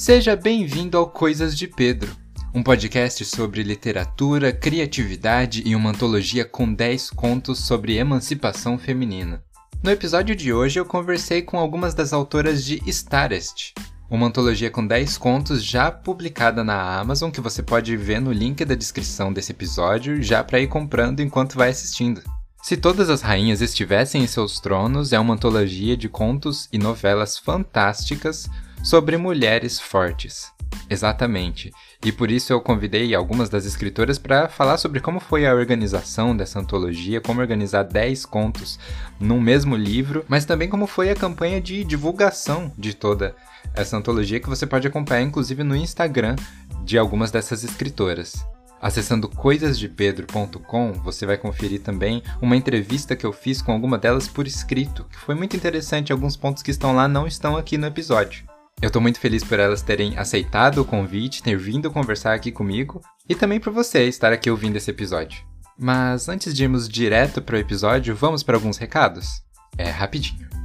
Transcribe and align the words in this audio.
Seja 0.00 0.34
bem-vindo 0.34 0.96
ao 0.96 1.10
Coisas 1.10 1.54
de 1.54 1.68
Pedro, 1.68 2.16
um 2.54 2.62
podcast 2.62 3.22
sobre 3.22 3.62
literatura, 3.62 4.50
criatividade 4.50 5.62
e 5.66 5.76
uma 5.76 5.90
antologia 5.90 6.42
com 6.42 6.72
10 6.72 7.10
contos 7.10 7.58
sobre 7.58 7.98
emancipação 7.98 8.78
feminina. 8.78 9.44
No 9.82 9.90
episódio 9.90 10.34
de 10.34 10.54
hoje 10.54 10.80
eu 10.80 10.86
conversei 10.86 11.42
com 11.42 11.58
algumas 11.58 11.92
das 11.92 12.14
autoras 12.14 12.64
de 12.64 12.82
Starest, 12.86 13.74
uma 14.08 14.26
antologia 14.26 14.70
com 14.70 14.86
10 14.86 15.18
contos 15.18 15.62
já 15.62 15.90
publicada 15.90 16.64
na 16.64 16.98
Amazon 16.98 17.30
que 17.30 17.42
você 17.42 17.62
pode 17.62 17.94
ver 17.94 18.22
no 18.22 18.32
link 18.32 18.64
da 18.64 18.74
descrição 18.74 19.30
desse 19.30 19.52
episódio 19.52 20.22
já 20.22 20.42
para 20.42 20.60
ir 20.60 20.68
comprando 20.68 21.20
enquanto 21.20 21.58
vai 21.58 21.68
assistindo. 21.68 22.22
Se 22.62 22.76
Todas 22.76 23.08
as 23.08 23.22
Rainhas 23.22 23.62
Estivessem 23.62 24.22
em 24.22 24.26
Seus 24.26 24.60
Tronos 24.60 25.12
é 25.12 25.18
uma 25.18 25.34
antologia 25.34 25.96
de 25.96 26.08
contos 26.08 26.68
e 26.70 26.78
novelas 26.78 27.38
fantásticas 27.38 28.48
sobre 28.84 29.16
mulheres 29.16 29.80
fortes. 29.80 30.52
Exatamente. 30.88 31.72
E 32.04 32.12
por 32.12 32.30
isso 32.30 32.52
eu 32.52 32.60
convidei 32.60 33.14
algumas 33.14 33.48
das 33.48 33.64
escritoras 33.64 34.18
para 34.18 34.48
falar 34.48 34.76
sobre 34.76 35.00
como 35.00 35.20
foi 35.20 35.46
a 35.46 35.54
organização 35.54 36.36
dessa 36.36 36.60
antologia, 36.60 37.20
como 37.20 37.40
organizar 37.40 37.82
10 37.82 38.26
contos 38.26 38.78
num 39.18 39.40
mesmo 39.40 39.74
livro, 39.74 40.24
mas 40.28 40.44
também 40.44 40.68
como 40.68 40.86
foi 40.86 41.10
a 41.10 41.16
campanha 41.16 41.60
de 41.60 41.82
divulgação 41.82 42.72
de 42.76 42.94
toda 42.94 43.34
essa 43.74 43.96
antologia 43.96 44.38
que 44.38 44.48
você 44.48 44.66
pode 44.66 44.86
acompanhar 44.86 45.22
inclusive 45.22 45.64
no 45.64 45.74
Instagram 45.74 46.36
de 46.84 46.98
algumas 46.98 47.30
dessas 47.30 47.64
escritoras. 47.64 48.44
Acessando 48.80 49.28
coisasdepedro.com, 49.28 50.92
você 50.94 51.26
vai 51.26 51.36
conferir 51.36 51.82
também 51.82 52.22
uma 52.40 52.56
entrevista 52.56 53.14
que 53.14 53.26
eu 53.26 53.32
fiz 53.32 53.60
com 53.60 53.72
alguma 53.72 53.98
delas 53.98 54.26
por 54.26 54.46
escrito, 54.46 55.04
que 55.04 55.18
foi 55.18 55.34
muito 55.34 55.54
interessante. 55.54 56.12
Alguns 56.12 56.36
pontos 56.36 56.62
que 56.62 56.70
estão 56.70 56.94
lá 56.94 57.06
não 57.06 57.26
estão 57.26 57.56
aqui 57.56 57.76
no 57.76 57.86
episódio. 57.86 58.44
Eu 58.80 58.86
estou 58.86 59.02
muito 59.02 59.20
feliz 59.20 59.44
por 59.44 59.60
elas 59.60 59.82
terem 59.82 60.16
aceitado 60.16 60.78
o 60.78 60.84
convite, 60.84 61.42
ter 61.42 61.58
vindo 61.58 61.90
conversar 61.90 62.32
aqui 62.32 62.50
comigo 62.50 63.02
e 63.28 63.34
também 63.34 63.60
por 63.60 63.72
você 63.72 64.04
estar 64.04 64.32
aqui 64.32 64.50
ouvindo 64.50 64.76
esse 64.76 64.90
episódio. 64.90 65.44
Mas 65.78 66.28
antes 66.28 66.54
de 66.54 66.62
irmos 66.62 66.88
direto 66.88 67.42
para 67.42 67.56
o 67.56 67.58
episódio, 67.58 68.14
vamos 68.14 68.42
para 68.42 68.56
alguns 68.56 68.78
recados? 68.78 69.42
É 69.76 69.90
rapidinho. 69.90 70.59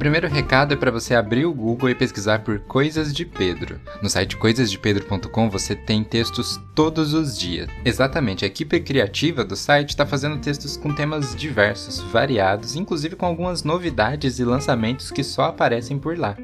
Primeiro 0.00 0.28
recado 0.28 0.72
é 0.72 0.76
para 0.78 0.90
você 0.90 1.14
abrir 1.14 1.44
o 1.44 1.52
Google 1.52 1.90
e 1.90 1.94
pesquisar 1.94 2.38
por 2.38 2.58
Coisas 2.60 3.12
de 3.12 3.26
Pedro. 3.26 3.78
No 4.02 4.08
site 4.08 4.34
coisasdepedro.com 4.34 5.50
você 5.50 5.76
tem 5.76 6.02
textos 6.02 6.58
todos 6.74 7.12
os 7.12 7.38
dias. 7.38 7.68
Exatamente, 7.84 8.42
a 8.42 8.48
equipe 8.48 8.80
criativa 8.80 9.44
do 9.44 9.54
site 9.54 9.90
está 9.90 10.06
fazendo 10.06 10.40
textos 10.40 10.74
com 10.74 10.94
temas 10.94 11.36
diversos, 11.36 12.00
variados, 12.00 12.76
inclusive 12.76 13.14
com 13.14 13.26
algumas 13.26 13.62
novidades 13.62 14.38
e 14.38 14.44
lançamentos 14.44 15.10
que 15.10 15.22
só 15.22 15.42
aparecem 15.44 15.98
por 15.98 16.18
lá. 16.18 16.34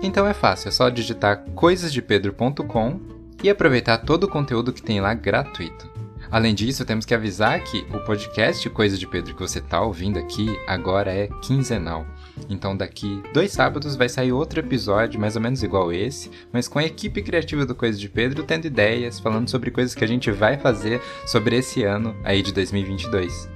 Então 0.00 0.24
é 0.24 0.32
fácil, 0.32 0.68
é 0.68 0.70
só 0.70 0.88
digitar 0.88 1.42
coisasdepedro.com 1.52 3.00
e 3.42 3.50
aproveitar 3.50 3.98
todo 3.98 4.22
o 4.24 4.28
conteúdo 4.28 4.72
que 4.72 4.82
tem 4.82 5.00
lá 5.00 5.14
gratuito. 5.14 5.90
Além 6.30 6.54
disso, 6.54 6.84
temos 6.84 7.04
que 7.04 7.12
avisar 7.12 7.58
que 7.58 7.84
o 7.92 7.98
podcast 8.04 8.70
Coisa 8.70 8.96
de 8.96 9.04
Pedro 9.04 9.34
que 9.34 9.42
você 9.42 9.58
está 9.58 9.80
ouvindo 9.80 10.16
aqui 10.16 10.56
agora 10.68 11.12
é 11.12 11.26
quinzenal. 11.42 12.06
Então, 12.48 12.76
daqui 12.76 13.22
dois 13.32 13.52
sábados 13.52 13.96
vai 13.96 14.08
sair 14.08 14.32
outro 14.32 14.60
episódio, 14.60 15.20
mais 15.20 15.36
ou 15.36 15.42
menos 15.42 15.62
igual 15.62 15.92
esse, 15.92 16.30
mas 16.52 16.68
com 16.68 16.78
a 16.78 16.84
equipe 16.84 17.22
criativa 17.22 17.66
do 17.66 17.74
Coisa 17.74 17.98
de 17.98 18.08
Pedro 18.08 18.42
tendo 18.42 18.66
ideias, 18.66 19.20
falando 19.20 19.48
sobre 19.48 19.70
coisas 19.70 19.94
que 19.94 20.04
a 20.04 20.08
gente 20.08 20.30
vai 20.30 20.56
fazer 20.56 21.00
sobre 21.26 21.56
esse 21.56 21.82
ano 21.82 22.14
aí 22.24 22.42
de 22.42 22.52
2022. 22.52 23.48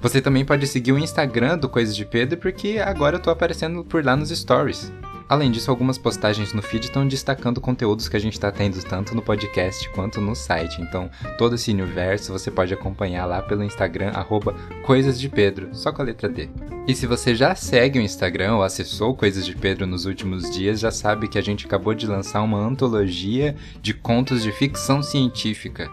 Você 0.00 0.20
também 0.20 0.44
pode 0.44 0.66
seguir 0.66 0.92
o 0.92 0.98
Instagram 0.98 1.56
do 1.56 1.68
Coisa 1.68 1.92
de 1.92 2.04
Pedro, 2.04 2.38
porque 2.38 2.78
agora 2.78 3.16
eu 3.16 3.22
tô 3.22 3.30
aparecendo 3.30 3.82
por 3.84 4.04
lá 4.04 4.14
nos 4.14 4.28
stories. 4.28 4.92
Além 5.34 5.50
disso, 5.50 5.68
algumas 5.68 5.98
postagens 5.98 6.52
no 6.52 6.62
feed 6.62 6.84
estão 6.84 7.08
destacando 7.08 7.60
conteúdos 7.60 8.08
que 8.08 8.16
a 8.16 8.20
gente 8.20 8.34
está 8.34 8.52
tendo 8.52 8.80
tanto 8.84 9.16
no 9.16 9.20
podcast 9.20 9.88
quanto 9.88 10.20
no 10.20 10.32
site. 10.32 10.80
Então, 10.80 11.10
todo 11.36 11.56
esse 11.56 11.72
universo 11.72 12.30
você 12.30 12.52
pode 12.52 12.72
acompanhar 12.72 13.26
lá 13.26 13.42
pelo 13.42 13.64
Instagram, 13.64 14.10
arroba 14.10 14.54
Coisas 14.84 15.18
de 15.18 15.28
Pedro, 15.28 15.70
só 15.72 15.90
com 15.90 16.02
a 16.02 16.04
letra 16.04 16.28
D. 16.28 16.48
E 16.86 16.94
se 16.94 17.04
você 17.08 17.34
já 17.34 17.52
segue 17.56 17.98
o 17.98 18.02
Instagram 18.02 18.54
ou 18.54 18.62
acessou 18.62 19.16
Coisas 19.16 19.44
de 19.44 19.56
Pedro 19.56 19.88
nos 19.88 20.06
últimos 20.06 20.48
dias, 20.48 20.78
já 20.78 20.92
sabe 20.92 21.26
que 21.26 21.36
a 21.36 21.42
gente 21.42 21.66
acabou 21.66 21.94
de 21.94 22.06
lançar 22.06 22.40
uma 22.40 22.64
antologia 22.64 23.56
de 23.82 23.92
contos 23.92 24.40
de 24.40 24.52
ficção 24.52 25.02
científica. 25.02 25.90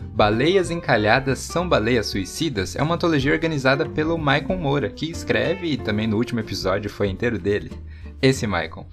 Baleias 0.00 0.70
Encalhadas 0.70 1.40
São 1.40 1.68
Baleias 1.68 2.06
Suicidas 2.06 2.74
é 2.74 2.82
uma 2.82 2.94
antologia 2.94 3.34
organizada 3.34 3.84
pelo 3.84 4.16
Michael 4.16 4.56
Moura, 4.56 4.88
que 4.88 5.10
escreve 5.10 5.72
e 5.72 5.76
também 5.76 6.06
no 6.06 6.16
último 6.16 6.40
episódio 6.40 6.88
foi 6.88 7.08
inteiro 7.08 7.38
dele 7.38 7.70
esse 8.22 8.46
Michael. 8.46 8.86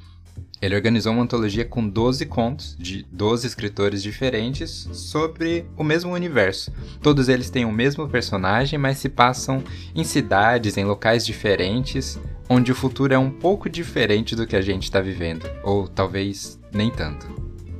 Ele 0.61 0.75
organizou 0.75 1.13
uma 1.13 1.23
antologia 1.23 1.63
com 1.63 1.87
12 1.87 2.25
contos 2.25 2.75
de 2.77 3.05
12 3.09 3.47
escritores 3.47 4.03
diferentes 4.03 4.89
sobre 4.91 5.65
o 5.77 5.85
mesmo 5.85 6.11
universo. 6.11 6.73
Todos 7.01 7.29
eles 7.29 7.49
têm 7.49 7.63
o 7.63 7.71
mesmo 7.71 8.09
personagem, 8.09 8.77
mas 8.77 8.97
se 8.97 9.07
passam 9.07 9.63
em 9.95 10.03
cidades, 10.03 10.75
em 10.75 10.83
locais 10.83 11.25
diferentes, 11.25 12.19
onde 12.49 12.73
o 12.73 12.75
futuro 12.75 13.13
é 13.13 13.17
um 13.17 13.29
pouco 13.29 13.69
diferente 13.69 14.35
do 14.35 14.45
que 14.45 14.55
a 14.55 14.61
gente 14.61 14.83
está 14.83 14.99
vivendo, 14.99 15.49
ou 15.63 15.87
talvez 15.87 16.59
nem 16.73 16.89
tanto. 16.89 17.27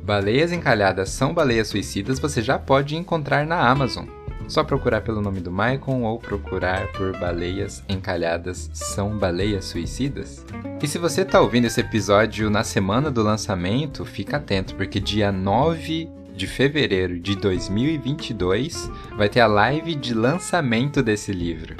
Baleias 0.03 0.53
Encalhadas 0.53 1.09
são 1.09 1.33
baleias 1.33 1.67
suicidas 1.67 2.17
você 2.17 2.41
já 2.41 2.57
pode 2.57 2.95
encontrar 2.95 3.45
na 3.45 3.69
Amazon. 3.69 4.07
Só 4.49 4.63
procurar 4.63 5.01
pelo 5.01 5.21
nome 5.21 5.41
do 5.41 5.51
Maicon 5.51 6.01
ou 6.01 6.17
procurar 6.17 6.87
por 6.93 7.15
baleias 7.19 7.83
encalhadas 7.87 8.67
são 8.73 9.15
baleias 9.15 9.65
suicidas? 9.65 10.43
E 10.81 10.87
se 10.87 10.97
você 10.97 11.21
está 11.21 11.39
ouvindo 11.39 11.65
esse 11.65 11.79
episódio 11.79 12.49
na 12.49 12.63
semana 12.63 13.11
do 13.11 13.21
lançamento, 13.21 14.03
fica 14.03 14.37
atento, 14.37 14.73
porque 14.73 14.99
dia 14.99 15.31
9 15.31 16.09
de 16.35 16.47
fevereiro 16.47 17.19
de 17.19 17.35
2022 17.35 18.89
vai 19.15 19.29
ter 19.29 19.41
a 19.41 19.47
live 19.47 19.93
de 19.93 20.15
lançamento 20.15 21.03
desse 21.03 21.31
livro. 21.31 21.75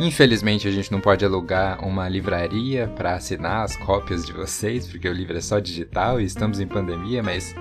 Infelizmente 0.00 0.66
a 0.66 0.70
gente 0.70 0.90
não 0.90 1.02
pode 1.02 1.26
alugar 1.26 1.86
uma 1.86 2.08
livraria 2.08 2.88
para 2.96 3.16
assinar 3.16 3.64
as 3.64 3.76
cópias 3.76 4.24
de 4.24 4.32
vocês, 4.32 4.86
porque 4.86 5.08
o 5.08 5.12
livro 5.12 5.36
é 5.36 5.42
só 5.42 5.58
digital 5.58 6.18
e 6.18 6.24
estamos 6.24 6.58
em 6.58 6.66
pandemia, 6.66 7.22
mas 7.22 7.54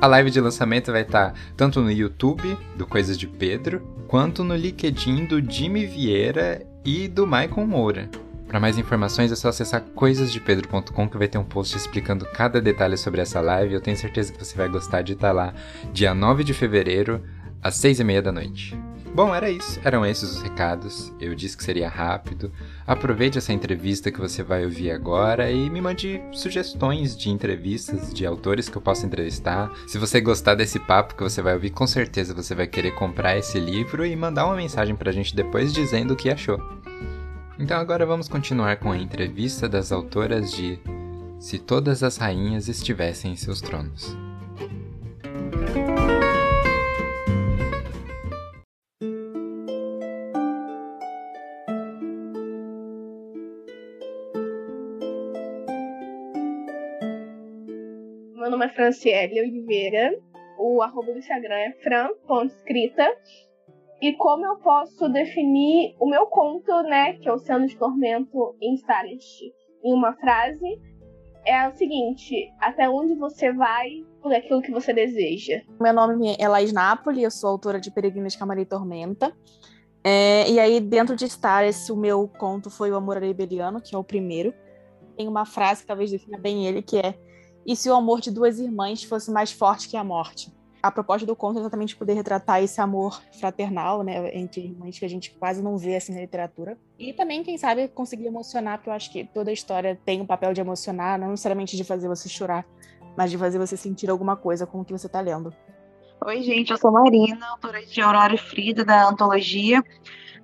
a 0.00 0.06
live 0.06 0.30
de 0.30 0.40
lançamento 0.40 0.90
vai 0.90 1.02
estar 1.02 1.34
tanto 1.56 1.80
no 1.80 1.90
YouTube, 1.90 2.56
do 2.76 2.86
Coisas 2.86 3.18
de 3.18 3.26
Pedro, 3.26 3.80
quanto 4.08 4.42
no 4.42 4.56
LinkedIn 4.56 5.26
do 5.26 5.40
Jimmy 5.40 5.86
Vieira 5.86 6.66
e 6.84 7.06
do 7.06 7.26
Michael 7.26 7.66
Moura. 7.66 8.10
Para 8.48 8.58
mais 8.58 8.78
informações 8.78 9.30
é 9.30 9.36
só 9.36 9.48
acessar 9.48 9.82
coisasdepedro.com 9.94 11.08
que 11.08 11.16
vai 11.16 11.28
ter 11.28 11.38
um 11.38 11.44
post 11.44 11.76
explicando 11.76 12.26
cada 12.26 12.60
detalhe 12.60 12.96
sobre 12.96 13.20
essa 13.20 13.40
live. 13.40 13.74
Eu 13.74 13.80
tenho 13.80 13.96
certeza 13.96 14.32
que 14.32 14.44
você 14.44 14.56
vai 14.56 14.68
gostar 14.68 15.02
de 15.02 15.12
estar 15.12 15.30
lá 15.30 15.54
dia 15.92 16.12
9 16.12 16.42
de 16.42 16.52
fevereiro, 16.52 17.22
às 17.62 17.76
6 17.76 18.00
e 18.00 18.04
meia 18.04 18.20
da 18.20 18.32
noite. 18.32 18.76
Bom, 19.12 19.34
era 19.34 19.50
isso. 19.50 19.80
Eram 19.84 20.06
esses 20.06 20.36
os 20.36 20.42
recados. 20.42 21.12
Eu 21.20 21.34
disse 21.34 21.56
que 21.56 21.64
seria 21.64 21.88
rápido. 21.88 22.52
Aproveite 22.86 23.38
essa 23.38 23.52
entrevista 23.52 24.10
que 24.10 24.20
você 24.20 24.42
vai 24.42 24.64
ouvir 24.64 24.92
agora 24.92 25.50
e 25.50 25.68
me 25.68 25.80
mande 25.80 26.22
sugestões 26.32 27.16
de 27.16 27.28
entrevistas 27.28 28.14
de 28.14 28.24
autores 28.24 28.68
que 28.68 28.76
eu 28.76 28.82
possa 28.82 29.06
entrevistar. 29.06 29.70
Se 29.86 29.98
você 29.98 30.20
gostar 30.20 30.54
desse 30.54 30.78
papo 30.78 31.16
que 31.16 31.22
você 31.22 31.42
vai 31.42 31.54
ouvir, 31.54 31.70
com 31.70 31.86
certeza 31.86 32.32
você 32.32 32.54
vai 32.54 32.66
querer 32.66 32.92
comprar 32.92 33.36
esse 33.36 33.58
livro 33.58 34.06
e 34.06 34.14
mandar 34.14 34.46
uma 34.46 34.56
mensagem 34.56 34.94
pra 34.94 35.12
gente 35.12 35.34
depois 35.34 35.72
dizendo 35.72 36.14
o 36.14 36.16
que 36.16 36.30
achou. 36.30 36.60
Então 37.58 37.78
agora 37.78 38.06
vamos 38.06 38.28
continuar 38.28 38.76
com 38.76 38.92
a 38.92 38.96
entrevista 38.96 39.68
das 39.68 39.92
autoras 39.92 40.50
de 40.52 40.78
Se 41.38 41.58
Todas 41.58 42.02
as 42.02 42.16
Rainhas 42.16 42.68
Estivessem 42.68 43.32
em 43.32 43.36
Seus 43.36 43.60
Tronos. 43.60 44.16
Franciele 58.90 59.40
Oliveira. 59.40 60.18
O 60.58 60.82
arroba 60.82 61.12
do 61.12 61.18
Instagram 61.18 61.54
é 61.54 61.72
fran.escrita. 61.82 63.08
E 64.02 64.12
como 64.14 64.44
eu 64.44 64.56
posso 64.56 65.08
definir 65.08 65.94
o 66.00 66.08
meu 66.08 66.26
conto, 66.26 66.82
né, 66.82 67.14
que 67.14 67.28
é 67.28 67.32
o 67.32 67.36
Oceano 67.36 67.66
de 67.66 67.76
Tormento 67.76 68.56
em 68.60 68.74
Starest, 68.74 69.44
em 69.84 69.94
uma 69.94 70.14
frase, 70.14 70.80
é 71.46 71.68
o 71.68 71.76
seguinte: 71.76 72.50
até 72.58 72.88
onde 72.88 73.14
você 73.14 73.52
vai 73.52 74.04
por 74.20 74.32
aquilo 74.34 74.60
que 74.60 74.72
você 74.72 74.92
deseja. 74.92 75.60
Meu 75.80 75.92
nome 75.92 76.36
é 76.38 76.48
Laís 76.48 76.72
Napoli, 76.72 77.22
eu 77.22 77.30
sou 77.30 77.50
autora 77.50 77.80
de 77.80 77.90
Peregrinas 77.90 78.36
Camarim 78.36 78.62
e 78.62 78.66
Tormenta. 78.66 79.32
É, 80.02 80.50
e 80.50 80.58
aí, 80.58 80.80
dentro 80.80 81.14
de 81.14 81.26
Starest, 81.26 81.92
o 81.92 81.96
meu 81.96 82.26
conto 82.26 82.70
foi 82.70 82.90
O 82.90 82.96
Amor 82.96 83.18
Rebeliano, 83.18 83.80
que 83.80 83.94
é 83.94 83.98
o 83.98 84.04
primeiro. 84.04 84.52
Tem 85.16 85.28
uma 85.28 85.44
frase 85.44 85.82
que 85.82 85.86
talvez 85.86 86.10
defina 86.10 86.38
bem 86.38 86.66
ele, 86.66 86.82
que 86.82 86.96
é 86.96 87.14
e 87.70 87.76
se 87.76 87.88
o 87.88 87.94
amor 87.94 88.20
de 88.20 88.32
duas 88.32 88.58
irmãs 88.58 89.04
fosse 89.04 89.30
mais 89.30 89.52
forte 89.52 89.88
que 89.88 89.96
a 89.96 90.02
morte. 90.02 90.52
a 90.82 90.90
proposta 90.90 91.26
do 91.26 91.36
conto 91.36 91.58
é 91.58 91.60
exatamente 91.60 91.94
poder 91.94 92.14
retratar 92.14 92.60
esse 92.62 92.80
amor 92.80 93.22
fraternal, 93.38 94.02
né, 94.02 94.34
entre 94.36 94.62
irmãs 94.62 94.98
que 94.98 95.04
a 95.04 95.08
gente 95.08 95.30
quase 95.32 95.62
não 95.62 95.76
vê 95.76 95.94
assim 95.94 96.12
na 96.12 96.20
literatura. 96.20 96.76
E 96.98 97.12
também, 97.12 97.44
quem 97.44 97.56
sabe, 97.58 97.86
conseguir 97.88 98.26
emocionar, 98.26 98.78
porque 98.78 98.90
eu 98.90 98.94
acho 98.94 99.12
que 99.12 99.24
toda 99.24 99.52
história 99.52 100.00
tem 100.04 100.20
um 100.20 100.26
papel 100.26 100.52
de 100.52 100.60
emocionar, 100.60 101.18
não 101.18 101.28
necessariamente 101.28 101.76
de 101.76 101.84
fazer 101.84 102.08
você 102.08 102.28
chorar, 102.28 102.66
mas 103.16 103.30
de 103.30 103.38
fazer 103.38 103.58
você 103.58 103.76
sentir 103.76 104.10
alguma 104.10 104.36
coisa 104.36 104.66
com 104.66 104.80
o 104.80 104.84
que 104.84 104.92
você 104.92 105.06
está 105.06 105.20
lendo. 105.20 105.54
Oi, 106.26 106.42
gente, 106.42 106.70
eu 106.70 106.76
sou 106.76 106.90
Marina, 106.90 107.46
autora 107.50 107.84
de 107.84 108.00
Aurora 108.00 108.34
e 108.34 108.38
Frida, 108.38 108.84
da 108.84 109.08
Antologia. 109.08 109.82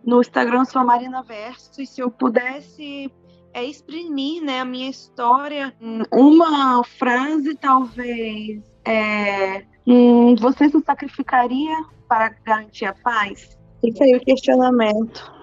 No 0.05 0.21
Instagram 0.21 0.65
sou 0.65 0.85
Marina 0.85 1.23
Verso, 1.23 1.83
e 1.83 1.87
se 1.87 2.01
eu 2.01 2.11
pudesse 2.11 3.11
é 3.57 3.65
exprimir 3.65 4.43
né, 4.43 4.61
a 4.61 4.67
minha 4.67 4.91
história 4.91 5.75
em 5.81 6.03
uma 6.13 6.85
frase, 6.85 7.57
talvez. 7.57 8.63
É, 8.85 9.65
hum, 9.87 10.37
você 10.37 10.69
se 10.69 10.79
sacrificaria 10.83 11.75
para 12.07 12.29
garantir 12.45 12.85
a 12.85 12.93
paz? 12.93 13.57
Fica 13.81 14.05
aí 14.05 14.15
o 14.15 14.21
questionamento. 14.21 15.35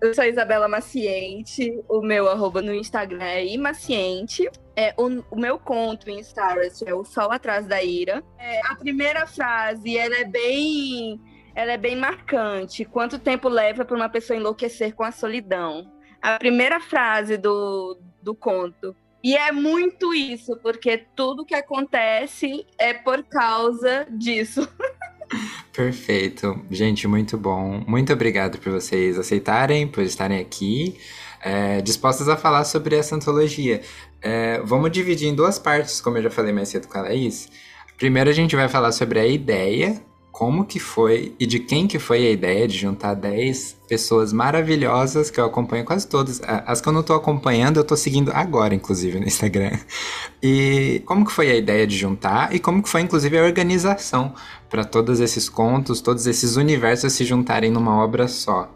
Eu 0.00 0.14
sou 0.14 0.24
Isabela 0.24 0.68
Maciente, 0.68 1.78
o 1.88 2.00
meu 2.00 2.28
arroba 2.28 2.62
no 2.62 2.72
Instagram 2.72 3.24
é 3.24 3.44
imaciente. 3.44 4.48
É, 4.76 4.94
o, 4.96 5.08
o 5.32 5.36
meu 5.36 5.58
conto 5.58 6.08
em 6.08 6.20
Stars 6.20 6.80
é 6.82 6.94
o 6.94 7.04
Sol 7.04 7.32
Atrás 7.32 7.66
da 7.66 7.82
Ira. 7.82 8.22
É, 8.38 8.60
a 8.68 8.76
primeira 8.76 9.26
frase, 9.26 9.98
ela 9.98 10.16
é 10.16 10.24
bem 10.24 11.20
ela 11.52 11.72
é 11.72 11.76
bem 11.76 11.96
marcante. 11.96 12.84
Quanto 12.84 13.18
tempo 13.18 13.48
leva 13.48 13.84
para 13.84 13.96
uma 13.96 14.08
pessoa 14.08 14.36
enlouquecer 14.36 14.94
com 14.94 15.02
a 15.02 15.10
solidão? 15.10 15.99
A 16.22 16.38
primeira 16.38 16.80
frase 16.80 17.36
do, 17.36 17.98
do 18.22 18.34
conto. 18.34 18.94
E 19.22 19.36
é 19.36 19.52
muito 19.52 20.14
isso, 20.14 20.56
porque 20.56 21.04
tudo 21.14 21.44
que 21.44 21.54
acontece 21.54 22.66
é 22.78 22.94
por 22.94 23.22
causa 23.24 24.06
disso. 24.10 24.66
Perfeito. 25.72 26.64
Gente, 26.70 27.06
muito 27.06 27.36
bom. 27.36 27.84
Muito 27.86 28.12
obrigado 28.12 28.58
por 28.58 28.72
vocês 28.72 29.18
aceitarem, 29.18 29.86
por 29.86 30.02
estarem 30.02 30.40
aqui, 30.40 30.98
é, 31.42 31.80
dispostas 31.80 32.28
a 32.28 32.36
falar 32.36 32.64
sobre 32.64 32.96
essa 32.96 33.14
antologia. 33.14 33.82
É, 34.22 34.60
vamos 34.60 34.90
dividir 34.90 35.28
em 35.28 35.34
duas 35.34 35.58
partes, 35.58 36.00
como 36.00 36.18
eu 36.18 36.22
já 36.22 36.30
falei 36.30 36.52
mais 36.52 36.68
cedo 36.68 36.88
com 36.88 36.98
a 36.98 37.02
Laís. 37.02 37.48
Primeiro 37.96 38.30
a 38.30 38.32
gente 38.32 38.56
vai 38.56 38.68
falar 38.68 38.92
sobre 38.92 39.20
a 39.20 39.26
ideia 39.26 40.02
como 40.40 40.64
que 40.64 40.80
foi 40.80 41.34
e 41.38 41.44
de 41.44 41.60
quem 41.60 41.86
que 41.86 41.98
foi 41.98 42.26
a 42.26 42.30
ideia 42.30 42.66
de 42.66 42.74
juntar 42.74 43.12
10 43.12 43.78
pessoas 43.86 44.32
maravilhosas 44.32 45.30
que 45.30 45.38
eu 45.38 45.44
acompanho 45.44 45.84
quase 45.84 46.08
todas. 46.08 46.40
As 46.42 46.80
que 46.80 46.88
eu 46.88 46.94
não 46.94 47.02
tô 47.02 47.12
acompanhando, 47.12 47.76
eu 47.76 47.84
tô 47.84 47.94
seguindo 47.94 48.32
agora, 48.32 48.74
inclusive, 48.74 49.20
no 49.20 49.26
Instagram. 49.26 49.72
E 50.42 51.02
como 51.04 51.26
que 51.26 51.32
foi 51.32 51.50
a 51.50 51.54
ideia 51.54 51.86
de 51.86 51.94
juntar 51.94 52.54
e 52.54 52.58
como 52.58 52.82
que 52.82 52.88
foi, 52.88 53.02
inclusive, 53.02 53.38
a 53.38 53.42
organização 53.42 54.32
para 54.70 54.82
todos 54.82 55.20
esses 55.20 55.46
contos, 55.46 56.00
todos 56.00 56.26
esses 56.26 56.56
universos 56.56 57.12
se 57.12 57.26
juntarem 57.26 57.70
numa 57.70 58.02
obra 58.02 58.26
só. 58.26 58.70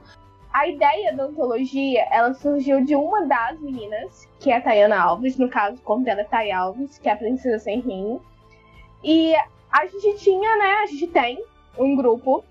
A 0.52 0.68
ideia 0.68 1.16
da 1.16 1.24
antologia, 1.24 2.04
ela 2.10 2.34
surgiu 2.34 2.84
de 2.84 2.94
uma 2.94 3.24
das 3.26 3.58
meninas, 3.58 4.28
que 4.38 4.50
é 4.50 4.58
a 4.58 4.60
Tayana 4.60 5.00
Alves, 5.00 5.38
no 5.38 5.48
caso, 5.48 5.76
o 5.76 5.80
conto 5.80 6.04
dela 6.04 6.20
é 6.20 6.24
Tay 6.24 6.52
Alves, 6.52 6.98
que 6.98 7.08
é 7.08 7.12
a 7.12 7.16
Princesa 7.16 7.58
Sem 7.58 7.80
Rim. 7.80 8.20
E 9.02 9.34
a 9.72 9.86
gente 9.86 10.18
tinha, 10.18 10.56
né, 10.58 10.82
a 10.82 10.86
gente 10.86 11.06
tem 11.06 11.42
um 11.78 11.96
grupo, 11.96 12.44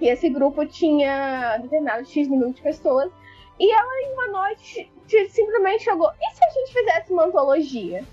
e 0.00 0.08
esse 0.08 0.28
grupo 0.28 0.64
tinha 0.66 1.58
determinado 1.58 2.06
X 2.06 2.28
número 2.28 2.52
de 2.52 2.62
pessoas, 2.62 3.10
e 3.58 3.70
ela 3.70 4.02
em 4.02 4.14
uma 4.14 4.28
noite 4.28 4.90
simplesmente 5.28 5.84
jogou, 5.84 6.10
e 6.20 6.34
se 6.34 6.44
a 6.44 6.50
gente 6.50 6.72
fizesse 6.72 7.12
uma 7.12 7.24
antologia? 7.24 8.04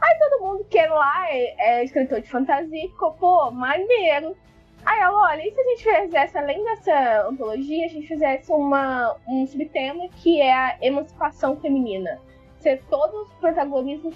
Aí 0.00 0.18
todo 0.18 0.42
mundo 0.42 0.64
que 0.68 0.84
lá 0.86 1.26
é, 1.30 1.54
é 1.58 1.84
escritor 1.84 2.20
de 2.20 2.28
fantasia 2.28 2.88
ficou, 2.88 3.12
pô, 3.12 3.50
maneiro. 3.52 4.36
Aí 4.84 5.00
ela, 5.00 5.30
olha, 5.30 5.46
e 5.46 5.52
se 5.52 5.60
a 5.60 5.64
gente 5.64 5.84
fizesse, 5.84 6.36
além 6.36 6.64
dessa 6.64 7.28
antologia, 7.28 7.86
a 7.86 7.88
gente 7.88 8.08
fizesse 8.08 8.50
uma, 8.50 9.16
um 9.28 9.46
subtema 9.46 10.08
que 10.16 10.40
é 10.40 10.52
a 10.52 10.76
emancipação 10.82 11.56
feminina? 11.60 12.20
Ser 12.62 12.82
todo 12.88 13.22
o 13.22 13.40
protagonismo 13.40 14.12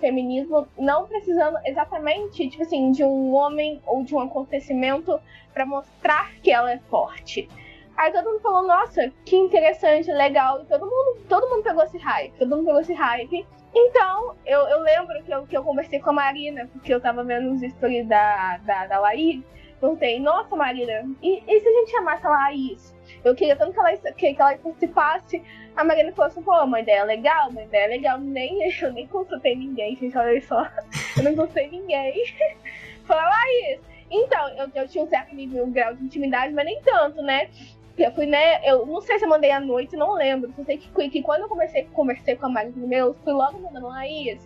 feminismo, 0.00 0.66
não 0.78 1.06
precisando 1.06 1.58
exatamente, 1.64 2.48
tipo 2.48 2.62
assim, 2.62 2.90
de 2.90 3.04
um 3.04 3.32
homem 3.34 3.80
ou 3.86 4.02
de 4.02 4.14
um 4.14 4.20
acontecimento 4.20 5.20
para 5.52 5.66
mostrar 5.66 6.32
que 6.42 6.50
ela 6.50 6.72
é 6.72 6.78
forte. 6.90 7.48
Aí 7.96 8.10
todo 8.12 8.30
mundo 8.30 8.40
falou, 8.40 8.66
nossa, 8.66 9.12
que 9.26 9.36
interessante, 9.36 10.10
legal. 10.10 10.62
E 10.62 10.64
todo 10.64 10.86
mundo, 10.86 11.18
todo 11.28 11.48
mundo 11.50 11.62
pegou 11.62 11.84
esse 11.84 11.98
hype, 11.98 12.32
todo 12.38 12.56
mundo 12.56 12.66
pegou 12.66 12.80
esse 12.80 12.94
hype. 12.94 13.46
Então, 13.74 14.34
eu, 14.46 14.60
eu 14.60 14.80
lembro 14.80 15.22
que 15.22 15.32
eu, 15.32 15.46
que 15.46 15.56
eu 15.56 15.62
conversei 15.62 16.00
com 16.00 16.10
a 16.10 16.14
Marina, 16.14 16.66
porque 16.72 16.92
eu 16.92 17.00
tava 17.00 17.22
vendo 17.22 17.52
os 17.52 17.60
stories 17.60 18.06
da, 18.08 18.56
da, 18.58 18.86
da 18.86 18.98
Laís. 18.98 19.42
Perguntei, 19.80 20.20
nossa, 20.20 20.54
Marina, 20.54 21.08
e, 21.22 21.42
e 21.46 21.60
se 21.60 21.66
a 21.68 21.72
gente 21.72 21.90
chamasse 21.90 22.26
a 22.26 22.30
Laís? 22.30 22.94
Eu 23.24 23.34
queria 23.34 23.56
tanto 23.56 23.72
que 23.72 23.80
ela, 23.80 23.96
que, 23.96 24.34
que 24.34 24.40
ela 24.40 24.56
participasse. 24.58 25.42
A 25.74 25.82
Marina 25.82 26.12
falou 26.12 26.30
assim, 26.30 26.42
pô, 26.42 26.52
uma 26.62 26.80
ideia 26.80 27.02
legal, 27.04 27.48
uma 27.48 27.62
ideia 27.62 27.88
legal. 27.88 28.18
Nem, 28.18 28.60
eu 28.80 28.92
nem 28.92 29.06
consultei 29.06 29.56
ninguém, 29.56 29.96
gente, 29.96 30.16
olha 30.16 30.40
só. 30.42 30.68
Eu 31.16 31.22
não 31.22 31.34
consultei 31.34 31.70
ninguém. 31.70 32.24
Falei, 33.04 33.24
Laís, 33.24 33.80
então, 34.10 34.48
eu, 34.50 34.70
eu 34.74 34.88
tinha 34.88 35.04
um 35.04 35.08
certo 35.08 35.34
nível, 35.34 35.64
um 35.64 35.72
grau 35.72 35.94
de 35.94 36.04
intimidade, 36.04 36.52
mas 36.52 36.64
nem 36.64 36.80
tanto, 36.82 37.22
né? 37.22 37.48
Eu 37.96 38.12
fui, 38.12 38.26
né? 38.26 38.60
Eu 38.68 38.84
não 38.86 39.00
sei 39.00 39.18
se 39.18 39.24
eu 39.24 39.28
mandei 39.28 39.50
à 39.50 39.60
noite, 39.60 39.96
não 39.96 40.14
lembro. 40.14 40.52
Só 40.56 40.64
sei 40.64 40.78
que, 40.78 41.10
que 41.10 41.22
quando 41.22 41.42
eu 41.42 41.48
comecei, 41.48 41.84
conversei 41.92 42.36
com 42.36 42.46
a 42.46 42.48
Marina 42.50 42.72
primeiro, 42.72 43.16
fui 43.24 43.32
logo 43.32 43.58
mandando 43.60 43.88
Laís. 43.88 44.40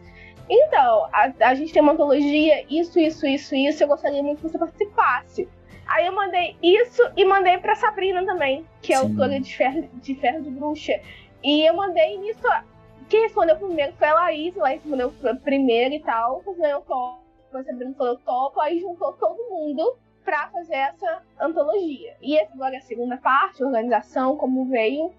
Então, 0.49 1.09
a, 1.13 1.33
a 1.41 1.55
gente 1.55 1.73
tem 1.73 1.83
uma 1.83 1.93
antologia, 1.93 2.65
isso, 2.69 2.99
isso, 2.99 3.27
isso, 3.27 3.55
isso. 3.55 3.83
Eu 3.83 3.89
gostaria 3.89 4.23
muito 4.23 4.43
que 4.43 4.49
você 4.49 4.59
participasse. 4.59 5.49
Aí 5.87 6.07
eu 6.07 6.13
mandei 6.13 6.57
isso 6.63 7.03
e 7.17 7.25
mandei 7.25 7.59
pra 7.59 7.75
Sabrina 7.75 8.25
também, 8.25 8.65
que 8.81 8.93
é 8.93 8.97
Sim. 8.97 9.11
autora 9.11 9.41
de 9.41 9.57
Ferro, 9.57 9.89
de 9.95 10.15
Ferro 10.15 10.43
de 10.43 10.51
Bruxa. 10.51 11.01
E 11.43 11.69
eu 11.69 11.75
mandei 11.75 12.19
nisso. 12.19 12.43
Quem 13.09 13.23
respondeu 13.23 13.57
primeiro 13.57 13.93
foi 13.95 14.09
a 14.09 14.15
Laís, 14.15 14.57
Laís 14.57 14.81
respondeu 14.83 15.13
primeiro 15.43 15.95
e 15.95 16.01
tal. 16.01 16.43
Eu 16.47 16.81
topo, 16.81 17.23
a 17.53 17.63
Sabrina 17.63 17.95
falou 17.95 18.17
topo, 18.19 18.61
aí 18.61 18.81
juntou 18.81 19.13
todo 19.13 19.37
mundo 19.51 19.97
pra 20.25 20.49
fazer 20.49 20.77
essa 20.77 21.23
antologia. 21.39 22.17
E 22.23 22.37
essa 22.39 22.55
agora 22.55 22.75
é 22.75 22.79
a 22.79 22.83
segunda 22.83 23.19
parte, 23.19 23.63
organização, 23.63 24.37
como 24.37 24.65
veio. 24.65 25.13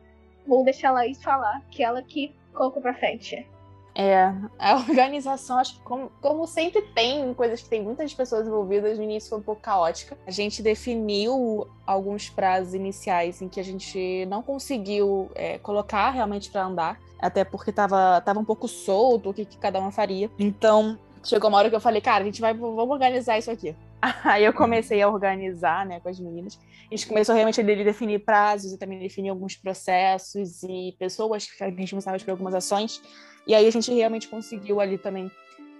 Vou 0.47 0.63
deixar 0.63 0.89
a 0.89 0.93
Laís 0.93 1.23
falar, 1.23 1.61
que 1.69 1.83
ela 1.83 2.01
que 2.01 2.33
colocou 2.53 2.81
pra 2.81 2.93
frente. 2.93 3.47
É, 3.95 4.33
a 4.59 4.75
organização, 4.89 5.57
acho 5.57 5.75
que 5.75 5.79
como, 5.81 6.11
como, 6.21 6.45
sempre 6.45 6.81
tem 6.81 7.33
coisas 7.33 7.61
que 7.61 7.69
tem 7.69 7.81
muitas 7.81 8.13
pessoas 8.13 8.45
envolvidas, 8.45 8.97
no 8.97 9.03
início 9.05 9.29
foi 9.29 9.39
um 9.39 9.43
pouco 9.43 9.61
caótica. 9.61 10.17
A 10.27 10.31
gente 10.31 10.61
definiu 10.61 11.67
alguns 11.87 12.29
prazos 12.29 12.73
iniciais 12.73 13.41
em 13.41 13.47
que 13.47 13.59
a 13.59 13.63
gente 13.63 14.25
não 14.25 14.43
conseguiu 14.43 15.31
é, 15.33 15.57
colocar 15.59 16.09
realmente 16.09 16.51
para 16.51 16.65
andar, 16.65 16.99
até 17.19 17.45
porque 17.45 17.71
tava, 17.71 18.19
tava 18.21 18.39
um 18.39 18.45
pouco 18.45 18.67
solto 18.67 19.29
o 19.29 19.33
que, 19.33 19.45
que 19.45 19.57
cada 19.57 19.79
uma 19.79 19.91
faria. 19.91 20.29
Então, 20.37 20.99
chegou 21.23 21.49
uma 21.49 21.57
hora 21.57 21.69
que 21.69 21.75
eu 21.75 21.81
falei, 21.81 22.01
cara, 22.01 22.21
a 22.21 22.25
gente 22.25 22.41
vai, 22.41 22.53
vamos 22.53 22.89
organizar 22.89 23.37
isso 23.37 23.49
aqui. 23.49 23.73
Aí 24.23 24.43
eu 24.43 24.53
comecei 24.53 25.01
a 25.01 25.09
organizar, 25.09 25.85
né, 25.85 25.99
com 26.01 26.09
as 26.09 26.19
meninas. 26.19 26.59
A 26.91 26.95
gente 26.95 27.07
começou 27.07 27.33
realmente 27.33 27.61
a 27.61 27.63
definir 27.63 28.19
prazos 28.19 28.73
e 28.73 28.77
também 28.77 28.99
definir 28.99 29.29
alguns 29.29 29.55
processos 29.55 30.63
e 30.63 30.95
pessoas 30.99 31.45
que 31.45 31.53
ficaram 31.53 31.75
responsáveis 31.75 32.23
por 32.23 32.31
algumas 32.31 32.53
ações. 32.53 33.01
E 33.47 33.53
aí 33.53 33.67
a 33.67 33.71
gente 33.71 33.93
realmente 33.93 34.27
conseguiu 34.27 34.79
ali 34.79 34.97
também 34.97 35.31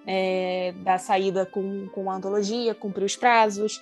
é, 0.06 0.74
dar 0.84 1.00
saída 1.00 1.46
com, 1.46 1.88
com 1.90 2.10
a 2.10 2.16
antologia, 2.16 2.76
cumprir 2.76 3.06
os 3.06 3.16
prazos. 3.16 3.82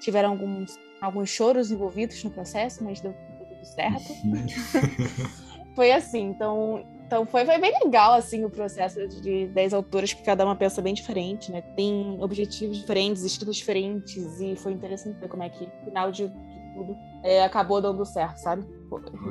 Tiveram 0.00 0.30
alguns, 0.30 0.78
alguns 1.00 1.30
choros 1.30 1.70
envolvidos 1.70 2.22
no 2.22 2.30
processo, 2.30 2.84
mas 2.84 3.00
deu, 3.00 3.14
deu 3.38 3.46
tudo 3.48 3.64
certo. 3.64 4.12
foi 5.74 5.90
assim, 5.90 6.22
então, 6.22 6.84
então 7.06 7.26
foi, 7.26 7.44
foi 7.44 7.58
bem 7.58 7.72
legal 7.84 8.12
assim 8.12 8.44
o 8.44 8.50
processo 8.50 9.06
de 9.08 9.46
10 9.48 9.74
autoras, 9.74 10.12
porque 10.12 10.24
cada 10.24 10.44
uma 10.44 10.54
pensa 10.54 10.80
bem 10.80 10.94
diferente, 10.94 11.50
né? 11.50 11.62
Tem 11.76 12.16
objetivos 12.20 12.78
diferentes, 12.78 13.22
estilos 13.22 13.56
diferentes, 13.56 14.40
e 14.40 14.56
foi 14.56 14.72
interessante 14.72 15.18
ver 15.18 15.28
como 15.28 15.42
é 15.42 15.48
que 15.48 15.64
no 15.66 15.84
final 15.84 16.10
de, 16.12 16.28
de 16.28 16.74
tudo 16.74 16.96
é, 17.22 17.42
acabou 17.44 17.80
dando 17.80 18.04
certo, 18.04 18.38
sabe? 18.38 18.64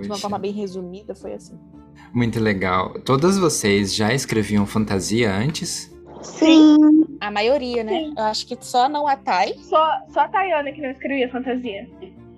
De 0.01 0.07
uma 0.07 0.17
forma 0.17 0.37
bem 0.37 0.51
resumida, 0.51 1.15
foi 1.15 1.33
assim. 1.33 1.57
Muito 2.13 2.39
legal. 2.39 2.93
Todas 3.05 3.37
vocês 3.37 3.95
já 3.95 4.13
escreviam 4.13 4.65
fantasia 4.65 5.33
antes? 5.33 5.91
Sim. 6.21 6.77
A 7.19 7.31
maioria, 7.31 7.83
né? 7.83 7.91
Sim. 7.91 8.13
Eu 8.17 8.23
acho 8.23 8.47
que 8.47 8.57
só 8.61 8.87
não 8.87 9.07
a 9.07 9.15
Thay. 9.15 9.57
Só, 9.59 9.89
só 10.09 10.21
a 10.21 10.27
Tayana 10.27 10.71
que 10.71 10.81
não 10.81 10.91
escrevia 10.91 11.29
fantasia. 11.29 11.89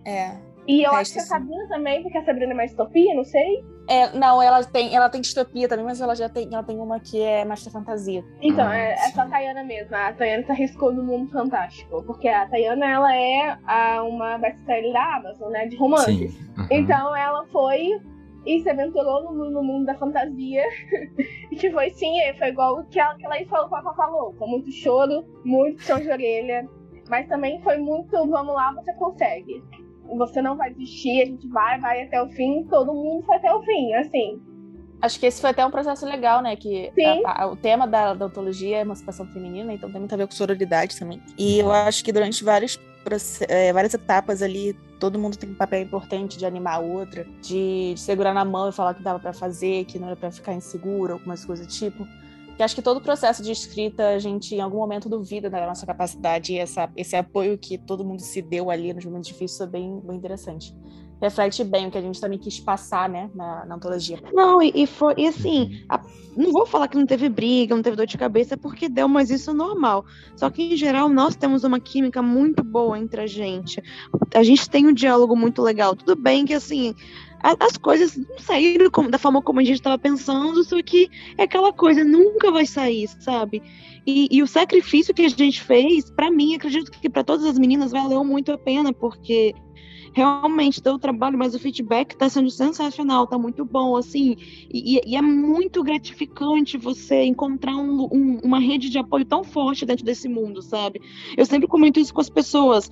É. 0.05 0.31
E 0.67 0.83
eu 0.83 0.91
acho 0.93 1.13
que 1.13 1.19
a 1.19 1.23
Sabrina 1.23 1.67
também, 1.67 2.01
porque 2.01 2.17
a 2.17 2.25
Sabrina 2.25 2.51
é 2.51 2.55
mais 2.55 2.71
distopia, 2.71 3.13
não 3.13 3.23
sei. 3.23 3.63
É, 3.87 4.17
não, 4.17 4.41
ela 4.41 4.63
tem, 4.63 4.95
ela 4.95 5.09
tem 5.09 5.21
distopia 5.21 5.67
também, 5.67 5.85
mas 5.85 6.01
ela 6.01 6.15
já 6.15 6.27
tem, 6.27 6.47
ela 6.51 6.63
tem 6.63 6.79
uma 6.79 6.99
que 6.99 7.21
é 7.21 7.45
mais 7.45 7.63
da 7.63 7.69
fantasia. 7.69 8.23
Então, 8.41 8.71
é, 8.71 8.93
é, 8.93 9.11
só 9.11 9.21
a 9.21 9.25
Tayana 9.27 9.63
mesmo. 9.63 9.95
A 9.95 10.11
Tayana 10.11 10.43
tá 10.43 10.53
arriscou 10.53 10.91
no 10.91 11.03
mundo 11.03 11.31
fantástico. 11.31 12.03
Porque 12.03 12.27
a 12.27 12.47
Tayana, 12.47 12.85
ela 12.85 13.15
é 13.15 13.57
a, 13.65 14.03
uma 14.03 14.39
best-seller 14.39 14.91
da 14.91 15.17
Amazon, 15.17 15.51
né? 15.51 15.67
De 15.67 15.75
romance. 15.75 16.05
Sim. 16.29 16.51
Uhum. 16.57 16.67
Então 16.71 17.15
ela 17.15 17.45
foi 17.51 18.01
e 18.45 18.61
se 18.61 18.69
aventurou 18.69 19.23
no, 19.23 19.49
no 19.49 19.63
mundo 19.63 19.85
da 19.85 19.95
fantasia. 19.95 20.63
e 21.51 21.55
que 21.55 21.71
foi 21.71 21.89
sim, 21.91 22.13
foi 22.37 22.49
igual 22.49 22.79
o 22.79 22.85
que 22.85 22.99
ela, 22.99 23.15
que 23.15 23.25
ela 23.25 23.35
falou, 23.45 23.69
falou, 23.69 23.95
falou, 23.95 24.33
com 24.33 24.47
muito 24.47 24.71
choro, 24.71 25.25
muito 25.43 25.81
chão 25.81 25.99
de 25.99 26.09
orelha. 26.09 26.67
Mas 27.09 27.27
também 27.27 27.61
foi 27.61 27.77
muito, 27.77 28.11
vamos 28.11 28.55
lá, 28.55 28.73
você 28.73 28.93
consegue. 28.93 29.63
Você 30.17 30.41
não 30.41 30.55
vai 30.55 30.71
desistir, 30.73 31.21
a 31.21 31.25
gente 31.25 31.47
vai, 31.47 31.79
vai 31.79 32.03
até 32.03 32.21
o 32.21 32.29
fim, 32.29 32.63
todo 32.69 32.93
mundo 32.93 33.25
foi 33.25 33.35
até 33.37 33.53
o 33.53 33.61
fim, 33.63 33.93
assim. 33.93 34.41
Acho 35.01 35.19
que 35.19 35.25
esse 35.25 35.41
foi 35.41 35.49
até 35.49 35.65
um 35.65 35.71
processo 35.71 36.05
legal, 36.05 36.41
né? 36.41 36.55
Que 36.55 36.91
a, 37.25 37.43
a, 37.43 37.47
o 37.47 37.55
tema 37.55 37.87
da, 37.87 38.13
da 38.13 38.25
ontologia 38.25 38.77
é 38.77 38.81
emancipação 38.81 39.25
feminina, 39.27 39.73
então 39.73 39.91
tem 39.91 39.99
muito 39.99 40.13
a 40.13 40.17
ver 40.17 40.27
com 40.27 40.33
sororidade 40.33 40.97
também. 40.97 41.21
E 41.37 41.59
eu 41.59 41.71
acho 41.71 42.03
que 42.03 42.11
durante 42.11 42.43
vários, 42.43 42.79
é, 43.47 43.73
várias 43.73 43.93
etapas 43.93 44.41
ali, 44.41 44.75
todo 44.99 45.19
mundo 45.19 45.37
tem 45.37 45.49
um 45.49 45.55
papel 45.55 45.81
importante 45.81 46.37
de 46.37 46.45
animar 46.45 46.75
a 46.75 46.79
outra, 46.79 47.25
de, 47.41 47.93
de 47.93 47.99
segurar 47.99 48.33
na 48.33 48.45
mão 48.45 48.69
e 48.69 48.71
falar 48.71 48.93
que 48.93 49.03
dava 49.03 49.19
para 49.19 49.33
fazer, 49.33 49.85
que 49.85 49.99
não 49.99 50.07
era 50.07 50.15
para 50.15 50.31
ficar 50.31 50.53
inseguro, 50.53 51.13
algumas 51.13 51.43
coisas 51.43 51.65
do 51.65 51.71
tipo. 51.71 52.07
Que 52.55 52.63
acho 52.63 52.73
que 52.73 52.81
todo 52.81 52.97
o 52.97 53.01
processo 53.01 53.43
de 53.43 53.51
escrita, 53.51 54.09
a 54.09 54.19
gente 54.19 54.55
em 54.55 54.61
algum 54.61 54.77
momento 54.77 55.09
duvida 55.09 55.49
da 55.49 55.65
nossa 55.65 55.85
capacidade 55.85 56.53
e 56.53 56.57
essa, 56.57 56.89
esse 56.95 57.15
apoio 57.15 57.57
que 57.57 57.77
todo 57.77 58.05
mundo 58.05 58.21
se 58.21 58.41
deu 58.41 58.69
ali 58.69 58.93
nos 58.93 59.03
momentos 59.03 59.27
difíceis 59.27 59.61
é 59.61 59.67
bem, 59.67 59.99
bem 59.99 60.15
interessante 60.15 60.73
reflete 61.21 61.63
bem 61.63 61.87
o 61.87 61.91
que 61.91 61.97
a 61.97 62.01
gente 62.01 62.19
também 62.19 62.37
quis 62.37 62.59
passar, 62.59 63.09
né, 63.09 63.29
na, 63.33 63.65
na 63.65 63.75
antologia. 63.75 64.19
Não, 64.33 64.61
e, 64.61 64.71
e 64.75 64.87
foi, 64.87 65.13
e 65.17 65.27
assim, 65.27 65.61
uhum. 65.61 65.85
a, 65.89 66.01
não 66.35 66.51
vou 66.51 66.65
falar 66.65 66.87
que 66.87 66.97
não 66.97 67.05
teve 67.05 67.29
briga, 67.29 67.75
não 67.75 67.81
teve 67.81 67.95
dor 67.95 68.05
de 68.05 68.17
cabeça, 68.17 68.57
porque 68.57 68.89
deu, 68.89 69.07
mas 69.07 69.29
isso 69.29 69.51
é 69.51 69.53
normal. 69.53 70.05
Só 70.35 70.49
que, 70.49 70.73
em 70.73 70.77
geral, 70.77 71.07
nós 71.07 71.35
temos 71.35 71.63
uma 71.63 71.79
química 71.79 72.21
muito 72.21 72.63
boa 72.63 72.99
entre 72.99 73.21
a 73.21 73.27
gente. 73.27 73.81
A 74.33 74.43
gente 74.43 74.69
tem 74.69 74.85
um 74.87 74.93
diálogo 74.93 75.35
muito 75.35 75.61
legal. 75.61 75.95
Tudo 75.95 76.15
bem 76.15 76.45
que, 76.45 76.53
assim, 76.53 76.93
as 77.41 77.77
coisas 77.77 78.17
não 78.17 78.37
saíram 78.39 78.89
como, 78.89 79.09
da 79.09 79.17
forma 79.17 79.41
como 79.41 79.59
a 79.59 79.63
gente 79.63 79.75
estava 79.75 79.97
pensando, 79.97 80.63
só 80.63 80.81
que 80.81 81.09
é 81.37 81.43
aquela 81.43 81.71
coisa, 81.71 82.03
nunca 82.03 82.51
vai 82.51 82.65
sair, 82.65 83.07
sabe? 83.19 83.61
E, 84.05 84.27
e 84.31 84.43
o 84.43 84.47
sacrifício 84.47 85.13
que 85.13 85.23
a 85.23 85.29
gente 85.29 85.61
fez, 85.61 86.09
para 86.11 86.29
mim, 86.29 86.55
acredito 86.55 86.91
que 86.91 87.09
para 87.09 87.23
todas 87.23 87.45
as 87.45 87.57
meninas 87.57 87.91
valeu 87.91 88.23
muito 88.23 88.51
a 88.51 88.57
pena, 88.57 88.91
porque 88.91 89.53
realmente 90.15 90.81
deu 90.81 90.97
trabalho, 90.97 91.37
mas 91.37 91.53
o 91.53 91.59
feedback 91.59 92.13
está 92.13 92.29
sendo 92.29 92.49
sensacional, 92.49 93.25
está 93.25 93.37
muito 93.37 93.65
bom, 93.65 93.97
assim, 93.97 94.37
e, 94.73 95.01
e, 95.05 95.13
é 95.17 95.21
muito 95.21 95.83
gratificante 95.83 96.77
você 96.77 97.23
encontrar 97.23 97.75
um, 97.75 98.07
um, 98.09 98.39
uma 98.41 98.57
rede 98.57 98.89
de 98.89 98.97
apoio 98.97 99.25
tão 99.25 99.43
forte 99.43 99.85
dentro 99.85 100.05
desse 100.05 100.29
mundo, 100.29 100.61
sabe? 100.61 101.01
Eu 101.35 101.45
sempre 101.45 101.67
comento 101.67 101.99
isso 101.99 102.13
com 102.13 102.21
as 102.21 102.29
pessoas, 102.29 102.89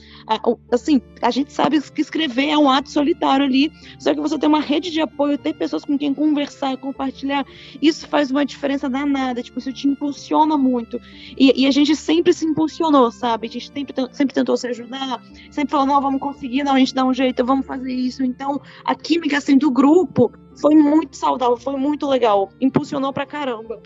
assim, 0.70 1.02
a 1.22 1.32
gente 1.32 1.54
sabe 1.54 1.82
que 1.82 2.02
escrever 2.02 2.50
é 2.50 2.58
um 2.58 2.70
ato 2.70 2.90
solitário 2.90 3.46
ali, 3.46 3.72
só 4.00 4.14
que 4.14 4.20
você 4.20 4.38
ter 4.38 4.48
uma 4.48 4.60
rede 4.60 4.92
de 4.92 5.00
apoio, 5.00 5.38
ter 5.38 5.54
pessoas 5.54 5.86
com 5.86 5.98
quem 5.98 6.14
conversar, 6.14 6.76
compartilhar, 6.76 7.46
isso 7.82 8.06
faz 8.06 8.32
uma 8.32 8.46
diferença 8.46 8.90
danada, 8.90 9.42
tipo, 9.42 9.60
isso 9.60 9.72
te 9.72 9.88
impulsiona 9.88 10.58
muito, 10.58 11.00
e, 11.38 11.62
e 11.62 11.68
a 11.68 11.72
gente 11.72 11.96
sempre 11.96 12.34
se 12.34 12.46
impulsionou, 12.46 13.10
sabe? 13.12 13.48
A 13.48 13.50
gente 13.50 13.72
sempre, 13.72 13.96
sempre 14.12 14.36
tentou 14.36 14.58
se 14.58 14.68
ajudar, 14.68 15.24
sempre 15.50 15.72
falou, 15.72 15.86
não, 15.86 16.02
vamos 16.02 16.20
conseguir, 16.20 16.66
não, 16.66 16.74
a 16.74 16.80
gente 16.80 16.94
dá 16.94 17.06
um 17.06 17.13
um 17.14 17.16
jeito, 17.16 17.46
vamos 17.46 17.66
fazer 17.66 17.94
isso. 17.94 18.24
Então, 18.24 18.60
a 18.84 18.96
química 18.96 19.38
assim 19.38 19.58
do 19.58 19.72
grupo 19.72 20.32
foi 20.60 20.76
muito 20.76 21.16
saudável, 21.16 21.58
foi 21.58 21.78
muito 21.78 22.08
legal, 22.08 22.50
impulsionou 22.60 23.14
pra 23.14 23.26
caramba. 23.26 23.80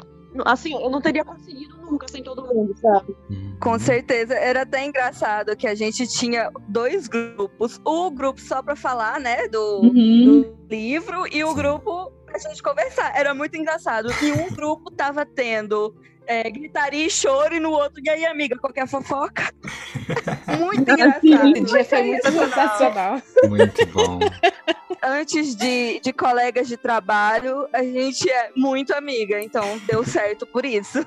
Assim, 0.46 0.74
eu 0.74 0.90
não 0.90 1.02
teria 1.02 1.26
conseguido 1.26 1.78
nunca 1.78 2.08
sem 2.08 2.22
todo 2.22 2.46
mundo, 2.46 2.76
sabe? 2.78 3.16
Uhum. 3.30 3.58
Com 3.60 3.80
certeza. 3.80 4.36
Era 4.36 4.62
até 4.62 4.86
engraçado 4.86 5.56
que 5.56 5.66
a 5.66 5.74
gente 5.74 6.08
tinha 6.08 6.52
dois 6.68 7.08
grupos. 7.08 7.82
O 7.84 8.12
grupo 8.12 8.40
só 8.40 8.62
para 8.62 8.76
falar, 8.76 9.20
né, 9.20 9.48
do, 9.48 9.82
uhum. 9.82 10.42
do, 10.42 10.58
livro 10.70 11.26
e 11.32 11.44
o 11.44 11.56
grupo 11.56 12.12
pra 12.26 12.38
gente 12.38 12.62
conversar. 12.62 13.14
Era 13.16 13.34
muito 13.34 13.58
engraçado. 13.58 14.10
E 14.22 14.32
um 14.32 14.54
grupo 14.54 14.92
tava 14.92 15.26
tendo 15.26 15.96
é, 16.28 16.50
gritaria 16.50 17.06
e 17.06 17.10
choro, 17.10 17.56
e 17.56 17.60
no 17.60 17.72
outro, 17.72 18.02
e 18.04 18.10
aí, 18.10 18.26
amiga, 18.26 18.58
qualquer 18.58 18.88
fofoca? 18.88 19.44
muito 20.60 20.92
engraçado. 20.92 21.26
Esse 21.26 21.62
dia 21.62 21.86
foi 21.86 22.04
muito 22.04 22.32
sensacional. 22.32 23.22
Muito 23.50 23.86
bom. 23.88 24.20
Antes 25.04 25.56
de, 25.56 26.00
de 26.00 26.14
colegas 26.14 26.68
de 26.68 26.78
trabalho, 26.78 27.68
a 27.72 27.84
gente 27.84 28.30
é 28.30 28.52
muito 28.56 28.94
amiga, 28.94 29.42
então 29.42 29.64
deu 29.88 30.04
certo 30.04 30.46
por 30.46 30.66
isso. 30.66 31.06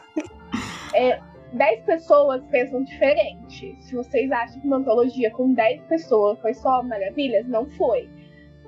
É, 0.95 1.21
10 1.53 1.85
pessoas 1.85 2.43
pensam 2.51 2.83
diferente. 2.85 3.77
Se 3.81 3.95
vocês 3.95 4.31
acham 4.31 4.61
que 4.61 4.67
uma 4.67 4.77
antologia 4.77 5.31
com 5.33 5.53
10 5.53 5.83
pessoas 5.83 6.39
foi 6.41 6.55
só 6.55 6.83
maravilhas, 6.83 7.47
não 7.47 7.69
foi. 7.71 8.09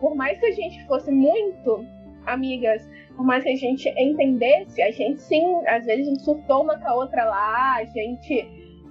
Por 0.00 0.14
mais 0.14 0.38
que 0.38 0.46
a 0.46 0.52
gente 0.52 0.84
fosse 0.86 1.10
muito 1.10 1.86
amigas, 2.26 2.82
por 3.16 3.24
mais 3.24 3.42
que 3.42 3.50
a 3.50 3.56
gente 3.56 3.88
entendesse, 3.98 4.82
a 4.82 4.90
gente 4.90 5.20
sim, 5.22 5.44
às 5.66 5.84
vezes 5.86 6.06
a 6.06 6.10
gente 6.10 6.22
surtou 6.22 6.62
uma 6.62 6.78
com 6.78 6.88
a 6.88 6.94
outra 6.94 7.24
lá, 7.24 7.76
a 7.76 7.84
gente 7.84 8.46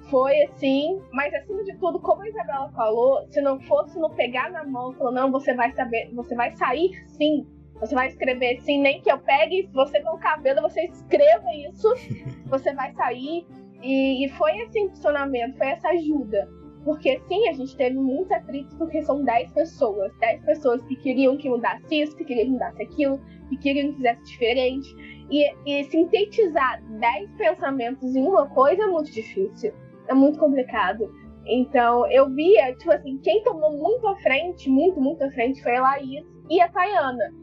foi 0.10 0.44
assim, 0.44 1.02
mas 1.14 1.34
acima 1.34 1.64
de 1.64 1.76
tudo, 1.78 2.00
como 2.00 2.22
a 2.22 2.28
Isabela 2.28 2.70
falou, 2.72 3.26
se 3.30 3.42
não 3.42 3.60
fosse 3.62 3.98
no 4.00 4.10
pegar 4.10 4.52
na 4.52 4.64
mão, 4.64 4.94
falou, 4.94 5.14
não, 5.14 5.32
você 5.32 5.54
vai 5.54 5.72
saber, 5.72 6.12
você 6.14 6.36
vai 6.36 6.52
sair 6.56 6.92
sim, 7.08 7.48
você 7.80 7.96
vai 7.96 8.08
escrever 8.08 8.62
sim, 8.62 8.80
nem 8.80 9.02
que 9.02 9.12
eu 9.12 9.18
pegue, 9.18 9.70
você 9.74 10.00
com 10.02 10.16
o 10.16 10.20
cabelo, 10.20 10.62
você 10.62 10.86
escreva 10.86 11.48
isso, 11.68 11.88
você 12.46 12.74
vai 12.74 12.94
sair. 12.94 13.46
E, 13.82 14.24
e 14.24 14.30
foi 14.30 14.56
esse 14.60 14.80
impulsionamento, 14.80 15.58
foi 15.58 15.68
essa 15.68 15.90
ajuda. 15.90 16.48
Porque 16.84 17.20
sim, 17.28 17.48
a 17.48 17.54
gente 17.54 17.76
teve 17.76 17.96
muita 17.96 18.38
atrito 18.38 18.76
porque 18.78 19.02
são 19.04 19.24
10 19.24 19.52
pessoas. 19.52 20.12
10 20.20 20.44
pessoas 20.46 20.82
que 20.84 20.96
queriam 20.96 21.38
que 21.38 21.50
mudasse 21.50 22.02
isso, 22.02 22.16
que 22.16 22.26
queriam 22.26 22.46
que 22.46 22.52
mudasse 22.54 22.82
aquilo, 22.82 23.22
que 23.50 23.58
queriam 23.58 23.90
que 23.92 23.98
fizesse 23.98 24.24
diferente. 24.24 24.96
E, 25.30 25.54
e 25.66 25.84
sintetizar 25.86 26.84
10 27.00 27.32
pensamentos 27.34 28.16
em 28.16 28.24
uma 28.24 28.48
coisa 28.48 28.84
é 28.84 28.88
muito 28.88 29.12
difícil. 29.12 29.72
É 30.08 30.14
muito 30.14 30.40
complicado. 30.40 31.14
Então, 31.46 32.10
eu 32.12 32.30
via, 32.30 32.74
tipo 32.76 32.92
assim, 32.92 33.18
quem 33.20 33.44
tomou 33.44 33.78
muito 33.78 34.08
à 34.08 34.16
frente, 34.18 34.70
muito, 34.70 35.00
muito 35.00 35.24
à 35.24 35.32
frente, 35.32 35.62
foi 35.62 35.76
a 35.76 35.82
Laís 35.82 36.26
e 36.50 36.62
a 36.62 36.70
Tayana 36.70 37.42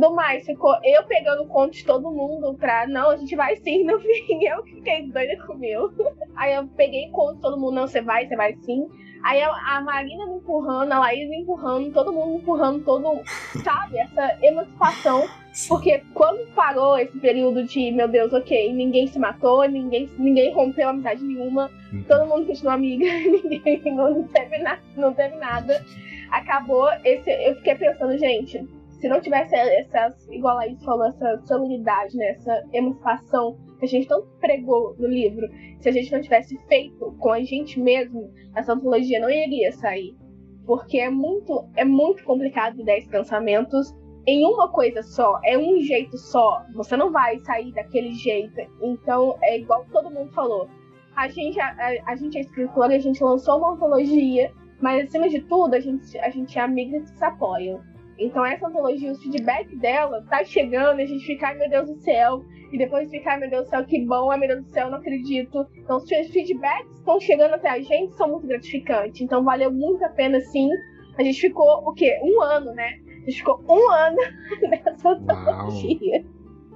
do 0.00 0.14
mais, 0.14 0.46
ficou 0.46 0.74
eu 0.82 1.04
pegando 1.04 1.46
conta 1.46 1.72
de 1.72 1.84
todo 1.84 2.10
mundo 2.10 2.54
pra, 2.54 2.86
não, 2.86 3.10
a 3.10 3.16
gente 3.16 3.36
vai 3.36 3.56
sim, 3.56 3.84
no 3.84 4.00
fim, 4.00 4.44
eu 4.44 4.62
fiquei 4.64 5.08
doida 5.08 5.44
com 5.44 5.52
o 5.52 5.58
meu. 5.58 5.90
Aí 6.36 6.54
eu 6.54 6.66
peguei 6.68 7.10
conta 7.10 7.34
de 7.34 7.40
todo 7.40 7.60
mundo, 7.60 7.74
não, 7.74 7.86
você 7.86 8.00
vai, 8.00 8.26
você 8.26 8.36
vai 8.36 8.54
sim. 8.54 8.88
Aí 9.22 9.40
a, 9.40 9.80
Marina 9.80 10.26
me 10.26 10.36
empurrando, 10.36 10.90
a 10.90 10.98
Laís 10.98 11.28
me 11.30 11.42
empurrando, 11.42 11.92
todo 11.92 12.12
mundo 12.12 12.30
me 12.32 12.36
empurrando, 12.38 12.84
todo, 12.84 13.22
sabe, 13.62 13.98
essa 13.98 14.36
emancipação. 14.42 15.28
Porque 15.68 16.02
quando 16.12 16.44
parou 16.54 16.98
esse 16.98 17.16
período 17.20 17.62
de, 17.62 17.92
meu 17.92 18.08
Deus, 18.08 18.32
ok, 18.32 18.72
ninguém 18.72 19.06
se 19.06 19.18
matou, 19.18 19.68
ninguém, 19.68 20.10
ninguém 20.18 20.52
rompeu 20.52 20.88
amizade 20.88 21.22
nenhuma, 21.22 21.70
uhum. 21.92 22.02
todo 22.04 22.26
mundo 22.26 22.46
continua 22.46 22.72
amiga, 22.72 23.04
ninguém 23.44 23.80
não 23.94 24.24
teve, 24.24 24.58
na, 24.58 24.78
não 24.96 25.14
teve 25.14 25.36
nada. 25.36 25.84
Acabou 26.30 26.88
esse. 27.04 27.30
Eu 27.30 27.54
fiquei 27.56 27.76
pensando, 27.76 28.18
gente, 28.18 28.66
se 28.98 29.08
não 29.08 29.20
tivesse 29.20 29.54
essas, 29.54 30.28
igual 30.30 30.58
a 30.58 30.66
isso 30.66 30.84
falou, 30.84 31.06
essa 31.06 31.40
solenidade, 31.44 32.16
né, 32.16 32.30
essa 32.30 32.64
emancipação 32.72 33.56
a 33.84 33.88
gente 33.88 34.06
tanto 34.06 34.28
pregou 34.40 34.94
no 34.98 35.08
livro, 35.08 35.48
se 35.80 35.88
a 35.88 35.92
gente 35.92 36.12
não 36.12 36.20
tivesse 36.20 36.56
feito 36.68 37.12
com 37.18 37.30
a 37.30 37.42
gente 37.42 37.80
mesmo, 37.80 38.32
essa 38.54 38.72
antologia 38.72 39.20
não 39.20 39.30
iria 39.30 39.72
sair. 39.72 40.16
Porque 40.64 40.98
é 40.98 41.10
muito, 41.10 41.68
é 41.76 41.84
muito 41.84 42.22
complicado 42.24 42.76
de 42.76 42.84
10 42.84 43.08
pensamentos 43.08 43.92
em 44.26 44.46
uma 44.46 44.70
coisa 44.70 45.02
só, 45.02 45.40
é 45.44 45.58
um 45.58 45.80
jeito 45.80 46.16
só. 46.16 46.64
Você 46.74 46.96
não 46.96 47.10
vai 47.10 47.38
sair 47.40 47.72
daquele 47.72 48.12
jeito. 48.12 48.60
Então, 48.80 49.36
é 49.42 49.58
igual 49.58 49.84
todo 49.92 50.10
mundo 50.10 50.30
falou. 50.32 50.68
A 51.16 51.28
gente, 51.28 51.60
a, 51.60 51.66
a, 51.66 52.12
a 52.12 52.16
gente 52.16 52.38
é 52.38 52.42
escritora, 52.42 52.94
a 52.94 52.98
gente 52.98 53.22
lançou 53.22 53.58
uma 53.58 53.72
antologia, 53.72 54.52
mas 54.80 55.04
acima 55.04 55.28
de 55.28 55.40
tudo, 55.42 55.74
a 55.74 55.80
gente, 55.80 56.16
a 56.18 56.30
gente 56.30 56.58
é 56.58 56.62
amigas 56.62 57.10
que 57.10 57.18
se 57.18 57.24
apoiam. 57.24 57.80
Então 58.22 58.44
essa 58.44 58.68
antologia, 58.68 59.12
o 59.12 59.16
feedback 59.16 59.74
dela 59.76 60.24
tá 60.28 60.44
chegando 60.44 61.00
e 61.00 61.02
a 61.02 61.06
gente 61.06 61.24
fica, 61.24 61.48
ai 61.48 61.58
meu 61.58 61.68
Deus 61.68 61.88
do 61.88 61.96
céu. 61.96 62.44
E 62.72 62.78
depois 62.78 63.10
fica, 63.10 63.32
ai 63.32 63.40
meu 63.40 63.50
Deus 63.50 63.64
do 63.64 63.70
céu, 63.70 63.84
que 63.84 64.04
bom, 64.06 64.30
ai 64.30 64.38
meu 64.38 64.48
Deus 64.48 64.64
do 64.64 64.70
céu, 64.70 64.90
não 64.90 64.98
acredito. 64.98 65.66
Então 65.76 65.96
os 65.96 66.08
feedbacks 66.08 66.98
estão 66.98 67.20
chegando 67.20 67.54
até 67.54 67.68
a 67.68 67.80
gente 67.80 68.14
são 68.14 68.28
muito 68.30 68.46
gratificantes. 68.46 69.20
Então 69.20 69.44
valeu 69.44 69.72
muito 69.72 70.04
a 70.04 70.08
pena 70.08 70.40
sim. 70.40 70.70
A 71.18 71.22
gente 71.22 71.40
ficou, 71.40 71.66
o 71.86 71.92
quê? 71.92 72.18
Um 72.22 72.40
ano, 72.40 72.72
né? 72.72 72.98
A 73.06 73.30
gente 73.30 73.38
ficou 73.38 73.62
um 73.68 73.90
ano 73.90 74.16
nessa 74.68 75.10
antologia. 75.10 76.24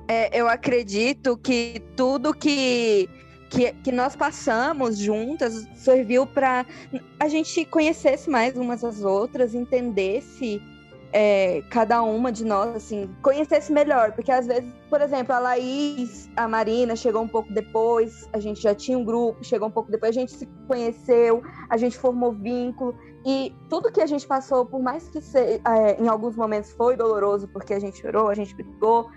É, 0.09 0.39
eu 0.39 0.49
acredito 0.49 1.37
que 1.39 1.81
tudo 1.97 2.35
que 2.35 3.09
que, 3.49 3.73
que 3.73 3.93
nós 3.93 4.17
passamos 4.17 4.99
juntas 4.99 5.69
serviu 5.77 6.27
para 6.27 6.67
a 7.19 7.29
gente 7.29 7.65
conhecesse 7.65 8.29
mais 8.29 8.57
umas 8.57 8.83
às 8.85 9.05
outras, 9.05 9.55
entendesse 9.55 10.61
é, 11.19 11.63
cada 11.71 12.03
uma 12.03 12.31
de 12.31 12.45
nós, 12.45 12.77
assim, 12.77 13.09
conhecesse 13.23 13.73
melhor. 13.73 14.13
Porque 14.13 14.31
às 14.31 14.47
vezes, 14.47 14.71
por 14.91 15.01
exemplo, 15.01 15.35
a 15.35 15.39
Laís, 15.39 16.31
a 16.37 16.47
Marina 16.47 16.95
chegou 16.95 17.23
um 17.23 17.29
pouco 17.29 17.51
depois, 17.55 18.29
a 18.35 18.39
gente 18.39 18.61
já 18.61 18.75
tinha 18.75 18.99
um 18.99 19.05
grupo, 19.05 19.43
chegou 19.43 19.69
um 19.69 19.71
pouco 19.71 19.91
depois, 19.91 20.15
a 20.15 20.21
gente 20.21 20.33
se 20.33 20.47
conheceu, 20.69 21.43
a 21.71 21.79
gente 21.79 21.97
formou 21.97 22.33
vínculo. 22.33 22.95
E 23.25 23.55
tudo 23.71 23.91
que 23.91 24.03
a 24.03 24.07
gente 24.07 24.27
passou, 24.27 24.67
por 24.67 24.83
mais 24.83 25.09
que 25.09 25.23
se, 25.23 25.39
é, 25.39 25.97
em 25.99 26.07
alguns 26.07 26.37
momentos 26.37 26.73
foi 26.73 26.97
doloroso, 26.97 27.49
porque 27.49 27.73
a 27.73 27.81
gente 27.81 27.99
chorou, 27.99 28.29
a 28.29 28.35
gente 28.35 28.55
brigou, 28.55 29.09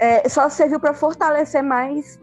é, 0.00 0.28
só 0.28 0.50
serviu 0.50 0.78
para 0.78 0.92
fortalecer 0.92 1.62
mais 1.62 2.20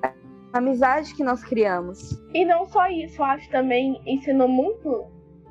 amizade 0.53 1.15
que 1.15 1.23
nós 1.23 1.43
criamos. 1.43 2.11
E 2.35 2.45
não 2.45 2.67
só 2.67 2.87
isso, 2.89 3.23
acho 3.23 3.49
também 3.49 3.99
ensinou 4.05 4.47
muito 4.47 5.07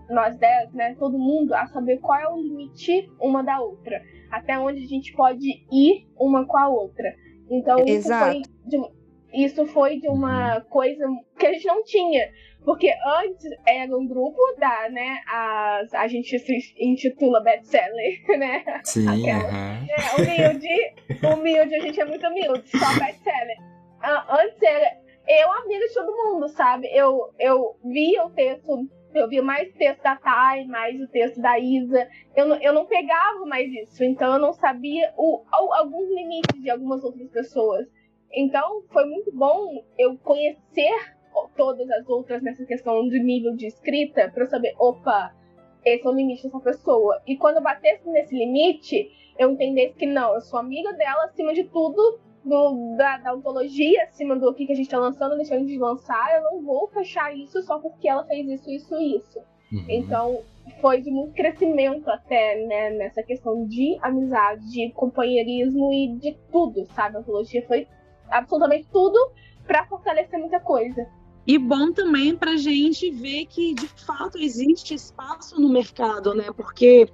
nós 0.09 0.37
dez, 0.39 0.73
né, 0.73 0.95
todo 0.99 1.19
mundo, 1.19 1.53
a 1.53 1.67
saber 1.67 1.99
qual 1.99 2.19
é 2.19 2.29
o 2.29 2.41
limite 2.41 3.11
uma 3.21 3.43
da 3.43 3.61
outra, 3.61 4.01
até 4.31 4.59
onde 4.59 4.83
a 4.83 4.87
gente 4.87 5.13
pode 5.13 5.47
ir 5.71 6.07
uma 6.19 6.47
com 6.47 6.57
a 6.57 6.69
outra. 6.69 7.15
Então 7.51 7.85
isso 7.85 8.09
foi, 8.09 8.43
de, 8.67 8.79
isso 9.33 9.67
foi 9.67 9.99
de 9.99 10.09
uma 10.09 10.61
coisa 10.63 11.05
que 11.39 11.47
a 11.47 11.53
gente 11.53 11.67
não 11.67 11.83
tinha. 11.85 12.31
Porque 12.65 12.91
antes 13.23 13.47
era 13.67 13.97
um 13.97 14.07
grupo 14.07 14.39
da, 14.59 14.91
né? 14.91 15.21
As, 15.27 15.95
a 15.95 16.07
gente 16.07 16.39
se 16.39 16.75
intitula 16.79 17.43
best-seller, 17.43 18.21
né? 18.39 18.63
Sim. 18.85 19.09
Aquela, 19.09 19.49
é, 19.89 20.15
humilde, 20.17 21.39
humilde, 21.39 21.75
a 21.75 21.81
gente 21.81 22.01
é 22.01 22.05
muito 22.05 22.27
humilde, 22.27 22.69
só 22.69 22.99
best-seller. 22.99 23.57
Antes 24.03 24.63
era 24.63 24.99
eu 25.29 25.53
amiga 25.53 25.87
de 25.87 25.95
todo 25.95 26.17
mundo, 26.17 26.49
sabe? 26.49 26.89
Eu, 26.91 27.31
eu 27.39 27.77
via 27.85 28.25
o 28.25 28.31
texto, 28.31 28.89
eu 29.15 29.29
via 29.29 29.43
mais 29.43 29.69
o 29.69 29.79
texto 29.79 30.03
da 30.03 30.17
Thay, 30.17 30.67
mais 30.67 31.01
o 31.01 31.09
texto 31.09 31.41
da 31.41 31.59
Isa. 31.59 32.09
Eu, 32.37 32.47
não, 32.47 32.57
eu 32.63 32.73
não 32.73 32.87
pegava 32.87 33.45
mais 33.47 33.71
isso, 33.73 34.05
então 34.05 34.35
eu 34.35 34.39
não 34.39 34.53
sabia 34.53 35.13
o, 35.17 35.43
alguns 35.51 36.09
limites 36.11 36.61
de 36.61 36.71
algumas 36.71 37.03
outras 37.03 37.29
pessoas. 37.31 37.87
Então 38.33 38.83
foi 38.91 39.07
muito 39.07 39.33
bom 39.35 39.83
eu 39.99 40.17
conhecer 40.19 41.17
todas 41.57 41.89
as 41.91 42.09
outras 42.09 42.43
nessa 42.43 42.65
questão 42.65 43.09
de 43.09 43.19
nível 43.21 43.55
de 43.55 43.67
escrita 43.67 44.31
para 44.33 44.47
saber, 44.47 44.75
opa, 44.79 45.35
esse 45.85 46.07
é 46.07 46.11
o 46.11 46.15
limite 46.15 46.43
dessa 46.43 46.61
pessoa. 46.61 47.23
E 47.27 47.37
quando 47.37 47.57
eu 47.57 47.63
batesse 47.63 48.09
nesse 48.09 48.37
limite, 48.37 49.11
eu 49.39 49.51
entendesse 49.51 49.95
que 49.95 50.07
não, 50.07 50.35
eu 50.35 50.41
sou 50.41 50.59
amiga 50.59 50.93
dela 50.93 51.25
acima 51.25 51.55
de 51.55 51.65
tudo, 51.65 52.21
do, 52.45 52.97
da, 52.97 53.19
da 53.19 53.35
ontologia, 53.35 54.05
acima 54.05 54.37
do 54.37 54.53
que, 54.55 54.67
que 54.67 54.73
a 54.73 54.77
gente 54.77 54.87
está 54.87 54.99
lançando, 54.99 55.37
deixando 55.37 55.67
de 55.67 55.79
lançar, 55.79 56.37
eu 56.37 56.43
não 56.43 56.63
vou 56.63 56.89
fechar 56.89 57.35
isso 57.37 57.63
só 57.63 57.79
porque 57.79 58.09
ela 58.09 58.25
fez 58.25 58.49
isso, 58.49 58.71
isso, 58.71 59.01
isso. 59.01 59.39
Uhum. 59.73 59.85
Então, 59.89 60.41
foi 60.81 61.01
de 61.01 61.11
muito 61.11 61.35
crescimento 61.35 62.09
até, 62.09 62.67
né, 62.67 62.91
nessa 62.91 63.23
questão 63.23 63.67
de 63.67 63.99
amizade, 64.03 64.71
de 64.71 64.91
companheirismo 64.93 65.93
e 65.93 66.17
de 66.17 66.37
tudo, 66.51 66.87
sabe? 66.95 67.17
A 67.17 67.21
ontologia 67.21 67.67
foi 67.67 67.87
absolutamente 68.31 68.87
tudo 68.93 69.19
para 69.67 69.87
fortalecer 69.87 70.39
muita 70.39 70.61
coisa. 70.61 71.07
E 71.47 71.59
bom 71.59 71.93
também 71.93 72.37
para 72.37 72.53
a 72.53 72.57
gente 72.57 73.11
ver 73.11 73.47
que 73.47 73.73
de 73.75 73.89
fato 73.89 74.39
existe 74.39 74.95
espaço 74.95 75.59
no 75.61 75.69
mercado, 75.71 76.35
né? 76.35 76.47
Porque 76.55 77.09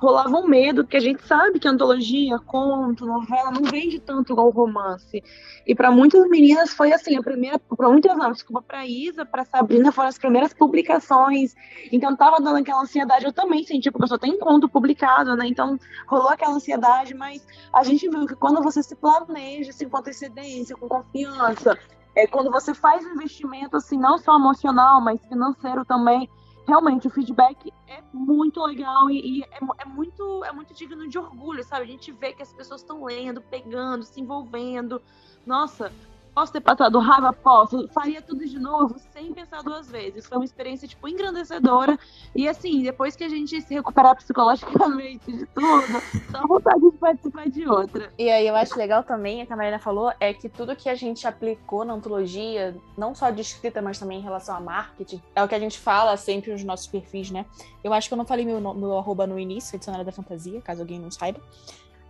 rolava 0.00 0.36
um 0.38 0.48
medo, 0.48 0.82
porque 0.82 0.96
a 0.96 1.00
gente 1.00 1.22
sabe 1.26 1.60
que 1.60 1.68
antologia, 1.68 2.38
conto, 2.38 3.04
novela 3.04 3.50
não 3.50 3.62
vende 3.62 4.00
tanto 4.00 4.32
igual 4.32 4.50
romance. 4.50 5.22
E 5.66 5.74
para 5.74 5.90
muitas 5.90 6.26
meninas 6.28 6.72
foi 6.72 6.92
assim, 6.92 7.16
a 7.16 7.22
primeira, 7.22 7.58
para 7.58 7.88
muitas 7.88 8.16
não, 8.16 8.32
desculpa, 8.32 8.62
para 8.62 8.86
Isa, 8.86 9.26
para 9.26 9.44
Sabrina 9.44 9.92
foram 9.92 10.08
as 10.08 10.18
primeiras 10.18 10.54
publicações. 10.54 11.54
Então 11.92 12.16
tava 12.16 12.40
dando 12.40 12.56
aquela 12.56 12.80
ansiedade, 12.80 13.26
eu 13.26 13.32
também 13.32 13.62
senti, 13.62 13.90
porque 13.90 14.04
eu 14.04 14.08
só 14.08 14.18
tenho 14.18 14.38
conto 14.38 14.68
publicado, 14.68 15.36
né? 15.36 15.46
Então 15.46 15.78
rolou 16.08 16.30
aquela 16.30 16.54
ansiedade, 16.54 17.14
mas 17.14 17.46
a 17.72 17.84
gente 17.84 18.08
viu 18.08 18.26
que 18.26 18.34
quando 18.34 18.62
você 18.62 18.82
se 18.82 18.96
planeja, 18.96 19.70
assim, 19.70 19.88
com 19.88 19.98
antecedência, 19.98 20.74
com 20.76 20.88
confiança, 20.88 21.78
é, 22.16 22.26
quando 22.26 22.50
você 22.50 22.72
faz 22.72 23.04
investimento, 23.04 23.76
assim, 23.76 23.98
não 23.98 24.16
só 24.16 24.36
emocional, 24.36 25.00
mas 25.00 25.20
financeiro 25.26 25.84
também, 25.84 26.28
realmente 26.66 27.06
o 27.06 27.10
feedback 27.10 27.72
é 27.86 28.02
muito 28.12 28.64
legal 28.64 29.10
e, 29.10 29.40
e 29.40 29.42
é, 29.44 29.58
é, 29.78 29.84
muito, 29.84 30.44
é 30.44 30.52
muito 30.52 30.74
digno 30.74 31.08
de 31.08 31.18
orgulho, 31.18 31.62
sabe? 31.64 31.84
A 31.84 31.86
gente 31.86 32.12
vê 32.12 32.32
que 32.32 32.42
as 32.42 32.52
pessoas 32.52 32.80
estão 32.80 33.04
lendo, 33.04 33.40
pegando, 33.40 34.04
se 34.04 34.20
envolvendo. 34.20 35.00
Nossa, 35.46 35.92
Posso 36.34 36.52
ter 36.52 36.60
passado 36.60 36.98
raiva? 36.98 37.32
Posso. 37.32 37.88
Faria 37.88 38.22
tudo 38.22 38.44
de 38.46 38.58
novo 38.58 38.96
sem 39.12 39.32
pensar 39.32 39.62
duas 39.62 39.90
vezes. 39.90 40.26
Foi 40.26 40.38
uma 40.38 40.44
experiência, 40.44 40.86
tipo, 40.86 41.08
engrandecedora. 41.08 41.98
E 42.34 42.48
assim, 42.48 42.82
depois 42.82 43.16
que 43.16 43.24
a 43.24 43.28
gente 43.28 43.60
se 43.60 43.74
recuperar 43.74 44.16
psicologicamente 44.16 45.32
de 45.32 45.46
tudo, 45.46 46.02
dá 46.30 46.42
vontade 46.42 46.80
de 46.80 46.96
participar 46.98 47.48
de 47.48 47.68
outra. 47.68 48.12
E 48.18 48.30
aí 48.30 48.46
eu 48.46 48.54
acho 48.54 48.78
legal 48.78 49.02
também, 49.02 49.42
a 49.42 49.46
que 49.46 49.52
a 49.52 49.56
Marina 49.56 49.78
falou, 49.78 50.12
é 50.20 50.32
que 50.32 50.48
tudo 50.48 50.76
que 50.76 50.88
a 50.88 50.94
gente 50.94 51.26
aplicou 51.26 51.84
na 51.84 51.94
ontologia, 51.94 52.76
não 52.96 53.14
só 53.14 53.30
de 53.30 53.40
escrita, 53.40 53.82
mas 53.82 53.98
também 53.98 54.18
em 54.18 54.22
relação 54.22 54.56
a 54.56 54.60
marketing, 54.60 55.20
é 55.34 55.42
o 55.42 55.48
que 55.48 55.54
a 55.54 55.58
gente 55.58 55.78
fala 55.78 56.16
sempre 56.16 56.52
nos 56.52 56.62
nossos 56.62 56.86
perfis, 56.86 57.30
né? 57.30 57.44
Eu 57.82 57.92
acho 57.92 58.08
que 58.08 58.14
eu 58.14 58.18
não 58.18 58.24
falei 58.24 58.44
meu, 58.44 58.60
meu 58.74 58.96
arroba 58.96 59.26
no 59.26 59.38
início, 59.38 59.76
adicionário 59.76 60.06
da 60.06 60.12
fantasia, 60.12 60.60
caso 60.60 60.80
alguém 60.80 61.00
não 61.00 61.10
saiba. 61.10 61.40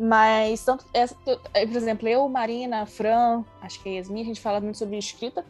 Mas, 0.03 0.65
tanto, 0.65 0.87
essa, 0.95 1.15
é, 1.53 1.67
por 1.67 1.77
exemplo, 1.77 2.09
eu, 2.09 2.27
Marina, 2.27 2.87
Fran, 2.87 3.45
acho 3.61 3.83
que 3.83 3.91
é 3.91 3.93
Yasmin, 3.97 4.23
a 4.23 4.25
gente 4.25 4.41
fala 4.41 4.59
muito 4.59 4.79
sobre 4.79 4.97
escrita 4.97 5.45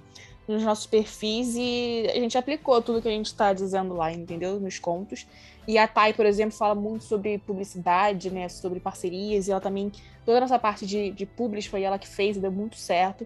nos 0.48 0.64
nossos 0.64 0.86
perfis 0.86 1.54
e 1.54 2.10
a 2.10 2.16
gente 2.16 2.36
aplicou 2.36 2.82
tudo 2.82 3.00
que 3.00 3.06
a 3.06 3.12
gente 3.12 3.26
está 3.26 3.52
dizendo 3.52 3.94
lá, 3.94 4.12
entendeu? 4.12 4.58
Nos 4.58 4.76
contos. 4.76 5.24
E 5.68 5.78
a 5.78 5.86
Thay, 5.86 6.14
por 6.14 6.26
exemplo, 6.26 6.56
fala 6.56 6.74
muito 6.74 7.04
sobre 7.04 7.38
publicidade, 7.38 8.28
né? 8.28 8.48
Sobre 8.48 8.80
parcerias, 8.80 9.46
e 9.46 9.52
ela 9.52 9.60
também. 9.60 9.92
Toda 10.26 10.44
essa 10.44 10.58
parte 10.58 10.84
de, 10.84 11.12
de 11.12 11.24
publis 11.24 11.66
foi 11.66 11.82
ela 11.82 11.96
que 11.96 12.08
fez 12.08 12.36
e 12.36 12.40
deu 12.40 12.50
muito 12.50 12.74
certo. 12.74 13.24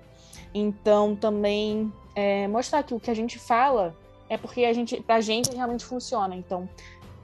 Então, 0.52 1.16
também 1.16 1.90
é, 2.14 2.46
mostrar 2.48 2.82
que 2.82 2.92
o 2.92 3.00
que 3.00 3.10
a 3.10 3.14
gente 3.14 3.38
fala 3.38 3.96
é 4.28 4.36
porque 4.36 4.66
a 4.66 4.74
gente, 4.74 5.00
pra 5.00 5.22
gente 5.22 5.54
realmente 5.54 5.86
funciona. 5.86 6.36
Então, 6.36 6.68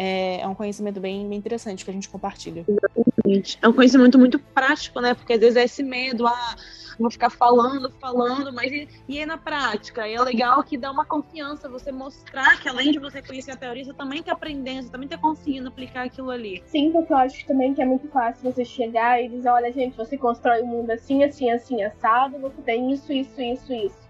é, 0.03 0.41
é 0.41 0.49
um 0.49 0.55
conhecimento 0.55 0.99
bem, 0.99 1.29
bem 1.29 1.37
interessante 1.37 1.85
que 1.85 1.91
a 1.91 1.93
gente 1.93 2.09
compartilha. 2.09 2.65
Exatamente. 2.67 3.59
É 3.61 3.69
um 3.69 3.73
conhecimento 3.75 4.19
muito 4.19 4.39
prático, 4.39 4.99
né? 4.99 5.13
Porque 5.13 5.35
às 5.35 5.41
vezes 5.41 5.57
é 5.57 5.65
esse 5.65 5.83
medo, 5.83 6.27
ah, 6.27 6.57
vou 6.99 7.11
ficar 7.11 7.29
falando, 7.29 7.91
falando, 8.01 8.51
mas 8.51 8.73
e, 8.73 8.89
e 9.07 9.19
é 9.19 9.27
na 9.27 9.37
prática? 9.37 10.09
E 10.09 10.15
é 10.15 10.23
legal 10.23 10.65
que 10.65 10.79
dá 10.79 10.91
uma 10.91 11.05
confiança 11.05 11.69
você 11.69 11.93
mostrar 11.93 12.59
que 12.59 12.67
além 12.67 12.93
de 12.93 12.99
você 12.99 13.21
conhecer 13.21 13.51
a 13.51 13.57
teoria, 13.57 13.85
você 13.85 13.93
também 13.93 14.21
está 14.21 14.33
aprendendo, 14.33 14.85
você 14.85 14.91
também 14.91 15.05
está 15.05 15.19
conseguindo 15.19 15.69
aplicar 15.69 16.07
aquilo 16.07 16.31
ali. 16.31 16.63
Sim, 16.65 16.91
porque 16.93 17.13
eu 17.13 17.19
acho 17.19 17.47
também 17.47 17.75
que 17.75 17.83
é 17.83 17.85
muito 17.85 18.09
fácil 18.09 18.51
você 18.51 18.65
chegar 18.65 19.23
e 19.23 19.29
dizer, 19.29 19.51
olha, 19.51 19.71
gente, 19.71 19.99
você 19.99 20.17
constrói 20.17 20.63
o 20.63 20.65
um 20.65 20.69
mundo 20.69 20.91
assim, 20.93 21.23
assim, 21.25 21.51
assim, 21.51 21.83
assado, 21.83 22.39
você 22.39 22.63
tem 22.63 22.91
isso, 22.91 23.13
isso, 23.13 23.39
isso, 23.39 23.71
isso. 23.71 24.01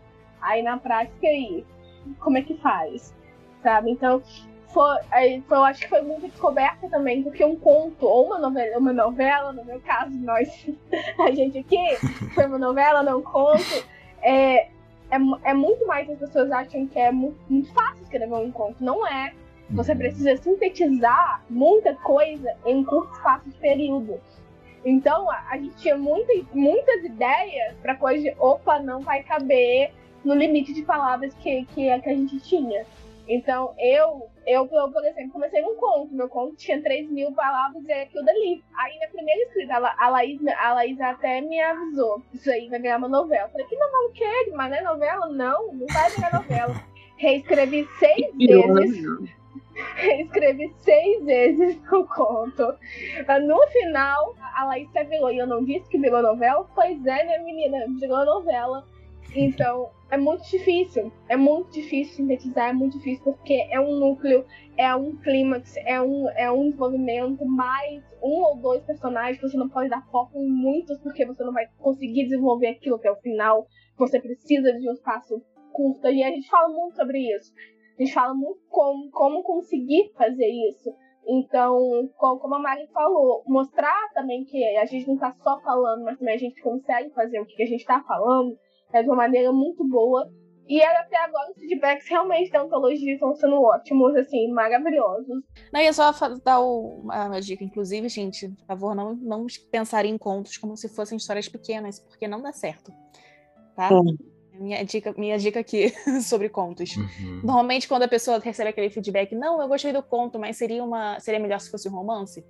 Aí 0.40 0.62
na 0.62 0.79
prática 0.79 1.26
aí, 1.26 1.66
como 2.20 2.38
é 2.38 2.42
que 2.42 2.55
faz? 2.59 3.12
Sabe? 3.61 3.90
Então, 3.90 4.22
foi, 4.72 4.98
aí, 5.11 5.42
foi, 5.46 5.59
eu 5.59 5.64
acho 5.64 5.80
que 5.80 5.88
foi 5.88 6.02
muito 6.02 6.26
descoberta 6.28 6.88
também, 6.88 7.22
porque 7.22 7.44
um 7.44 7.56
conto, 7.56 8.06
ou 8.06 8.26
uma 8.26 8.38
novela, 8.38 8.78
uma 8.78 8.92
novela, 8.92 9.52
no 9.52 9.64
meu 9.64 9.80
caso, 9.80 10.16
nós, 10.18 10.48
a 11.18 11.30
gente 11.30 11.59
aqui, 11.59 11.96
foi 12.35 12.46
uma 12.46 12.59
novela, 12.59 13.02
não 13.02 13.22
conto, 13.22 13.85
é, 14.22 14.68
é, 15.11 15.18
é 15.44 15.54
muito 15.54 15.87
mais 15.87 16.09
as 16.09 16.18
pessoas 16.18 16.50
acham 16.50 16.87
que 16.87 16.98
é 16.98 17.11
muito, 17.11 17.38
muito 17.48 17.72
fácil 17.72 18.02
escrever 18.02 18.35
um 18.35 18.50
conto. 18.50 18.76
Não 18.80 19.06
é. 19.06 19.33
Você 19.70 19.92
uhum. 19.92 19.98
precisa 19.98 20.37
sintetizar 20.37 21.42
muita 21.48 21.94
coisa 21.96 22.56
em 22.64 22.83
curto 22.85 23.12
espaço 23.12 23.48
de 23.48 23.56
período. 23.56 24.20
Então, 24.85 25.30
a, 25.30 25.44
a 25.50 25.56
gente 25.56 25.76
tinha 25.76 25.96
muita, 25.96 26.33
muitas 26.52 27.04
ideias 27.04 27.74
para 27.83 27.94
coisa 27.96 28.22
de, 28.22 28.35
opa, 28.38 28.78
não 28.78 29.00
vai 29.00 29.22
caber 29.22 29.92
no 30.24 30.35
limite 30.35 30.72
de 30.72 30.83
palavras 30.83 31.35
que, 31.35 31.64
que, 31.66 32.00
que 32.00 32.09
a 32.09 32.14
gente 32.14 32.38
tinha. 32.40 32.85
Então, 33.28 33.74
eu, 33.78 34.28
eu, 34.46 34.68
eu, 34.70 34.90
por 34.90 35.05
exemplo, 35.05 35.33
comecei 35.33 35.62
um 35.62 35.76
conto. 35.76 36.14
Meu 36.14 36.29
conto 36.29 36.57
tinha 36.57 36.83
3 36.83 37.11
mil 37.11 37.33
palavras 37.33 37.85
e 37.85 37.92
é 37.92 38.03
aquilo 38.03 38.24
dali. 38.24 38.62
Aí, 38.74 38.98
na 38.98 39.09
primeira 39.09 39.42
escrita, 39.42 39.74
a, 39.74 40.09
Laís, 40.09 40.40
a 40.46 40.74
Laís 40.74 41.00
até 41.00 41.40
me 41.40 41.61
avisou: 41.61 42.22
Isso 42.33 42.50
aí 42.50 42.68
vai 42.68 42.81
ganhar 42.81 42.98
uma 42.98 43.09
novela. 43.09 43.46
Eu 43.46 43.50
falei: 43.50 43.66
Que 43.66 43.76
novela 43.76 44.09
o 44.09 44.12
quê? 44.12 44.53
Mas 44.55 44.70
não 44.70 44.79
é 44.79 44.83
novela? 44.83 45.29
Não, 45.29 45.72
não 45.72 45.87
vai 45.87 46.11
virar 46.11 46.33
novela. 46.33 46.74
Reescrevi 47.20 47.87
seis 47.98 48.35
vezes. 48.35 49.31
Reescrevi 49.96 50.72
seis 50.79 51.24
vezes 51.24 51.79
o 51.92 52.05
conto. 52.05 52.74
No 53.46 53.66
final, 53.68 54.35
a 54.57 54.64
Laís 54.64 54.88
revelou, 54.94 55.31
e 55.31 55.38
eu 55.38 55.46
não 55.46 55.62
disse 55.64 55.88
que 55.90 55.98
virou 55.98 56.22
novela? 56.22 56.66
Pois 56.74 57.05
é, 57.05 57.24
minha 57.24 57.42
menina, 57.42 57.87
virou 57.98 58.24
novela. 58.24 58.85
Então, 59.35 59.90
é 60.11 60.16
muito 60.16 60.42
difícil. 60.50 61.12
É 61.28 61.37
muito 61.37 61.70
difícil 61.70 62.16
sintetizar, 62.16 62.70
é 62.70 62.72
muito 62.72 62.98
difícil 62.98 63.22
porque 63.24 63.66
é 63.70 63.80
um 63.80 63.98
núcleo, 63.98 64.44
é 64.76 64.94
um 64.94 65.16
clímax, 65.16 65.76
é 65.78 66.00
um, 66.00 66.28
é 66.30 66.50
um 66.50 66.64
desenvolvimento, 66.64 67.44
mais 67.46 68.02
um 68.22 68.42
ou 68.42 68.56
dois 68.56 68.83
personagens. 68.83 69.40
Você 69.40 69.56
não 69.56 69.68
pode 69.68 69.88
dar 69.88 70.04
foco 70.11 70.38
em 70.38 70.48
muitos 70.48 70.98
porque 70.98 71.24
você 71.24 71.44
não 71.44 71.52
vai 71.52 71.66
conseguir 71.78 72.24
desenvolver 72.24 72.68
aquilo 72.68 72.96
até 72.96 73.11
o 73.11 73.16
final. 73.16 73.66
Você 73.96 74.20
precisa 74.20 74.72
de 74.72 74.88
um 74.88 74.92
espaço 74.92 75.40
curto. 75.72 76.09
E 76.09 76.22
a 76.24 76.30
gente 76.30 76.48
fala 76.48 76.68
muito 76.68 76.96
sobre 76.96 77.18
isso. 77.18 77.52
A 77.96 78.02
gente 78.02 78.14
fala 78.14 78.35
muito 78.35 78.61
como, 78.68 79.11
como 79.11 79.42
conseguir 79.42 80.11
fazer 80.16 80.48
isso. 80.70 80.92
Então, 81.28 82.09
como 82.18 82.54
a 82.54 82.59
Mari 82.59 82.88
falou, 82.88 83.44
mostrar 83.46 84.09
também 84.14 84.42
que 84.44 84.64
a 84.76 84.87
gente 84.87 85.06
não 85.06 85.14
está 85.14 85.33
só 85.35 85.61
falando, 85.61 86.02
mas 86.02 86.18
também 86.18 86.35
a 86.35 86.38
gente 86.38 86.61
consegue 86.62 87.11
fazer 87.11 87.38
o 87.40 87.46
que 87.46 87.62
a 87.62 87.66
gente 87.66 87.80
está 87.80 88.02
falando 88.02 88.59
é 88.92 89.03
de 89.03 89.09
uma 89.09 89.16
maneira 89.16 89.53
muito 89.53 89.87
boa. 89.87 90.31
E 90.68 90.81
até 90.81 91.16
agora 91.16 91.50
os 91.50 91.57
feedbacks 91.57 92.09
realmente 92.09 92.53
da 92.53 92.62
antologia 92.62 93.14
estão 93.14 93.35
sendo 93.35 93.61
ótimos, 93.61 94.14
assim, 94.14 94.53
maravilhosos. 94.53 95.42
Não, 95.72 95.81
ia 95.81 95.92
só 95.92 96.12
dar 96.44 96.61
uma 96.61 97.40
dica, 97.40 97.64
inclusive, 97.64 98.09
gente, 98.09 98.48
por 98.50 98.66
favor, 98.66 98.94
não, 98.94 99.16
não 99.16 99.46
pensar 99.68 100.05
em 100.05 100.16
contos 100.16 100.57
como 100.57 100.76
se 100.76 100.88
fossem 100.88 101.16
histórias 101.16 101.48
pequenas, 101.48 101.98
porque 101.98 102.29
não 102.29 102.40
dá 102.40 102.53
certo. 102.53 102.92
Tá? 103.74 103.88
É. 103.88 104.61
Minha 104.61 104.85
dica, 104.85 105.12
minha 105.18 105.38
dica 105.38 105.59
aqui 105.59 105.92
sobre 106.22 106.48
contos. 106.48 106.94
Uhum. 106.94 107.40
Normalmente, 107.42 107.88
quando 107.88 108.05
a 108.05 108.09
pessoa 108.09 108.38
recebe 108.38 108.70
aquele 108.70 108.90
feedback, 108.90 109.35
não, 109.35 109.61
eu 109.61 109.66
gostei 109.66 109.92
do 109.92 110.03
conto, 110.05 110.38
mas 110.38 110.57
seria, 110.57 110.85
uma, 110.85 111.18
seria 111.18 111.40
melhor 111.40 111.59
se 111.59 111.68
fosse 111.68 111.88
um 111.88 111.92
romance, 111.92 112.44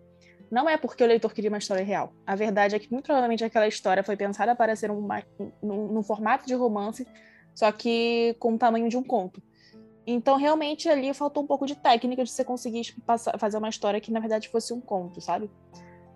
não 0.50 0.68
é 0.68 0.76
porque 0.76 1.04
o 1.04 1.06
leitor 1.06 1.32
queria 1.32 1.50
uma 1.50 1.58
história 1.58 1.84
real. 1.84 2.12
A 2.26 2.34
verdade 2.34 2.74
é 2.74 2.78
que, 2.78 2.90
muito 2.90 3.04
provavelmente, 3.04 3.44
aquela 3.44 3.68
história 3.68 4.02
foi 4.02 4.16
pensada 4.16 4.54
para 4.54 4.74
ser 4.74 4.90
um, 4.90 5.06
num, 5.62 6.02
formato 6.02 6.46
de 6.46 6.54
romance, 6.54 7.06
só 7.54 7.70
que 7.70 8.34
com 8.38 8.54
o 8.54 8.58
tamanho 8.58 8.88
de 8.88 8.96
um 8.96 9.02
conto. 9.02 9.40
Então, 10.06 10.36
realmente, 10.36 10.88
ali 10.88 11.14
faltou 11.14 11.42
um 11.42 11.46
pouco 11.46 11.66
de 11.66 11.76
técnica 11.76 12.24
de 12.24 12.30
você 12.30 12.44
conseguir 12.44 12.94
passar, 13.06 13.38
fazer 13.38 13.58
uma 13.58 13.68
história 13.68 14.00
que, 14.00 14.10
na 14.10 14.18
verdade, 14.18 14.48
fosse 14.48 14.72
um 14.72 14.80
conto, 14.80 15.20
sabe? 15.20 15.48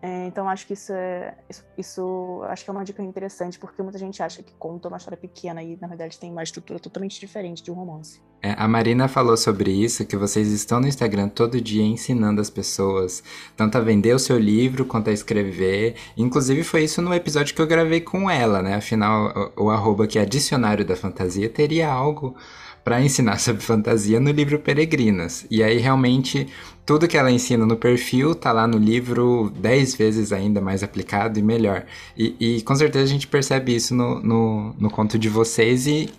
É, 0.04 0.26
então 0.26 0.46
acho 0.50 0.66
que 0.66 0.74
isso 0.74 0.92
é 0.92 1.34
isso, 1.48 1.64
isso, 1.78 2.42
acho 2.50 2.62
que 2.62 2.68
é 2.68 2.72
uma 2.74 2.84
dica 2.84 3.02
interessante 3.02 3.58
porque 3.58 3.82
muita 3.82 3.98
gente 3.98 4.22
acha 4.22 4.42
que 4.42 4.52
conta 4.58 4.86
uma 4.86 4.98
história 4.98 5.16
pequena 5.16 5.62
e 5.62 5.78
na 5.80 5.88
verdade 5.88 6.18
tem 6.18 6.30
uma 6.30 6.42
estrutura 6.42 6.78
totalmente 6.78 7.18
diferente 7.18 7.62
de 7.62 7.70
um 7.70 7.74
romance. 7.74 8.20
É, 8.42 8.54
a 8.58 8.68
Marina 8.68 9.08
falou 9.08 9.34
sobre 9.34 9.70
isso 9.70 10.04
que 10.04 10.14
vocês 10.14 10.52
estão 10.52 10.78
no 10.78 10.86
Instagram 10.86 11.30
todo 11.30 11.58
dia 11.58 11.82
ensinando 11.82 12.38
as 12.38 12.50
pessoas 12.50 13.24
tanto 13.56 13.78
a 13.78 13.80
vender 13.80 14.14
o 14.14 14.18
seu 14.18 14.38
livro 14.38 14.84
quanto 14.84 15.08
a 15.08 15.12
escrever. 15.14 15.96
Inclusive 16.18 16.62
foi 16.64 16.84
isso 16.84 17.00
no 17.00 17.14
episódio 17.14 17.54
que 17.54 17.62
eu 17.62 17.66
gravei 17.66 18.02
com 18.02 18.28
ela, 18.28 18.60
né? 18.60 18.74
Afinal 18.74 19.52
o, 19.56 19.64
o 19.64 19.70
arroba 19.70 20.06
que 20.06 20.18
é 20.18 20.26
dicionário 20.26 20.84
da 20.84 20.96
fantasia 20.96 21.48
teria 21.48 21.90
algo 21.90 22.36
para 22.84 23.02
ensinar 23.02 23.38
sobre 23.40 23.62
fantasia 23.62 24.20
no 24.20 24.30
livro 24.30 24.58
Peregrinas. 24.58 25.46
E 25.50 25.62
aí 25.62 25.78
realmente 25.78 26.46
tudo 26.84 27.08
que 27.08 27.16
ela 27.16 27.30
ensina 27.30 27.64
no 27.64 27.76
perfil 27.76 28.34
tá 28.34 28.52
lá 28.52 28.66
no 28.66 28.76
livro 28.78 29.50
dez 29.58 29.94
vezes 29.94 30.32
ainda 30.32 30.60
mais 30.60 30.82
aplicado 30.82 31.38
e 31.38 31.42
melhor. 31.42 31.86
E, 32.16 32.36
e 32.38 32.62
com 32.62 32.74
certeza 32.76 33.04
a 33.04 33.08
gente 33.08 33.26
percebe 33.26 33.74
isso 33.74 33.94
no, 33.94 34.20
no, 34.20 34.74
no 34.78 34.90
conto 34.90 35.18
de 35.18 35.28
vocês 35.28 35.86
e 35.86 36.10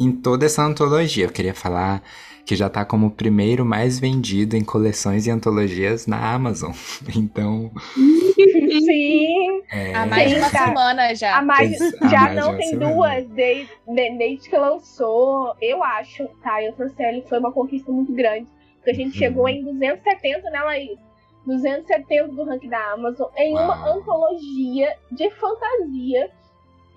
em 0.00 0.10
toda 0.10 0.46
essa 0.46 0.64
antologia. 0.64 1.26
Eu 1.26 1.30
queria 1.30 1.54
falar 1.54 2.02
que 2.44 2.54
já 2.54 2.68
tá 2.68 2.84
como 2.84 3.06
o 3.06 3.10
primeiro 3.10 3.64
mais 3.64 3.98
vendido 3.98 4.56
em 4.56 4.64
coleções 4.64 5.26
e 5.26 5.30
antologias 5.30 6.06
na 6.06 6.32
Amazon. 6.34 6.72
Então. 7.16 7.70
Sim! 7.94 9.62
É... 9.70 9.94
Há 9.94 10.06
mais 10.06 10.30
de 10.30 10.36
uma 10.36 10.48
semana 10.48 11.14
já. 11.14 11.38
Há 11.38 11.42
mais, 11.42 11.78
já 12.10 12.20
mais 12.20 12.36
não 12.36 12.56
tem 12.56 12.70
semana. 12.70 12.92
duas 12.92 13.28
desde, 13.28 13.72
desde 13.86 14.50
que 14.50 14.56
lançou. 14.56 15.54
Eu 15.60 15.82
acho, 15.82 16.26
tá? 16.42 16.62
Eu 16.62 16.72
trouxe 16.72 17.02
ele, 17.02 17.22
foi 17.22 17.38
uma 17.38 17.52
conquista 17.52 17.90
muito 17.92 18.12
grande. 18.12 18.46
Porque 18.76 18.90
a 18.90 18.94
gente 18.94 19.12
uhum. 19.14 19.18
chegou 19.18 19.48
em 19.48 19.64
270, 19.64 20.50
né, 20.50 20.60
Laís? 20.60 20.98
270 21.46 22.28
do 22.28 22.44
ranking 22.44 22.68
da 22.68 22.92
Amazon 22.92 23.28
em 23.36 23.54
Uau. 23.54 23.64
uma 23.64 23.92
antologia 23.92 24.96
de 25.12 25.30
fantasia 25.30 26.30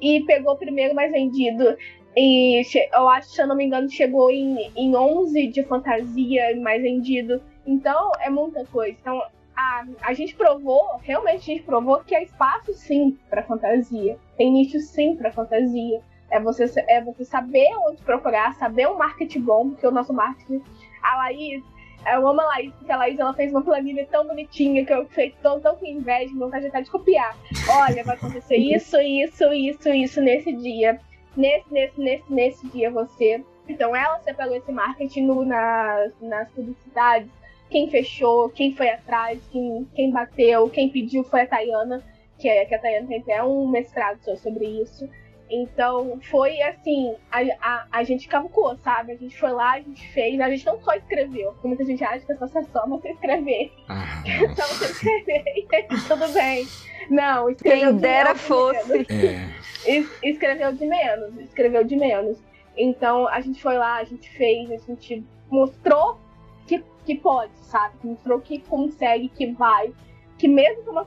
e 0.01 0.23
pegou 0.25 0.53
o 0.53 0.57
primeiro 0.57 0.95
mais 0.95 1.11
vendido. 1.11 1.75
E 2.19 2.63
eu 2.95 3.07
acho, 3.09 3.29
se 3.29 3.39
eu 3.39 3.45
não 3.45 3.55
me 3.55 3.63
engano, 3.63 3.87
chegou 3.87 4.31
em, 4.31 4.71
em 4.75 4.95
11 4.95 5.49
de 5.49 5.63
fantasia 5.63 6.59
mais 6.59 6.81
vendido. 6.81 7.39
Então, 7.63 8.11
é 8.19 8.27
muita 8.27 8.65
coisa. 8.65 8.97
Então, 8.99 9.21
a, 9.55 9.85
a 10.01 10.13
gente 10.13 10.33
provou, 10.33 10.97
realmente 11.03 11.51
a 11.51 11.53
gente 11.53 11.61
provou 11.61 11.99
que 11.99 12.15
há 12.15 12.23
espaço 12.23 12.73
sim 12.73 13.15
para 13.29 13.43
fantasia. 13.43 14.17
Tem 14.35 14.51
nicho 14.51 14.79
sim 14.79 15.15
para 15.15 15.31
fantasia. 15.31 16.01
É 16.31 16.39
você, 16.39 16.65
é 16.87 17.03
você 17.03 17.23
saber 17.23 17.67
onde 17.87 18.01
procurar, 18.01 18.55
saber 18.55 18.87
um 18.87 18.97
marketing 18.97 19.41
bom, 19.41 19.69
porque 19.69 19.85
o 19.85 19.91
nosso 19.91 20.11
marketing. 20.11 20.63
A 21.03 21.17
Laís, 21.17 21.63
eu 22.11 22.27
amo 22.27 22.41
a 22.41 22.45
Laís, 22.45 22.73
porque 22.73 22.91
a 22.91 22.97
Laís 22.97 23.19
ela 23.19 23.33
fez 23.35 23.51
uma 23.51 23.61
planilha 23.61 24.07
tão 24.09 24.25
bonitinha 24.25 24.83
que 24.83 24.91
eu 24.91 25.05
fiquei 25.05 25.35
tão, 25.43 25.59
tão 25.59 25.75
com 25.75 25.85
inveja, 25.85 26.33
vontade 26.33 26.65
até 26.65 26.81
de 26.81 26.89
copiar. 26.89 27.37
Olha, 27.69 28.03
vai 28.03 28.15
acontecer 28.15 28.57
isso, 28.57 28.99
isso, 28.99 29.53
isso, 29.53 29.89
isso 29.89 30.19
nesse 30.19 30.51
dia 30.51 30.99
nesse, 31.37 31.71
nesse, 31.71 32.01
nesse, 32.01 32.33
nesse 32.33 32.67
dia 32.67 32.91
você. 32.91 33.43
Então 33.67 33.95
ela 33.95 34.19
separou 34.19 34.55
esse 34.55 34.71
marketing 34.71 35.25
no, 35.25 35.45
nas, 35.45 36.11
nas 36.21 36.49
publicidades. 36.51 37.29
Quem 37.69 37.89
fechou, 37.89 38.49
quem 38.49 38.73
foi 38.73 38.89
atrás, 38.89 39.39
quem, 39.51 39.87
quem 39.93 40.11
bateu, 40.11 40.69
quem 40.69 40.89
pediu 40.89 41.23
foi 41.23 41.41
a 41.41 41.47
Tayana, 41.47 42.03
que, 42.39 42.47
é, 42.47 42.65
que 42.65 42.73
a 42.73 42.79
Tayana 42.79 43.07
tem 43.07 43.19
até 43.19 43.43
um 43.43 43.67
mestrado 43.67 44.19
sobre 44.37 44.65
isso. 44.65 45.07
Então 45.49 46.19
foi 46.29 46.61
assim, 46.61 47.15
a, 47.31 47.39
a, 47.61 47.87
a 47.91 48.03
gente 48.03 48.27
calculou, 48.27 48.75
sabe? 48.77 49.13
A 49.13 49.15
gente 49.15 49.37
foi 49.37 49.51
lá, 49.51 49.73
a 49.73 49.79
gente 49.79 50.07
fez, 50.11 50.39
a 50.39 50.49
gente 50.49 50.65
não 50.65 50.79
só 50.81 50.93
escreveu, 50.93 51.53
porque 51.53 51.67
muita 51.67 51.85
gente 51.85 52.03
acha 52.03 52.25
que 52.25 52.31
é 52.31 52.35
só, 52.35 52.47
só 52.47 52.87
você 52.87 53.09
escrever. 53.09 53.71
Ah, 53.87 54.23
só 54.55 54.67
você 54.67 54.85
escrever 54.85 55.43
e 55.55 55.67
tudo 56.07 56.27
bem. 56.33 56.67
Não, 57.09 57.49
escreveu. 57.49 57.91
Quem 57.91 57.97
dera 57.97 58.35
fosse. 58.35 59.05
É. 59.09 60.03
escreveu 60.23 60.73
de 60.73 60.85
menos, 60.85 61.37
escreveu 61.39 61.83
de 61.83 61.95
menos. 61.95 62.37
Então 62.75 63.27
a 63.27 63.39
gente 63.39 63.61
foi 63.61 63.77
lá, 63.77 63.97
a 63.97 64.03
gente 64.03 64.29
fez, 64.29 64.69
a 64.69 64.77
gente 64.77 65.25
mostrou 65.49 66.19
que, 66.67 66.83
que 67.05 67.15
pode, 67.15 67.51
sabe? 67.61 67.95
Mostrou 68.03 68.41
que 68.41 68.59
consegue, 68.59 69.29
que 69.29 69.51
vai. 69.53 69.93
Que 70.37 70.47
mesmo 70.47 70.83
com 70.83 70.91
uma 70.91 71.05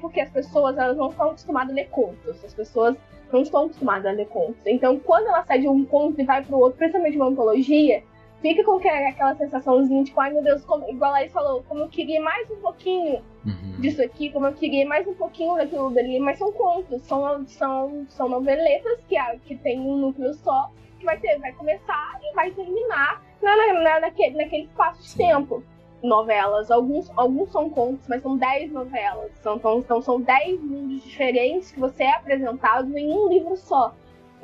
porque 0.00 0.20
as 0.20 0.30
pessoas 0.30 0.76
elas 0.76 0.96
não 0.96 1.10
estão 1.10 1.26
acostumadas 1.30 1.70
a 1.70 1.74
ler 1.74 1.88
contos. 1.90 2.44
As 2.44 2.54
pessoas 2.54 2.96
não 3.32 3.42
estão 3.42 3.64
acostumadas 3.64 4.06
a 4.06 4.10
ler 4.10 4.26
contos. 4.28 4.60
Então, 4.66 4.98
quando 4.98 5.28
ela 5.28 5.44
sai 5.44 5.60
de 5.60 5.68
um 5.68 5.84
conto 5.84 6.20
e 6.20 6.24
vai 6.24 6.44
para 6.44 6.54
o 6.54 6.60
outro, 6.60 6.78
principalmente 6.78 7.16
uma 7.16 7.26
antologia, 7.26 8.02
fica 8.42 8.64
com 8.64 8.76
aquela 8.76 9.34
sensaçãozinha 9.36 10.02
de, 10.02 10.10
tipo, 10.10 10.20
ai 10.20 10.32
meu 10.32 10.42
Deus, 10.42 10.64
como, 10.64 10.88
igual 10.90 11.10
a 11.10 11.14
Laís 11.14 11.32
falou, 11.32 11.62
como 11.68 11.84
eu 11.84 11.88
queria 11.88 12.20
mais 12.20 12.50
um 12.50 12.56
pouquinho 12.56 13.22
uhum. 13.46 13.80
disso 13.80 14.02
aqui, 14.02 14.30
como 14.30 14.46
eu 14.46 14.52
queria 14.52 14.86
mais 14.86 15.06
um 15.06 15.14
pouquinho 15.14 15.54
daquilo 15.54 15.90
dali, 15.90 16.18
mas 16.18 16.38
são 16.38 16.52
contos, 16.52 17.00
são, 17.02 17.46
são, 17.46 18.06
são 18.08 18.28
noveletas 18.28 18.98
que, 19.08 19.16
que 19.44 19.56
tem 19.56 19.80
um 19.80 19.96
núcleo 19.96 20.34
só, 20.34 20.70
que 20.98 21.04
vai, 21.04 21.18
ter, 21.18 21.38
vai 21.38 21.52
começar 21.52 22.18
e 22.22 22.34
vai 22.34 22.50
terminar 22.50 23.22
na, 23.40 23.80
na, 23.80 24.00
naquele, 24.00 24.36
naquele 24.36 24.64
espaço 24.64 25.02
de 25.02 25.16
tempo. 25.16 25.62
Novelas, 26.02 26.70
alguns, 26.70 27.10
alguns 27.16 27.52
são 27.52 27.70
contos, 27.70 28.06
mas 28.08 28.22
são 28.22 28.36
10 28.36 28.72
novelas. 28.72 29.30
São, 29.40 29.56
então 29.78 30.02
são 30.02 30.20
10 30.20 30.60
mundos 30.60 31.02
diferentes 31.04 31.70
que 31.70 31.78
você 31.78 32.02
é 32.02 32.16
apresentado 32.16 32.96
em 32.96 33.12
um 33.12 33.28
livro 33.28 33.56
só. 33.56 33.94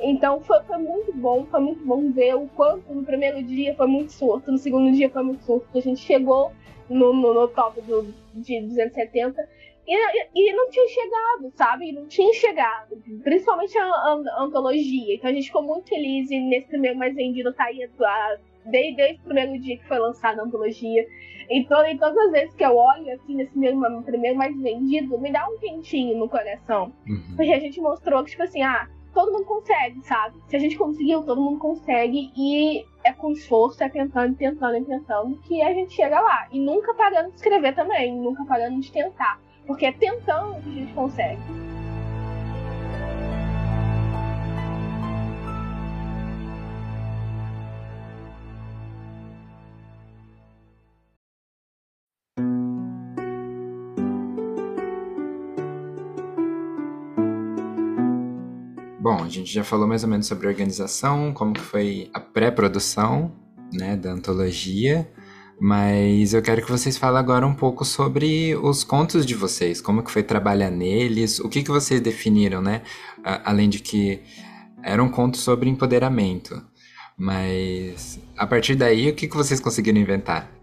Então 0.00 0.40
foi, 0.40 0.60
foi 0.62 0.78
muito 0.78 1.12
bom, 1.12 1.44
foi 1.46 1.60
muito 1.60 1.84
bom 1.84 2.10
ver 2.12 2.36
o 2.36 2.46
quanto 2.48 2.92
no 2.94 3.04
primeiro 3.04 3.42
dia 3.42 3.74
foi 3.74 3.86
muito 3.88 4.12
surto, 4.12 4.52
no 4.52 4.58
segundo 4.58 4.92
dia 4.92 5.10
foi 5.10 5.22
muito 5.22 5.42
surto. 5.42 5.66
A 5.76 5.80
gente 5.80 6.00
chegou 6.00 6.52
no, 6.88 7.12
no, 7.12 7.34
no 7.34 7.48
top 7.48 7.80
do, 7.82 8.02
de 8.34 8.60
270 8.60 9.48
e, 9.90 10.28
e, 10.34 10.52
não 10.52 10.70
tinha 10.70 10.86
chegado, 10.88 11.50
sabe? 11.54 11.92
Não 11.92 12.06
tinha 12.06 12.32
chegado, 12.34 12.96
principalmente 13.22 13.76
a, 13.78 13.84
a, 13.84 14.22
a, 14.36 14.42
antologia. 14.42 15.14
Então 15.14 15.30
a 15.30 15.32
gente 15.32 15.46
ficou 15.46 15.62
muito 15.62 15.88
feliz 15.88 16.30
e 16.30 16.38
nesse 16.38 16.68
primeiro 16.68 16.98
mais 16.98 17.14
vendido 17.14 17.52
tá 17.54 17.64
aí 17.64 17.82
a, 17.82 18.36
desde, 18.66 18.96
desde 18.96 19.20
o 19.20 19.24
primeiro 19.24 19.58
dia 19.58 19.78
que 19.78 19.88
foi 19.88 19.98
lançada 19.98 20.42
a 20.42 20.44
antologia. 20.44 21.06
Então, 21.50 21.86
e 21.86 21.98
todas 21.98 22.16
as 22.16 22.32
vezes 22.32 22.54
que 22.54 22.64
eu 22.64 22.76
olho 22.76 23.12
assim 23.14 23.34
nesse 23.34 23.56
mesmo 23.58 24.02
primeiro 24.02 24.36
mais 24.36 24.54
vendido, 24.60 25.18
me 25.18 25.32
dá 25.32 25.48
um 25.48 25.58
quentinho 25.58 26.18
no 26.18 26.28
coração. 26.28 26.92
Uhum. 27.08 27.36
Porque 27.36 27.52
a 27.52 27.60
gente 27.60 27.80
mostrou 27.80 28.22
que, 28.22 28.30
tipo 28.30 28.42
assim, 28.42 28.62
ah, 28.62 28.86
todo 29.14 29.32
mundo 29.32 29.44
consegue, 29.44 30.00
sabe? 30.04 30.36
Se 30.46 30.56
a 30.56 30.58
gente 30.58 30.76
conseguiu, 30.76 31.22
todo 31.22 31.40
mundo 31.40 31.58
consegue. 31.58 32.30
E 32.36 32.84
é 33.04 33.12
com 33.12 33.32
esforço, 33.32 33.82
é 33.82 33.88
tentando, 33.88 34.36
tentando, 34.36 34.84
tentando, 34.84 35.38
que 35.38 35.62
a 35.62 35.72
gente 35.72 35.94
chega 35.94 36.20
lá. 36.20 36.46
E 36.52 36.60
nunca 36.60 36.94
parando 36.94 37.30
de 37.30 37.36
escrever 37.36 37.74
também, 37.74 38.14
nunca 38.14 38.44
parando 38.44 38.80
de 38.80 38.92
tentar. 38.92 39.40
Porque 39.66 39.86
é 39.86 39.92
tentando 39.92 40.62
que 40.62 40.68
a 40.68 40.72
gente 40.72 40.92
consegue. 40.94 41.77
Bom, 59.08 59.24
a 59.24 59.28
gente 59.30 59.50
já 59.50 59.64
falou 59.64 59.88
mais 59.88 60.04
ou 60.04 60.10
menos 60.10 60.26
sobre 60.26 60.46
a 60.46 60.50
organização, 60.50 61.32
como 61.32 61.54
que 61.54 61.62
foi 61.62 62.10
a 62.12 62.20
pré-produção, 62.20 63.32
né, 63.72 63.96
da 63.96 64.12
antologia, 64.12 65.10
mas 65.58 66.34
eu 66.34 66.42
quero 66.42 66.60
que 66.60 66.70
vocês 66.70 66.98
falem 66.98 67.18
agora 67.18 67.46
um 67.46 67.54
pouco 67.54 67.86
sobre 67.86 68.54
os 68.56 68.84
contos 68.84 69.24
de 69.24 69.34
vocês, 69.34 69.80
como 69.80 70.02
que 70.02 70.10
foi 70.10 70.22
trabalhar 70.22 70.70
neles, 70.70 71.40
o 71.40 71.48
que 71.48 71.62
que 71.62 71.70
vocês 71.70 72.02
definiram, 72.02 72.60
né, 72.60 72.82
além 73.24 73.70
de 73.70 73.78
que 73.78 74.20
era 74.82 75.02
um 75.02 75.08
conto 75.08 75.38
sobre 75.38 75.70
empoderamento, 75.70 76.62
mas 77.16 78.20
a 78.36 78.46
partir 78.46 78.74
daí, 78.74 79.08
o 79.08 79.14
que 79.14 79.26
que 79.26 79.36
vocês 79.38 79.58
conseguiram 79.58 79.98
inventar? 79.98 80.57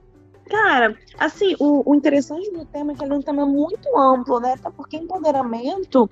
Cara, 0.50 0.96
assim, 1.18 1.56
o, 1.60 1.90
o, 1.90 1.96
interessante 1.96 2.52
do 2.52 2.66
tema 2.66 2.92
é 2.92 2.96
que 2.96 3.04
ele 3.04 3.14
é 3.14 3.16
um 3.16 3.22
tema 3.22 3.46
muito 3.46 3.98
amplo, 3.98 4.40
né? 4.40 4.54
Até 4.54 4.70
porque 4.70 4.98
empoderamento 4.98 6.10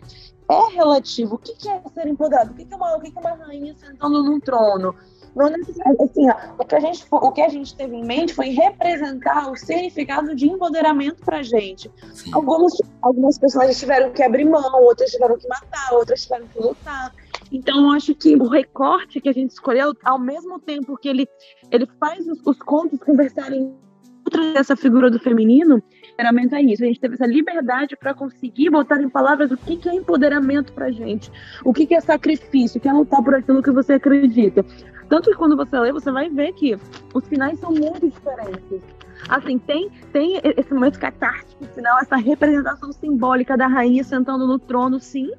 é 0.49 0.75
relativo. 0.75 1.35
O 1.35 1.37
que, 1.37 1.53
que 1.55 1.69
é 1.69 1.81
ser 1.93 2.07
empoderado? 2.07 2.51
O 2.51 2.55
que, 2.55 2.65
que, 2.65 2.73
é, 2.73 2.77
uma, 2.77 2.97
o 2.97 3.01
que, 3.01 3.11
que 3.11 3.17
é 3.17 3.21
uma 3.21 3.45
rainha 3.45 3.75
sentando 3.75 4.23
num 4.23 4.39
trono? 4.39 4.95
Não 5.35 5.49
necessariamente 5.49 6.03
assim, 6.03 6.29
ó, 6.29 6.35
o, 6.59 6.65
que 6.65 6.75
a 6.75 6.79
gente, 6.79 7.05
o 7.09 7.31
que 7.31 7.41
a 7.41 7.49
gente 7.49 7.75
teve 7.75 7.95
em 7.95 8.05
mente 8.05 8.33
foi 8.33 8.49
representar 8.49 9.51
o 9.51 9.55
significado 9.55 10.35
de 10.35 10.47
empoderamento 10.47 11.23
pra 11.23 11.41
gente. 11.41 11.91
Algumas, 12.31 12.73
algumas 13.01 13.37
pessoas 13.37 13.79
tiveram 13.79 14.11
que 14.11 14.21
abrir 14.21 14.45
mão, 14.45 14.83
outras 14.83 15.11
tiveram 15.11 15.37
que 15.37 15.47
matar, 15.47 15.93
outras 15.93 16.23
tiveram 16.23 16.47
que 16.47 16.59
lutar. 16.59 17.13
Então, 17.51 17.85
eu 17.85 17.91
acho 17.91 18.15
que 18.15 18.35
o 18.35 18.47
recorte 18.47 19.21
que 19.21 19.29
a 19.29 19.33
gente 19.33 19.51
escolheu, 19.51 19.93
ao 20.03 20.19
mesmo 20.19 20.59
tempo 20.59 20.97
que 20.97 21.07
ele, 21.07 21.27
ele 21.71 21.87
faz 21.99 22.27
os, 22.27 22.39
os 22.45 22.57
contos 22.59 22.99
conversarem 22.99 23.75
contra 24.23 24.59
essa 24.59 24.75
figura 24.75 25.11
do 25.11 25.19
feminino, 25.19 25.81
empoderamento 26.13 26.55
é 26.55 26.61
isso. 26.61 26.83
A 26.83 26.87
gente 26.87 26.99
teve 26.99 27.15
essa 27.15 27.25
liberdade 27.25 27.95
para 27.95 28.13
conseguir 28.13 28.69
botar 28.69 29.01
em 29.01 29.09
palavras 29.09 29.51
o 29.51 29.57
que, 29.57 29.77
que 29.77 29.89
é 29.89 29.93
empoderamento 29.93 30.73
pra 30.73 30.91
gente, 30.91 31.31
o 31.63 31.73
que, 31.73 31.85
que 31.85 31.95
é 31.95 32.01
sacrifício, 32.01 32.77
o 32.77 32.81
que 32.81 32.87
é 32.87 32.93
lutar 32.93 33.23
por 33.23 33.35
aquilo 33.35 33.61
que 33.61 33.71
você 33.71 33.93
acredita. 33.93 34.65
Tanto 35.09 35.29
que 35.29 35.35
quando 35.35 35.55
você 35.55 35.77
lê, 35.79 35.91
você 35.91 36.11
vai 36.11 36.29
ver 36.29 36.53
que 36.53 36.77
os 37.13 37.27
finais 37.27 37.59
são 37.59 37.71
muito 37.71 38.09
diferentes. 38.09 38.81
Assim, 39.29 39.57
tem, 39.59 39.89
tem 40.11 40.39
esse 40.43 40.73
momento 40.73 40.99
catártico 40.99 41.65
final, 41.65 41.99
essa 41.99 42.15
representação 42.15 42.91
simbólica 42.91 43.55
da 43.55 43.67
rainha 43.67 44.03
sentando 44.03 44.47
no 44.47 44.59
trono, 44.59 44.99
sim, 44.99 45.31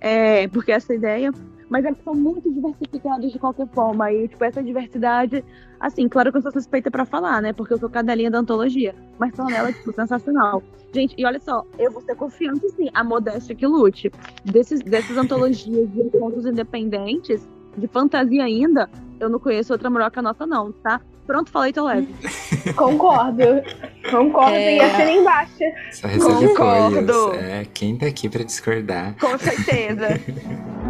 é, 0.00 0.46
porque 0.48 0.70
essa 0.70 0.92
é 0.92 0.96
ideia, 0.96 1.32
mas 1.74 1.84
eles 1.84 1.98
são 2.04 2.14
muito 2.14 2.48
diversificados 2.52 3.32
de 3.32 3.38
qualquer 3.40 3.66
forma. 3.66 4.12
E, 4.12 4.28
tipo, 4.28 4.44
essa 4.44 4.62
diversidade, 4.62 5.44
assim, 5.80 6.08
claro 6.08 6.30
que 6.30 6.38
eu 6.38 6.42
sou 6.42 6.52
suspeita 6.52 6.88
para 6.88 7.04
falar, 7.04 7.42
né? 7.42 7.52
Porque 7.52 7.74
eu 7.74 7.78
sou 7.78 7.90
cadelinha 7.90 8.30
da 8.30 8.38
antologia. 8.38 8.94
Mas 9.18 9.36
ela, 9.36 9.72
tipo, 9.72 9.92
sensacional. 9.92 10.62
Gente, 10.94 11.16
e 11.18 11.26
olha 11.26 11.40
só, 11.40 11.66
eu 11.76 11.90
vou 11.90 12.00
ser 12.02 12.14
confiante, 12.14 12.68
sim, 12.76 12.88
a 12.94 13.02
modéstia 13.02 13.56
que 13.56 13.66
lute. 13.66 14.08
Desses, 14.44 14.84
dessas 14.84 15.18
antologias 15.18 15.90
de 15.90 16.10
contos 16.10 16.46
independentes, 16.46 17.44
de 17.76 17.88
fantasia 17.88 18.44
ainda, 18.44 18.88
eu 19.18 19.28
não 19.28 19.40
conheço 19.40 19.72
outra 19.72 19.90
melhor 19.90 20.12
que 20.12 20.20
a 20.20 20.22
nossa, 20.22 20.46
não, 20.46 20.70
tá? 20.70 21.00
Pronto, 21.26 21.50
falei, 21.50 21.72
tô 21.72 21.86
leve. 21.86 22.14
Concordo. 22.76 23.42
Concordo 24.08 24.54
é... 24.54 24.76
e 24.76 24.80
assina 24.80 25.10
embaixo. 25.10 25.58
Só 25.90 26.06
recebe 26.06 26.48
Concordo. 26.50 27.34
É, 27.34 27.66
quem 27.74 27.98
tá 27.98 28.06
aqui 28.06 28.28
pra 28.28 28.44
discordar? 28.44 29.16
Com 29.18 29.36
certeza. 29.36 30.06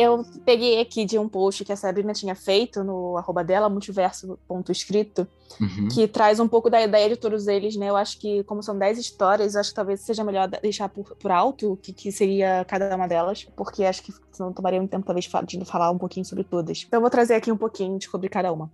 eu 0.00 0.24
peguei 0.44 0.80
aqui 0.80 1.04
de 1.04 1.18
um 1.18 1.28
post 1.28 1.64
que 1.64 1.72
a 1.72 1.76
Sabrina 1.76 2.12
tinha 2.12 2.34
feito 2.34 2.82
no 2.82 3.16
arroba 3.16 3.44
dela, 3.44 3.68
multiverso.escrito, 3.68 5.26
uhum. 5.60 5.88
que 5.88 6.08
traz 6.08 6.40
um 6.40 6.48
pouco 6.48 6.70
da 6.70 6.80
ideia 6.80 7.08
de 7.10 7.16
todos 7.16 7.46
eles, 7.46 7.76
né? 7.76 7.88
Eu 7.90 7.96
acho 7.96 8.18
que, 8.18 8.42
como 8.44 8.62
são 8.62 8.76
10 8.78 8.98
histórias, 8.98 9.56
acho 9.56 9.70
que 9.70 9.76
talvez 9.76 10.00
seja 10.00 10.24
melhor 10.24 10.48
deixar 10.48 10.88
por, 10.88 11.14
por 11.16 11.30
alto 11.30 11.72
o 11.72 11.76
que, 11.76 11.92
que, 11.92 12.10
seria 12.10 12.64
cada 12.66 12.94
uma 12.96 13.06
delas, 13.06 13.44
porque 13.56 13.84
acho 13.84 14.02
que 14.02 14.12
senão 14.32 14.52
tomaria 14.52 14.80
um 14.80 14.86
tempo, 14.86 15.04
talvez, 15.04 15.28
de 15.46 15.64
falar 15.64 15.90
um 15.90 15.98
pouquinho 15.98 16.24
sobre 16.24 16.44
todas. 16.44 16.84
Então, 16.86 16.98
eu 16.98 17.02
vou 17.02 17.10
trazer 17.10 17.34
aqui 17.34 17.52
um 17.52 17.56
pouquinho 17.56 17.98
de 17.98 18.08
sobre 18.08 18.28
cada 18.28 18.52
uma. 18.52 18.70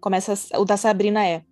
Começa, 0.00 0.34
o 0.58 0.64
da 0.64 0.76
Sabrina 0.76 1.26
é. 1.26 1.42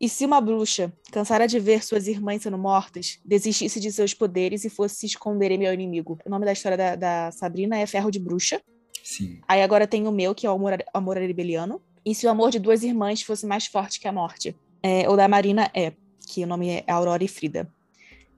E 0.00 0.08
se 0.08 0.24
uma 0.24 0.40
bruxa, 0.40 0.90
cansada 1.12 1.46
de 1.46 1.60
ver 1.60 1.84
suas 1.84 2.06
irmãs 2.06 2.42
sendo 2.42 2.56
mortas, 2.56 3.20
desistisse 3.22 3.78
de 3.78 3.92
seus 3.92 4.14
poderes 4.14 4.64
e 4.64 4.70
fosse 4.70 4.94
se 4.94 5.06
esconder 5.06 5.50
em 5.50 5.58
meu 5.58 5.74
inimigo? 5.74 6.18
O 6.24 6.30
nome 6.30 6.46
da 6.46 6.52
história 6.52 6.76
da, 6.76 6.96
da 6.96 7.30
Sabrina 7.32 7.78
é 7.78 7.84
Ferro 7.84 8.10
de 8.10 8.18
Bruxa. 8.18 8.62
Sim. 9.04 9.40
Aí 9.46 9.62
agora 9.62 9.86
tem 9.86 10.08
o 10.08 10.12
meu, 10.12 10.34
que 10.34 10.46
é 10.46 10.50
o 10.50 10.54
Amor, 10.54 10.78
amor 10.94 11.18
Rebeliano. 11.18 11.82
E 12.02 12.14
se 12.14 12.26
o 12.26 12.30
amor 12.30 12.50
de 12.50 12.58
duas 12.58 12.82
irmãs 12.82 13.20
fosse 13.20 13.44
mais 13.44 13.66
forte 13.66 14.00
que 14.00 14.08
a 14.08 14.12
morte? 14.12 14.56
É, 14.82 15.06
o 15.06 15.16
da 15.16 15.28
Marina 15.28 15.70
é, 15.74 15.92
que 16.26 16.42
o 16.42 16.46
nome 16.46 16.70
é 16.70 16.84
Aurora 16.90 17.22
e 17.22 17.28
Frida. 17.28 17.70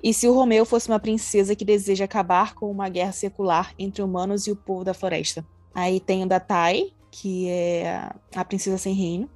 E 0.03 0.12
se 0.12 0.27
o 0.27 0.35
Romeu 0.35 0.66
fosse 0.66 0.88
uma 0.88 0.98
princesa 0.98 1.55
que 1.55 1.64
deseja 1.64 2.07
acabar 2.07 2.55
com 2.55 2.68
uma 2.68 2.88
guerra 2.88 3.12
secular 3.12 3.72
entre 3.79 4.03
humanos 4.03 4.48
e 4.48 4.51
o 4.51 4.57
povo 4.57 4.83
da 4.83 4.92
floresta? 4.92 5.46
Aí 5.72 6.01
tem 6.01 6.25
o 6.25 6.27
da 6.27 6.40
Tai, 6.40 6.92
que 7.09 7.48
é 7.48 8.11
a 8.35 8.44
princesa 8.44 8.79
sem 8.79 8.94
reino, 8.94 9.31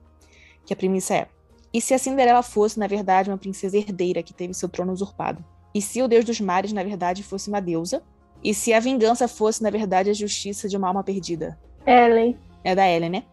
que 0.64 0.72
a 0.72 0.76
premissa 0.76 1.14
é 1.14 1.28
e 1.76 1.80
se 1.82 1.92
a 1.92 1.98
Cinderela 1.98 2.42
fosse, 2.42 2.78
na 2.80 2.86
verdade, 2.86 3.28
uma 3.28 3.36
princesa 3.36 3.76
herdeira 3.76 4.22
que 4.22 4.32
teve 4.32 4.54
seu 4.54 4.66
trono 4.66 4.94
usurpado? 4.94 5.44
E 5.74 5.82
se 5.82 6.00
o 6.00 6.08
deus 6.08 6.24
dos 6.24 6.40
mares, 6.40 6.72
na 6.72 6.82
verdade, 6.82 7.22
fosse 7.22 7.50
uma 7.50 7.60
deusa? 7.60 8.02
E 8.42 8.54
se 8.54 8.72
a 8.72 8.80
vingança 8.80 9.28
fosse, 9.28 9.62
na 9.62 9.68
verdade, 9.68 10.08
a 10.08 10.14
justiça 10.14 10.70
de 10.70 10.76
uma 10.78 10.88
alma 10.88 11.04
perdida? 11.04 11.58
Ellen. 11.86 12.38
É 12.64 12.74
da 12.74 12.88
Ellen, 12.88 13.10
né? 13.10 13.24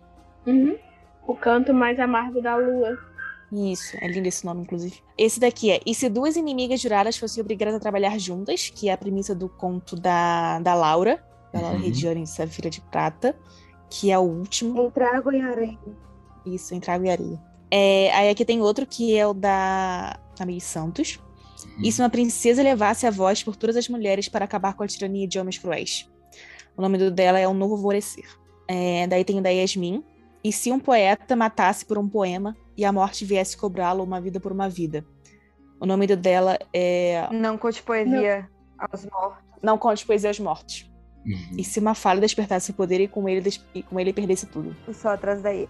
Uhum. 0.46 0.78
O 1.26 1.34
canto 1.34 1.74
mais 1.74 1.98
amargo 2.02 2.42
da 2.42 2.58
lua. 2.58 3.00
Isso, 3.50 3.96
é 4.02 4.10
lindo 4.10 4.28
esse 4.28 4.46
nome, 4.46 4.64
inclusive. 4.64 5.00
Esse 5.18 5.40
daqui 5.40 5.72
é: 5.72 5.80
E 5.86 5.96
se 5.96 6.10
duas 6.10 6.36
inimigas 6.36 6.82
juradas 6.82 7.16
fossem 7.16 7.42
obrigadas 7.42 7.76
a 7.76 7.80
trabalhar 7.80 8.20
juntas, 8.20 8.70
que 8.70 8.90
é 8.90 8.92
a 8.92 8.98
premissa 8.98 9.34
do 9.34 9.48
conto 9.48 9.96
da, 9.96 10.60
da 10.60 10.76
Laura, 10.76 11.24
da 11.54 11.62
Laura 11.62 11.78
uhum. 11.78 11.84
Rediane 11.86 12.28
Safira 12.28 12.70
de 12.70 12.82
Prata, 12.82 13.34
que 13.90 14.12
é 14.12 14.20
o 14.20 14.24
último. 14.24 14.82
Entre 14.82 15.06
água 15.06 15.34
e 15.34 15.40
areia. 15.40 15.80
Isso, 16.46 16.76
entre 16.76 16.92
água 16.92 17.08
e 17.08 17.10
areia. 17.10 17.53
É, 17.76 18.14
aí 18.14 18.30
aqui 18.30 18.46
tem 18.46 18.62
outro 18.62 18.86
que 18.86 19.18
é 19.18 19.26
o 19.26 19.34
da 19.34 20.20
Camille 20.38 20.62
Santos. 20.62 21.20
Uhum. 21.76 21.82
E 21.82 21.92
se 21.92 22.04
uma 22.04 22.10
princesa 22.10 22.62
levasse 22.62 23.08
a 23.08 23.10
voz 23.10 23.42
por 23.42 23.56
todas 23.56 23.76
as 23.76 23.90
mulheres 23.90 24.30
para 24.30 24.46
acabar 24.46 24.76
com 24.76 24.84
a 24.84 24.88
tirania 24.88 25.28
de 25.28 25.40
homens 25.40 25.58
cruéis? 25.58 26.08
O 26.78 26.82
nome 26.84 27.00
do 27.00 27.10
dela 27.10 27.40
é 27.40 27.48
O 27.48 27.54
Novo 27.54 27.74
Alvorecer. 27.74 28.26
É, 28.68 29.08
daí 29.08 29.26
tem 29.26 29.40
o 29.40 29.42
da 29.42 29.50
Yasmin. 29.50 30.04
E 30.44 30.54
se 30.54 30.72
um 30.72 30.80
poeta 30.80 31.36
matasse 31.36 31.84
por 31.84 31.98
um 31.98 32.08
poema 32.08 32.56
e 32.78 32.86
a 32.86 32.92
morte 32.92 33.26
viesse 33.26 33.58
cobrá-lo 33.58 34.04
uma 34.04 34.22
vida 34.22 34.40
por 34.40 34.52
uma 34.52 34.70
vida? 34.70 35.04
O 35.80 35.88
nome 35.88 36.06
do 36.06 36.16
dela 36.16 36.60
é. 36.72 37.28
Não 37.32 37.58
conte 37.58 37.82
poesia 37.82 38.48
Não. 38.78 38.88
aos 38.92 39.04
mortos. 39.04 39.44
Não 39.64 39.78
conte 39.80 40.06
poesia 40.06 40.30
aos 40.30 40.40
mortos. 40.40 40.92
Uhum. 41.26 41.58
E 41.58 41.64
se 41.64 41.80
uma 41.80 41.96
falha 41.96 42.22
despertasse 42.22 42.70
o 42.70 42.74
poder 42.76 43.02
e 43.02 43.08
com 43.08 43.28
ele, 43.28 43.50
e 43.74 43.82
com 43.82 44.00
ele 44.00 44.14
perdesse 44.14 44.46
tudo? 44.46 44.76
Só 44.94 45.10
atrás 45.10 45.42
daí. 45.42 45.68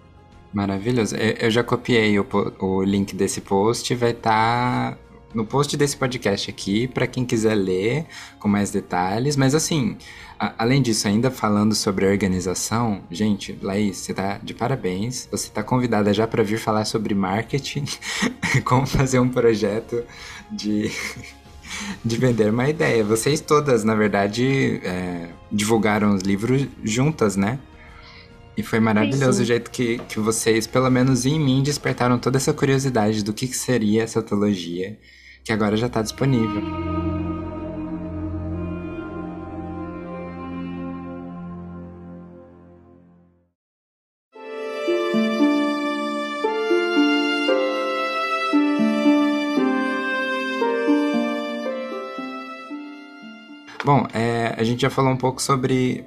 Maravilhoso. 0.54 1.16
Eu 1.16 1.50
já 1.50 1.64
copiei 1.64 2.20
o, 2.20 2.28
o 2.60 2.84
link 2.84 3.16
desse 3.16 3.42
post, 3.42 3.94
vai 3.96 4.12
estar 4.12 4.92
tá 4.92 4.98
no 5.34 5.46
post 5.46 5.76
desse 5.76 5.98
podcast 5.98 6.50
aqui, 6.50 6.88
para 6.88 7.08
quem 7.08 7.26
quiser 7.26 7.56
ler 7.56 8.06
com 8.40 8.48
mais 8.48 8.70
detalhes. 8.70 9.36
Mas 9.36 9.56
assim, 9.56 9.98
a, 10.40 10.54
além 10.60 10.82
disso, 10.82 11.08
ainda 11.08 11.32
falando 11.32 11.74
sobre 11.74 12.06
organização, 12.06 13.02
gente, 13.10 13.58
Laís, 13.62 13.98
você 13.98 14.14
tá 14.14 14.40
de 14.44 14.54
parabéns. 14.54 15.28
Você 15.32 15.50
tá 15.50 15.64
convidada 15.64 16.14
já 16.14 16.28
para 16.28 16.44
vir 16.44 16.60
falar 16.60 16.86
sobre 16.86 17.16
marketing, 17.16 17.86
como 18.64 18.86
fazer 18.86 19.20
um 19.20 19.30
projeto 19.30 20.04
de. 20.52 20.92
de 22.06 22.18
vender 22.18 22.52
uma 22.52 22.70
ideia. 22.70 23.04
Vocês 23.04 23.42
todas, 23.42 23.84
na 23.84 23.96
verdade, 23.96 24.80
é, 24.84 25.30
divulgaram 25.52 26.14
os 26.14 26.22
livros 26.22 26.68
juntas, 26.84 27.36
né? 27.36 27.58
E 28.56 28.62
foi 28.62 28.80
maravilhoso 28.80 29.42
o 29.42 29.46
jeito 29.46 29.72
que, 29.72 29.98
que 30.00 30.20
vocês, 30.20 30.68
pelo 30.68 30.90
menos 30.90 31.26
em 31.26 31.40
mim, 31.40 31.64
despertaram 31.64 32.20
toda 32.20 32.38
essa 32.38 32.54
curiosidade 32.54 33.24
do 33.24 33.34
que, 33.34 33.48
que 33.48 33.56
seria 33.56 34.04
essa 34.04 34.22
teologia, 34.22 35.00
que 35.44 35.52
agora 35.52 35.76
já 35.76 35.88
está 35.88 36.02
disponível. 36.02 36.62
Bom, 53.84 54.08
é, 54.14 54.56
a 54.58 54.64
gente 54.64 54.82
já 54.82 54.90
falou 54.90 55.12
um 55.12 55.18
pouco 55.18 55.42
sobre 55.42 56.06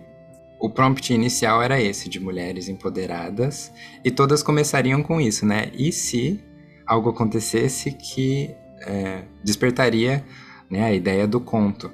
o 0.59 0.71
prompt 0.71 1.13
inicial 1.13 1.63
era 1.63 1.81
esse, 1.81 2.09
de 2.09 2.19
mulheres 2.19 2.69
empoderadas, 2.69 3.73
e 4.05 4.11
todas 4.11 4.43
começariam 4.43 5.03
com 5.03 5.21
isso, 5.21 5.45
né? 5.45 5.71
E 5.75 5.93
se 5.93 6.43
algo 6.87 7.11
acontecesse 7.11 7.93
que 7.93 8.55
é, 8.83 9.23
despertaria 9.45 10.25
né, 10.71 10.85
a 10.85 10.93
ideia 10.93 11.27
do 11.27 11.41
conto? 11.41 11.91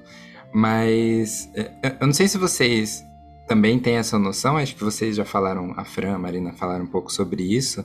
Mas 0.55 1.51
é, 1.55 1.96
eu 2.01 2.07
não 2.07 2.14
sei 2.14 2.29
se 2.29 2.38
vocês 2.38 3.05
também 3.48 3.79
têm 3.79 3.96
essa 3.96 4.18
noção, 4.18 4.57
acho 4.57 4.77
que 4.77 4.85
vocês 4.85 5.16
já 5.16 5.25
falaram, 5.25 5.75
a 5.77 5.85
Fran, 5.85 6.14
a 6.14 6.18
Marina 6.18 6.53
falaram 6.53 6.85
um 6.85 6.88
pouco 6.88 7.12
sobre 7.12 7.42
isso, 7.42 7.85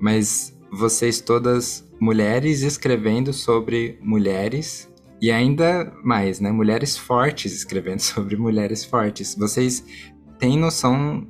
mas 0.00 0.56
vocês 0.70 1.20
todas 1.20 1.84
mulheres 2.00 2.62
escrevendo 2.62 3.32
sobre 3.32 3.98
mulheres 4.02 4.88
e 5.20 5.32
ainda 5.32 5.92
mais, 6.04 6.38
né? 6.38 6.52
Mulheres 6.52 6.96
fortes 6.96 7.52
escrevendo 7.52 8.00
sobre 8.00 8.36
mulheres 8.36 8.84
fortes. 8.84 9.34
Vocês 9.34 9.84
tem 10.38 10.58
noção 10.58 11.26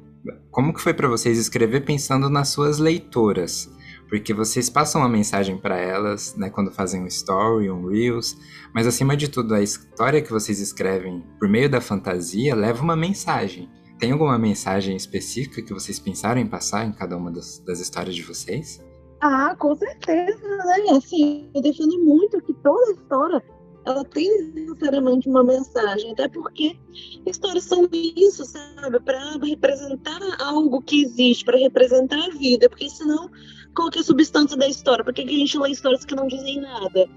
como 0.50 0.74
que 0.74 0.80
foi 0.80 0.92
para 0.92 1.08
vocês 1.08 1.38
escrever 1.38 1.84
pensando 1.84 2.28
nas 2.28 2.48
suas 2.48 2.78
leitoras? 2.78 3.70
Porque 4.08 4.32
vocês 4.32 4.70
passam 4.70 5.02
uma 5.02 5.08
mensagem 5.08 5.58
para 5.58 5.76
elas, 5.76 6.34
né, 6.34 6.50
quando 6.50 6.72
fazem 6.72 7.02
um 7.02 7.06
story, 7.06 7.70
um 7.70 7.86
reels, 7.86 8.36
mas 8.74 8.86
acima 8.86 9.16
de 9.16 9.28
tudo 9.28 9.54
a 9.54 9.62
história 9.62 10.22
que 10.22 10.32
vocês 10.32 10.58
escrevem 10.60 11.22
por 11.38 11.48
meio 11.48 11.68
da 11.68 11.80
fantasia 11.80 12.54
leva 12.54 12.82
uma 12.82 12.96
mensagem. 12.96 13.68
Tem 13.98 14.12
alguma 14.12 14.38
mensagem 14.38 14.96
específica 14.96 15.62
que 15.62 15.74
vocês 15.74 15.98
pensaram 15.98 16.40
em 16.40 16.46
passar 16.46 16.86
em 16.86 16.92
cada 16.92 17.16
uma 17.16 17.30
das, 17.30 17.58
das 17.60 17.80
histórias 17.80 18.14
de 18.14 18.22
vocês? 18.22 18.82
Ah, 19.20 19.54
com 19.58 19.74
certeza, 19.76 20.48
né? 20.48 20.96
Assim, 20.96 21.50
eu 21.54 21.60
defendo 21.60 21.98
muito 22.04 22.40
que 22.40 22.54
toda 22.54 22.92
história 22.92 23.42
ela 23.88 24.04
tem 24.04 24.52
necessariamente 24.52 25.28
uma 25.28 25.42
mensagem, 25.42 26.12
até 26.12 26.28
porque 26.28 26.76
histórias 27.24 27.64
são 27.64 27.88
isso, 27.90 28.44
sabe? 28.44 29.00
Para 29.00 29.38
representar 29.42 30.20
algo 30.38 30.82
que 30.82 31.02
existe, 31.02 31.42
para 31.42 31.56
representar 31.56 32.22
a 32.22 32.30
vida, 32.30 32.68
porque 32.68 32.90
senão, 32.90 33.30
qual 33.74 33.90
que 33.90 33.98
é 33.98 34.02
a 34.02 34.04
substância 34.04 34.58
da 34.58 34.68
história? 34.68 35.02
Por 35.02 35.14
que, 35.14 35.24
que 35.24 35.34
a 35.34 35.38
gente 35.38 35.58
lê 35.58 35.70
histórias 35.70 36.04
que 36.04 36.14
não 36.14 36.26
dizem 36.26 36.60
nada? 36.60 37.08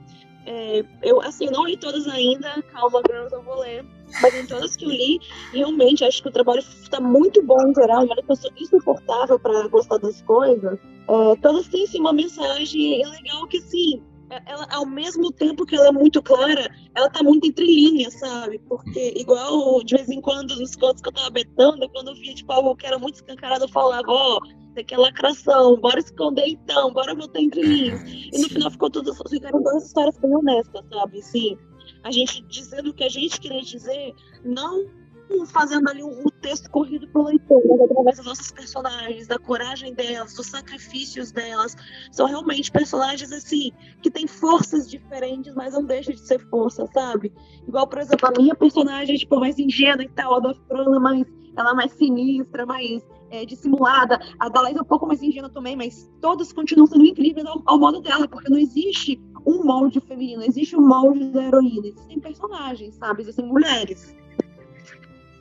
É, 0.46 0.84
eu, 1.04 1.22
assim, 1.22 1.48
não 1.48 1.66
li 1.66 1.76
todas 1.76 2.08
ainda, 2.08 2.62
calma, 2.72 3.02
Girls, 3.06 3.34
eu 3.36 3.44
vou 3.44 3.60
ler. 3.60 3.86
Mas 4.22 4.34
em 4.34 4.46
todas 4.46 4.76
que 4.76 4.86
eu 4.86 4.90
li, 4.90 5.20
realmente 5.52 6.06
acho 6.06 6.22
que 6.22 6.30
o 6.30 6.32
trabalho 6.32 6.60
está 6.60 7.02
muito 7.02 7.44
bom 7.44 7.68
em 7.68 7.74
geral. 7.74 8.08
Olha 8.10 8.24
que 8.24 8.32
eu 8.32 8.36
sou 8.36 8.52
insuportável 8.58 9.38
para 9.40 9.68
gostar 9.68 9.98
das 9.98 10.22
coisas. 10.22 10.80
É, 11.08 11.36
todas 11.42 11.68
têm 11.68 11.86
sim 11.86 12.00
uma 12.00 12.14
mensagem. 12.14 13.04
É 13.04 13.08
legal 13.08 13.46
que, 13.48 13.58
assim, 13.58 14.02
ela, 14.46 14.68
ao 14.72 14.86
mesmo 14.86 15.32
tempo 15.32 15.66
que 15.66 15.76
ela 15.76 15.88
é 15.88 15.92
muito 15.92 16.22
clara, 16.22 16.70
ela 16.96 17.10
tá 17.10 17.22
muito 17.22 17.48
entre 17.48 17.66
linhas, 17.66 18.14
sabe? 18.20 18.60
Porque, 18.60 19.14
igual 19.16 19.84
de 19.84 19.96
vez 19.96 20.10
em 20.10 20.22
quando, 20.22 20.56
nos 20.56 20.76
contos 20.76 21.02
que 21.02 21.10
eu 21.10 21.14
tava 21.14 21.30
betando, 21.30 21.90
quando 21.90 22.10
eu 22.10 22.16
via, 22.16 22.34
tipo, 22.34 22.52
algo 22.52 22.76
que 22.76 22.86
era 22.86 22.98
muito 22.98 23.16
escancarado, 23.16 23.66
eu 23.66 23.70
falava, 23.70 24.06
ó, 24.08 24.40
oh, 24.40 24.46
isso 24.46 24.80
aqui 24.80 24.94
é 24.94 24.98
lacração, 24.98 25.80
bora 25.80 26.00
esconder 26.00 26.48
então, 26.48 26.94
bora 26.94 27.14
botar 27.14 27.42
entre 27.42 27.62
linhas. 27.62 28.02
E 28.04 28.40
no 28.40 28.48
final 28.48 28.72
ficou 28.72 28.90
tudo, 28.90 29.14
ficaram 29.30 29.62
duas 29.62 29.86
histórias 29.86 30.18
bem 30.18 30.34
honestas, 30.34 30.86
sabe? 30.90 31.22
Sim, 31.22 31.58
a 32.04 32.12
gente 32.12 32.42
dizendo 32.48 32.92
o 32.92 32.94
que 32.94 33.04
a 33.04 33.10
gente 33.10 33.40
queria 33.40 33.62
dizer, 33.62 34.14
não 34.44 35.01
fazendo 35.46 35.90
ali 35.90 36.04
um, 36.04 36.26
texto 36.42 36.70
corrido 36.72 37.08
pro 37.10 37.24
leitor, 37.24 37.62
mas 37.68 37.82
através 37.82 38.18
das 38.18 38.26
nossas 38.26 38.52
personagens, 38.52 39.28
da 39.28 39.38
coragem 39.38 39.94
delas, 39.94 40.34
dos 40.34 40.48
sacrifícios 40.48 41.32
delas. 41.32 41.76
São 42.12 42.26
realmente 42.26 42.72
personagens, 42.72 43.32
assim, 43.32 43.72
que 44.02 44.10
têm 44.10 44.28
forças 44.28 44.90
diferentes, 44.90 45.54
mas 45.54 45.74
não 45.74 45.86
deixam 45.86 46.14
de 46.14 46.22
ser 46.22 46.40
força, 46.50 46.88
sabe? 46.94 47.32
Igual, 47.68 47.88
por 47.88 48.00
exemplo, 48.00 48.28
a 48.28 48.42
minha 48.42 48.56
personagem, 48.56 49.16
tipo, 49.16 49.40
mais 49.40 49.58
ingênua 49.60 50.04
e 50.04 50.10
tal, 50.10 50.36
a 50.36 50.40
da 50.40 50.54
Fran, 50.68 51.00
mais, 51.00 51.26
ela 51.56 51.72
é 51.72 51.74
mais 51.74 51.92
sinistra, 51.94 52.66
mais 52.66 53.04
é, 53.30 53.46
dissimulada. 53.46 54.20
A 54.40 54.50
da 54.50 54.62
Laís 54.62 54.78
é 54.78 54.82
um 54.82 54.86
pouco 54.86 55.06
mais 55.06 55.22
ingênua 55.22 55.50
também, 55.50 55.76
mas 55.76 56.10
todas 56.22 56.52
continuam 56.52 56.88
sendo 56.88 57.06
incríveis 57.06 57.46
ao, 57.46 57.62
ao 57.66 57.80
modo 57.80 58.02
dela, 58.02 58.28
porque 58.28 58.50
não 58.50 58.58
existe 58.58 59.20
um 59.46 59.64
molde 59.64 60.00
feminino, 60.02 60.44
existe 60.44 60.76
um 60.76 60.88
molde 60.88 61.32
da 61.32 61.44
heroína. 61.44 61.88
Existem 61.88 62.20
personagens, 62.20 62.96
sabe? 62.96 63.22
Existem 63.22 63.46
mulheres. 63.46 64.16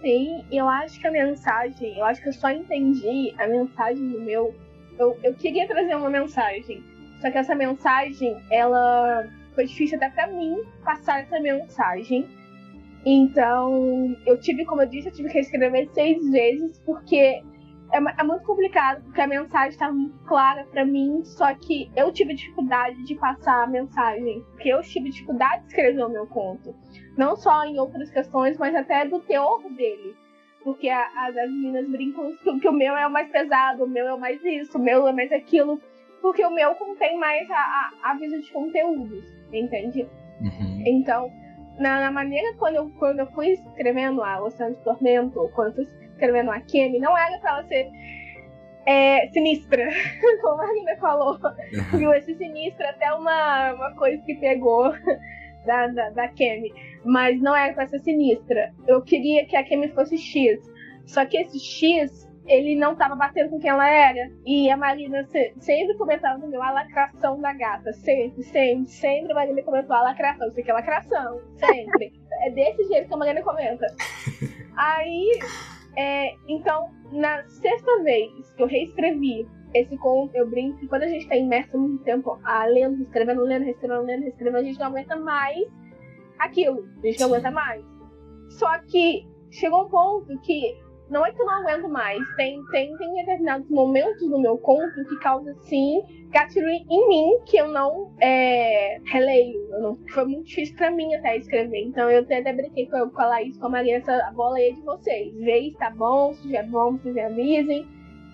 Sim, 0.01 0.45
eu 0.51 0.67
acho 0.69 0.99
que 0.99 1.07
a 1.07 1.11
mensagem, 1.11 1.99
eu 1.99 2.05
acho 2.05 2.23
que 2.23 2.29
eu 2.29 2.33
só 2.33 2.51
entendi 2.51 3.35
a 3.39 3.47
mensagem 3.47 4.09
do 4.09 4.21
meu. 4.21 4.55
Eu, 4.99 5.19
eu 5.23 5.35
queria 5.35 5.67
trazer 5.67 5.95
uma 5.95 6.09
mensagem, 6.09 6.83
só 7.21 7.31
que 7.31 7.37
essa 7.37 7.55
mensagem, 7.55 8.37
ela 8.51 9.29
foi 9.55 9.67
difícil 9.67 9.99
até 9.99 10.09
para 10.09 10.27
mim 10.29 10.63
passar 10.85 11.21
essa 11.21 11.39
mensagem. 11.39 12.27
Então, 13.05 14.17
eu 14.27 14.39
tive, 14.39 14.65
como 14.65 14.83
eu 14.83 14.87
disse, 14.87 15.09
eu 15.09 15.13
tive 15.13 15.29
que 15.31 15.39
escrever 15.39 15.89
seis 15.93 16.31
vezes, 16.31 16.79
porque 16.85 17.43
é, 17.93 18.21
é 18.21 18.25
muito 18.25 18.45
complicado, 18.45 19.03
porque 19.05 19.21
a 19.21 19.27
mensagem 19.27 19.71
estava 19.71 19.93
muito 19.93 20.19
clara 20.25 20.65
para 20.71 20.85
mim, 20.85 21.25
só 21.25 21.53
que 21.55 21.91
eu 21.97 22.13
tive 22.13 22.35
dificuldade 22.35 23.03
de 23.05 23.15
passar 23.17 23.65
a 23.65 23.67
mensagem, 23.67 24.43
porque 24.53 24.69
eu 24.69 24.81
tive 24.83 25.11
dificuldade 25.11 25.63
de 25.63 25.69
escrever 25.69 26.05
o 26.05 26.09
meu 26.09 26.27
conto. 26.27 26.75
Não 27.17 27.37
só 27.37 27.65
em 27.65 27.79
outras 27.79 28.11
questões, 28.11 28.57
mas 28.59 28.75
até 28.75 29.05
do 29.05 29.21
teor 29.21 29.63
dele. 29.71 30.15
Porque 30.63 30.89
a, 30.89 31.07
as, 31.27 31.37
as 31.37 31.51
meninas 31.51 31.89
brincam 31.89 32.37
que, 32.37 32.59
que, 32.61 32.69
o 32.69 32.73
meu 32.73 32.97
é 32.97 33.07
o 33.07 33.11
mais 33.11 33.31
pesado, 33.31 33.85
o 33.85 33.89
meu 33.89 34.07
é 34.07 34.15
o 34.15 34.21
mais 34.21 34.43
isso, 34.45 34.79
o 34.79 34.81
meu 34.81 35.07
é 35.09 35.13
mais 35.13 35.33
aquilo. 35.33 35.81
Porque 36.21 36.45
o 36.45 36.51
meu 36.51 36.75
contém 36.75 37.19
mais 37.19 37.51
a, 37.51 37.93
a, 38.05 38.11
a 38.11 38.15
de 38.15 38.53
conteúdos, 38.53 39.25
entende? 39.53 40.07
Uhum. 40.41 40.83
Então, 40.87 41.31
na, 41.79 42.01
na, 42.01 42.11
maneira 42.11 42.55
quando 42.59 42.77
eu, 42.77 42.91
quando 42.99 43.21
eu 43.21 43.27
fui 43.29 43.53
escrevendo 43.53 44.23
a 44.23 44.43
Oceano 44.43 44.75
de 44.75 44.83
Tormento, 44.83 45.51
quando 45.55 45.69
eu 45.69 45.75
fui 45.75 45.85
escrevendo 46.21 46.51
a 46.51 46.61
Kemi, 46.61 46.99
não 46.99 47.17
era 47.17 47.39
pra 47.39 47.51
ela 47.51 47.65
ser 47.65 47.91
é, 48.87 49.29
sinistra, 49.29 49.89
como 50.43 50.63
a 50.63 50.73
Nina 50.73 50.97
falou. 50.97 51.39
Viu? 51.95 52.13
Esse 52.13 52.35
sinistro 52.35 52.87
até 52.87 53.13
uma, 53.13 53.73
uma 53.73 53.95
coisa 53.95 54.23
que 54.25 54.35
pegou 54.35 54.93
da, 55.67 55.87
da, 55.89 56.11
da 56.11 56.29
Kemi. 56.29 56.73
Mas 57.05 57.41
não 57.41 57.57
era 57.57 57.73
pra 57.73 57.87
ser 57.87 58.01
sinistra. 58.01 58.73
Eu 58.87 59.03
queria 59.03 59.47
que 59.47 59.57
a 59.57 59.65
Kemi 59.65 59.89
fosse 59.89 60.19
X. 60.19 60.61
Só 61.07 61.25
que 61.25 61.39
esse 61.39 61.59
X, 61.59 62.29
ele 62.47 62.77
não 62.77 62.95
tava 62.95 63.17
batendo 63.17 63.51
com 63.51 63.59
quem 63.59 63.71
ela 63.71 63.89
era. 63.89 64.31
E 64.45 64.71
a 64.71 64.77
Marina 64.77 65.27
sempre 65.59 65.97
comentava 65.97 66.39
no 66.39 66.49
meu 66.49 66.63
a 66.63 66.71
lacração 66.71 67.41
da 67.41 67.53
gata. 67.53 67.93
Sempre, 67.93 68.43
sempre, 68.43 68.91
sempre 68.91 69.33
a 69.33 69.35
Marina 69.35 69.63
comentou 69.63 69.97
a 69.97 70.03
lacração. 70.03 70.49
Isso 70.49 70.61
aqui 70.61 70.71
é 70.71 70.75
lacração. 70.75 71.41
Sempre. 71.57 72.13
é 72.43 72.51
desse 72.51 72.85
jeito 72.89 73.09
que 73.09 73.15
a 73.15 73.17
Marina 73.17 73.43
comenta. 73.43 73.87
Aí 74.77 75.39
é, 75.97 76.37
então, 76.49 76.91
na 77.13 77.43
sexta 77.49 78.03
vez 78.03 78.53
que 78.55 78.63
eu 78.63 78.67
reescrevi 78.67 79.47
esse 79.75 79.97
conto, 79.99 80.35
eu 80.35 80.49
brinco 80.49 80.79
que 80.79 80.89
quando 80.89 81.05
a 81.05 81.09
gente 81.09 81.23
está 81.23 81.37
imerso 81.37 81.79
muito 81.79 82.03
tempo 82.05 82.39
a 82.45 82.65
lendo, 82.67 83.03
escrevendo, 83.03 83.43
lendo, 83.43 83.65
reescrevendo, 83.65 84.03
lendo, 84.03 84.23
reescrevendo, 84.23 84.59
a 84.59 84.63
gente 84.65 84.79
não 84.79 84.87
aguenta 84.87 85.17
mais 85.17 85.69
aquilo. 86.39 86.89
A 87.03 87.07
gente 87.07 87.21
não 87.21 87.29
aguenta 87.29 87.51
mais. 87.51 87.85
Só 88.51 88.79
que 88.81 89.27
chegou 89.51 89.85
um 89.85 89.89
ponto 89.89 90.39
que 90.41 90.77
não 91.11 91.27
é 91.27 91.33
que 91.33 91.43
eu 91.43 91.47
não 91.47 91.55
aguento 91.55 91.89
mais, 91.89 92.19
tem, 92.37 92.65
tem, 92.67 92.97
tem 92.97 93.15
determinados 93.15 93.69
momentos 93.69 94.29
no 94.29 94.39
meu 94.39 94.57
conto 94.57 95.05
que 95.05 95.17
causa, 95.19 95.55
sim, 95.63 96.03
gatilho 96.31 96.69
em 96.69 97.09
mim 97.09 97.41
que 97.45 97.57
eu 97.57 97.69
não 97.69 98.13
é, 98.21 99.01
releio. 99.05 99.59
Eu 99.73 99.81
não, 99.81 99.99
foi 100.13 100.25
muito 100.25 100.47
difícil 100.47 100.77
pra 100.77 100.91
mim 100.91 101.13
até 101.15 101.37
escrever. 101.37 101.83
Então 101.83 102.09
eu 102.11 102.21
até, 102.21 102.39
até 102.39 102.53
brinquei 102.53 102.87
com, 102.87 103.11
com 103.11 103.21
a 103.21 103.27
Laís, 103.27 103.59
com 103.59 103.67
a 103.67 103.71
Maria, 103.71 103.97
essa 103.97 104.31
bola 104.33 104.57
aí 104.57 104.71
é 104.71 104.73
de 104.73 104.81
vocês. 104.83 105.35
Vê 105.35 105.71
se 105.71 105.77
tá 105.79 105.91
bom, 105.91 106.33
se 106.35 106.57
é 106.57 106.63
bom, 106.63 106.97
vocês 106.97 107.15
me 107.15 107.23
avisem. 107.23 107.87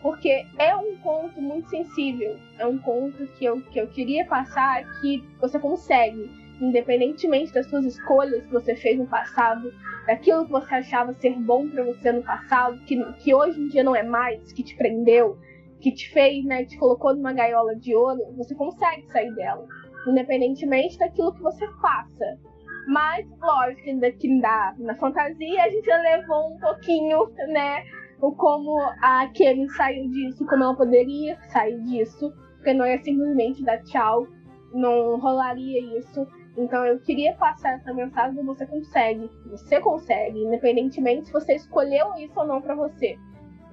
Porque 0.02 0.44
é 0.58 0.76
um 0.76 0.96
conto 0.98 1.40
muito 1.40 1.68
sensível. 1.70 2.36
É 2.58 2.66
um 2.66 2.78
conto 2.78 3.26
que 3.38 3.44
eu, 3.44 3.60
que 3.62 3.80
eu 3.80 3.88
queria 3.88 4.24
passar 4.26 4.84
que 5.00 5.24
você 5.40 5.58
consegue 5.58 6.30
independentemente 6.60 7.52
das 7.52 7.66
suas 7.68 7.84
escolhas 7.84 8.42
que 8.44 8.52
você 8.52 8.74
fez 8.74 8.98
no 8.98 9.06
passado, 9.06 9.72
daquilo 10.06 10.44
que 10.44 10.52
você 10.52 10.74
achava 10.76 11.14
ser 11.14 11.34
bom 11.38 11.68
para 11.68 11.84
você 11.84 12.12
no 12.12 12.22
passado, 12.22 12.78
que, 12.84 13.02
que 13.14 13.34
hoje 13.34 13.60
em 13.60 13.68
dia 13.68 13.84
não 13.84 13.94
é 13.94 14.02
mais, 14.02 14.52
que 14.52 14.62
te 14.62 14.76
prendeu, 14.76 15.38
que 15.80 15.92
te 15.92 16.10
fez, 16.10 16.44
né, 16.44 16.64
te 16.64 16.78
colocou 16.78 17.14
numa 17.14 17.32
gaiola 17.32 17.76
de 17.76 17.94
ouro, 17.94 18.20
você 18.36 18.54
consegue 18.54 19.06
sair 19.10 19.34
dela, 19.34 19.66
independentemente 20.06 20.98
daquilo 20.98 21.34
que 21.34 21.42
você 21.42 21.66
faça. 21.80 22.38
Mas, 22.86 23.26
lógico, 23.40 23.88
ainda 23.90 24.12
que 24.12 24.28
na, 24.28 24.74
na 24.78 24.94
fantasia 24.94 25.64
a 25.64 25.68
gente 25.68 25.86
levou 25.86 26.54
um 26.54 26.58
pouquinho, 26.58 27.28
né, 27.48 27.84
o 28.20 28.32
como 28.32 28.80
a 29.02 29.28
Kemi 29.34 29.68
saiu 29.70 30.08
disso, 30.08 30.46
como 30.46 30.62
ela 30.62 30.76
poderia 30.76 31.38
sair 31.48 31.80
disso, 31.82 32.32
porque 32.56 32.72
não 32.72 32.84
é 32.84 32.98
simplesmente 32.98 33.62
dar 33.64 33.82
tchau, 33.82 34.26
não 34.72 35.18
rolaria 35.18 35.98
isso. 35.98 36.26
Então 36.56 36.84
eu 36.86 36.98
queria 37.00 37.34
passar 37.34 37.74
essa 37.74 37.92
mensagem 37.92 38.42
você 38.44 38.66
consegue. 38.66 39.30
Você 39.50 39.80
consegue, 39.80 40.38
independentemente 40.38 41.26
se 41.26 41.32
você 41.32 41.54
escolheu 41.54 42.14
isso 42.18 42.38
ou 42.38 42.46
não 42.46 42.62
para 42.62 42.74
você. 42.74 43.18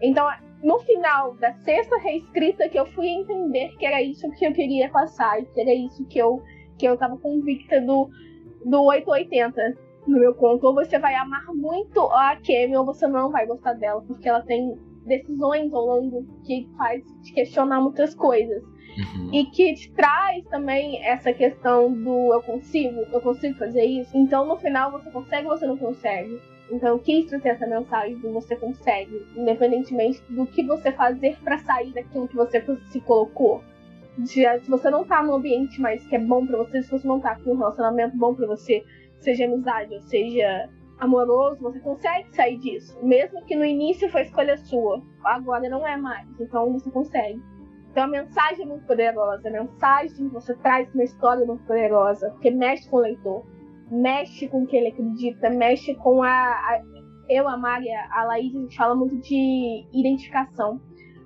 Então, 0.01 0.27
no 0.61 0.79
final 0.79 1.35
da 1.35 1.53
sexta 1.53 1.97
reescrita 1.97 2.67
que 2.67 2.77
eu 2.77 2.85
fui 2.87 3.07
entender 3.07 3.69
que 3.77 3.85
era 3.85 4.01
isso 4.01 4.29
que 4.31 4.45
eu 4.45 4.51
queria 4.51 4.89
passar, 4.89 5.41
que 5.45 5.61
era 5.61 5.73
isso 5.73 6.05
que 6.07 6.19
eu 6.19 6.41
que 6.77 6.85
eu 6.85 6.97
tava 6.97 7.17
convicta 7.17 7.79
do 7.79 8.09
do 8.65 8.83
880 8.83 9.77
no 10.07 10.19
meu 10.19 10.33
conto. 10.35 10.65
Ou 10.67 10.73
você 10.73 10.99
vai 10.99 11.15
amar 11.15 11.45
muito 11.53 12.01
a 12.11 12.35
Kemi 12.35 12.75
ou 12.75 12.85
você 12.85 13.07
não 13.07 13.31
vai 13.31 13.45
gostar 13.45 13.73
dela, 13.73 14.01
porque 14.01 14.27
ela 14.27 14.41
tem 14.41 14.77
decisões 15.05 15.73
ao 15.73 15.85
longo 15.85 16.25
que 16.45 16.69
faz 16.77 17.03
te 17.21 17.33
questionar 17.33 17.81
muitas 17.81 18.15
coisas. 18.15 18.63
Uhum. 18.97 19.29
E 19.33 19.45
que 19.45 19.73
te 19.73 19.91
traz 19.91 20.45
também 20.45 21.03
essa 21.03 21.33
questão 21.33 21.91
do 21.91 22.33
eu 22.33 22.41
consigo, 22.41 23.01
eu 23.11 23.21
consigo 23.21 23.57
fazer 23.57 23.83
isso. 23.83 24.15
Então 24.15 24.45
no 24.45 24.57
final 24.57 24.91
você 24.91 25.09
consegue 25.09 25.47
ou 25.47 25.57
você 25.57 25.65
não 25.65 25.77
consegue. 25.77 26.39
Então 26.71 26.89
eu 26.89 26.99
quis 26.99 27.25
trazer 27.25 27.49
essa 27.49 27.67
mensagem 27.67 28.17
do 28.17 28.31
você 28.31 28.55
consegue, 28.55 29.25
independentemente 29.35 30.21
do 30.29 30.45
que 30.45 30.63
você 30.63 30.91
fazer 30.91 31.37
para 31.43 31.57
sair 31.59 31.93
daquilo 31.93 32.27
que 32.27 32.35
você 32.35 32.63
se 32.87 32.99
colocou. 33.01 33.61
Se 34.25 34.45
você 34.69 34.89
não 34.89 35.03
tá 35.03 35.23
num 35.23 35.33
ambiente 35.33 35.81
mais 35.81 36.05
que 36.05 36.15
é 36.15 36.19
bom 36.19 36.45
para 36.45 36.57
você, 36.57 36.83
se 36.83 36.91
você 36.91 37.07
não 37.07 37.19
tá 37.19 37.35
com 37.39 37.51
um 37.51 37.57
relacionamento 37.57 38.15
bom 38.15 38.33
para 38.35 38.45
você, 38.45 38.83
seja 39.19 39.45
amizade 39.45 39.93
ou 39.93 40.01
seja 40.01 40.69
amoroso, 40.99 41.61
você 41.61 41.79
consegue 41.79 42.33
sair 42.35 42.57
disso. 42.57 42.97
Mesmo 43.03 43.43
que 43.45 43.55
no 43.55 43.65
início 43.65 44.09
foi 44.09 44.21
escolha 44.21 44.57
sua, 44.57 45.01
agora 45.23 45.67
não 45.67 45.85
é 45.85 45.97
mais. 45.97 46.27
Então 46.39 46.71
você 46.73 46.89
consegue. 46.91 47.41
Então 47.93 48.05
a 48.05 48.07
mensagem 48.07 48.63
é 48.63 48.67
muito 48.67 48.87
poderosa, 48.87 49.47
a 49.47 49.51
mensagem 49.51 50.27
que 50.27 50.33
você 50.33 50.55
traz 50.55 50.91
uma 50.95 51.03
história 51.03 51.45
muito 51.45 51.63
poderosa, 51.65 52.31
porque 52.31 52.49
mexe 52.49 52.89
com 52.89 52.97
o 52.97 53.01
leitor, 53.01 53.45
mexe 53.91 54.47
com 54.47 54.63
o 54.63 54.65
que 54.65 54.75
ele 54.75 54.87
acredita, 54.87 55.47
mexe 55.51 55.93
com 55.93 56.23
a. 56.23 56.29
a 56.29 56.81
eu, 57.29 57.47
a 57.47 57.55
Maria, 57.55 57.99
a 58.11 58.25
Laís, 58.25 58.53
a 58.55 58.59
gente 58.59 58.75
fala 58.75 58.95
muito 58.95 59.15
de 59.17 59.85
identificação. 59.93 60.81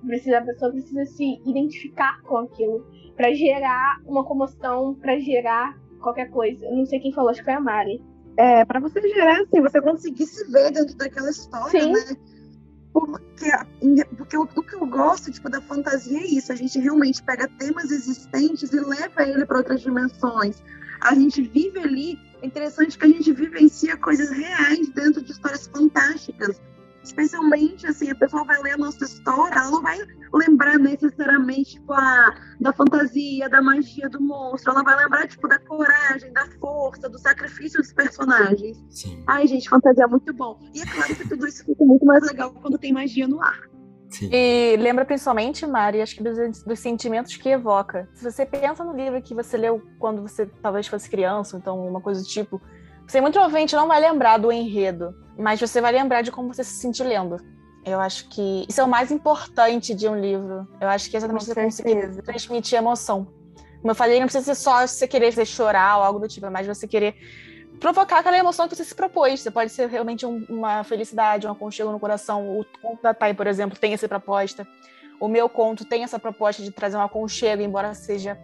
Precisa, 0.06 0.40
a 0.40 0.42
pessoa 0.42 0.72
precisa 0.72 1.06
se 1.06 1.42
identificar 1.46 2.22
com 2.24 2.38
aquilo 2.40 2.86
para 3.16 3.34
gerar 3.34 4.02
uma 4.06 4.26
comoção, 4.26 4.94
para 4.96 5.18
gerar 5.20 5.80
qualquer 6.02 6.30
coisa. 6.30 6.66
Eu 6.66 6.76
não 6.76 6.86
sei 6.86 7.00
quem 7.00 7.14
falou, 7.14 7.30
acho 7.30 7.40
que 7.40 7.46
foi 7.46 7.54
a 7.54 7.62
Mari. 7.62 8.04
É, 8.36 8.66
pra 8.66 8.82
você 8.82 9.02
gerar, 9.02 9.42
assim, 9.42 9.62
você 9.62 9.82
conseguir 9.82 10.26
se 10.26 10.52
ver 10.52 10.72
dentro 10.72 10.96
daquela 10.98 11.30
história, 11.30 11.82
Sim. 11.82 11.94
né? 11.94 12.18
Porque, 12.94 13.52
porque 14.18 14.38
o, 14.38 14.44
o 14.44 14.64
que 14.64 14.76
eu 14.76 14.86
gosto, 14.88 15.32
tipo, 15.32 15.50
da 15.50 15.62
fantasia 15.62 16.20
é 16.20 16.26
isso. 16.26 16.52
A 16.52 16.56
gente 16.56 16.80
realmente 16.80 17.22
pega 17.22 17.48
temas 17.48 17.92
existentes 17.92 18.72
e 18.72 18.80
leva 18.80 19.24
ele 19.24 19.46
para 19.46 19.58
outras 19.58 19.82
dimensões. 19.82 20.64
A 21.02 21.14
gente 21.14 21.42
vive 21.42 21.80
ali, 21.80 22.20
é 22.42 22.46
interessante 22.46 22.98
que 22.98 23.06
a 23.06 23.08
gente 23.08 23.32
vivencia 23.32 23.96
coisas 23.98 24.30
reais 24.32 24.90
dentro 24.90 25.22
de 25.22 25.32
histórias 25.32 25.68
fantásticas. 25.68 26.60
Especialmente, 27.08 27.88
assim, 27.88 28.12
a 28.12 28.16
pessoa 28.16 28.44
vai 28.44 28.62
ler 28.62 28.74
a 28.74 28.78
nossa 28.78 29.04
história, 29.06 29.56
ela 29.56 29.72
não 29.72 29.82
vai 29.82 29.98
lembrar 30.34 30.78
necessariamente 30.78 31.72
tipo, 31.72 31.94
a, 31.94 32.36
da 32.60 32.74
fantasia, 32.74 33.50
da 33.50 33.62
magia 33.62 34.10
do 34.10 34.22
monstro. 34.22 34.72
Ela 34.74 34.84
vai 34.84 34.96
lembrar, 35.04 35.26
tipo, 35.28 35.48
da 35.48 35.58
coragem, 35.58 36.32
da 36.34 36.46
força, 36.60 37.10
do 37.10 37.18
sacrifício 37.18 37.82
dos 37.82 37.94
personagens. 37.94 38.78
Sim, 38.90 39.24
Ai, 39.26 39.48
gente, 39.48 39.70
fantasia 39.70 40.04
é 40.04 40.08
muito 40.08 40.34
bom. 40.34 40.60
E 40.74 40.82
é 40.82 40.86
claro 40.86 41.16
que 41.16 41.28
tudo 41.28 41.48
isso 41.48 41.64
fica 41.66 41.84
muito 41.84 42.06
mais 42.06 42.24
legal 42.24 42.54
quando 42.54 42.78
tem 42.78 42.92
magia 42.92 43.28
no 43.28 43.42
ar. 43.42 43.62
sim. 44.10 44.30
E 44.32 44.76
lembra 44.78 45.06
principalmente, 45.06 45.66
Mari, 45.66 46.02
acho 46.02 46.16
que 46.16 46.24
dos, 46.24 46.64
dos 46.64 46.80
sentimentos 46.80 47.38
que 47.38 47.48
evoca. 47.50 48.10
Se 48.14 48.30
você 48.30 48.46
pensa 48.46 48.84
no 48.84 48.94
livro 48.94 49.22
que 49.22 49.34
você 49.34 49.56
leu 49.56 49.82
quando 49.98 50.22
você 50.22 50.46
talvez 50.62 50.88
fosse 50.88 51.10
criança, 51.10 51.56
então 51.56 51.88
uma 51.88 52.02
coisa 52.02 52.22
do 52.22 52.28
tipo, 52.28 52.62
você 53.08 53.22
muito 53.22 53.34
provavelmente 53.34 53.76
não 53.76 53.88
vai 53.88 54.00
lembrar 54.02 54.38
do 54.38 54.52
enredo, 54.52 55.16
mas 55.38 55.60
você 55.60 55.80
vai 55.80 55.92
lembrar 55.92 56.22
de 56.22 56.32
como 56.32 56.54
você 56.54 56.64
se 56.64 56.76
sentiu 56.76 57.06
lendo. 57.08 57.38
Eu 57.86 58.00
acho 58.02 58.28
que 58.30 58.66
isso 58.68 58.82
é 58.82 58.84
o 58.84 58.88
mais 58.88 59.12
importante 59.12 59.94
de 59.96 60.10
um 60.10 60.20
livro. 60.20 60.68
Eu 60.82 60.90
acho 60.90 61.10
que 61.10 61.16
é 61.16 61.20
exatamente 61.20 61.46
Com 61.46 61.54
você 61.54 61.64
conseguir 61.64 62.22
transmitir 62.22 62.78
emoção. 62.78 63.28
Como 63.80 63.92
eu 63.92 63.96
falei, 63.96 64.20
não 64.20 64.28
precisa 64.28 64.44
ser 64.44 64.56
só 64.62 64.86
você 64.86 65.08
querer 65.08 65.32
fazer 65.32 65.46
chorar 65.46 65.98
ou 66.00 66.04
algo 66.04 66.20
do 66.20 66.28
tipo, 66.28 66.50
mas 66.52 66.68
você 66.68 66.86
querer 66.86 67.16
provocar 67.80 68.18
aquela 68.20 68.38
emoção 68.38 68.68
que 68.68 68.76
você 68.76 68.84
se 68.84 68.94
propôs. 68.94 69.40
Você 69.40 69.52
pode 69.52 69.72
ser 69.72 69.88
realmente 69.88 70.26
um- 70.26 70.46
uma 70.50 70.84
felicidade, 70.84 71.48
um 71.48 71.52
aconchego 71.52 71.92
no 71.92 72.00
coração. 72.00 72.60
O 72.60 72.66
conto 72.82 73.02
da 73.02 73.14
Thay, 73.14 73.34
por 73.34 73.48
exemplo, 73.48 73.78
tem 73.80 73.94
essa 73.94 74.08
proposta. 74.10 74.68
O 75.20 75.28
meu 75.30 75.48
conto 75.48 75.86
tem 75.86 76.04
essa 76.04 76.20
proposta 76.20 76.62
de 76.62 76.72
trazer 76.72 76.98
um 76.98 77.02
aconchego, 77.02 77.62
embora 77.62 77.94
seja 77.94 78.38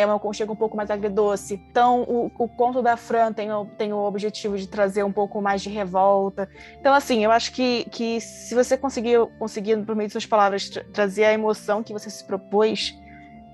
é 0.00 0.06
um 0.06 0.12
aconchego 0.14 0.52
um 0.52 0.56
pouco 0.56 0.76
mais 0.76 0.90
agridoce. 0.90 1.54
Então, 1.70 2.02
o, 2.02 2.26
o 2.38 2.48
conto 2.48 2.82
da 2.82 2.96
Fran 2.96 3.32
tem 3.32 3.50
o, 3.52 3.64
tem 3.64 3.92
o 3.92 3.98
objetivo 3.98 4.56
de 4.56 4.66
trazer 4.68 5.02
um 5.04 5.12
pouco 5.12 5.40
mais 5.40 5.62
de 5.62 5.68
revolta. 5.70 6.48
Então, 6.80 6.94
assim, 6.94 7.24
eu 7.24 7.30
acho 7.30 7.52
que, 7.52 7.84
que 7.90 8.20
se 8.20 8.54
você 8.54 8.76
conseguir, 8.76 9.18
conseguir, 9.38 9.76
por 9.84 9.94
meio 9.96 10.08
de 10.08 10.12
suas 10.12 10.26
palavras, 10.26 10.68
tra- 10.68 10.84
trazer 10.92 11.24
a 11.24 11.32
emoção 11.32 11.82
que 11.82 11.92
você 11.92 12.10
se 12.10 12.24
propôs, 12.24 12.94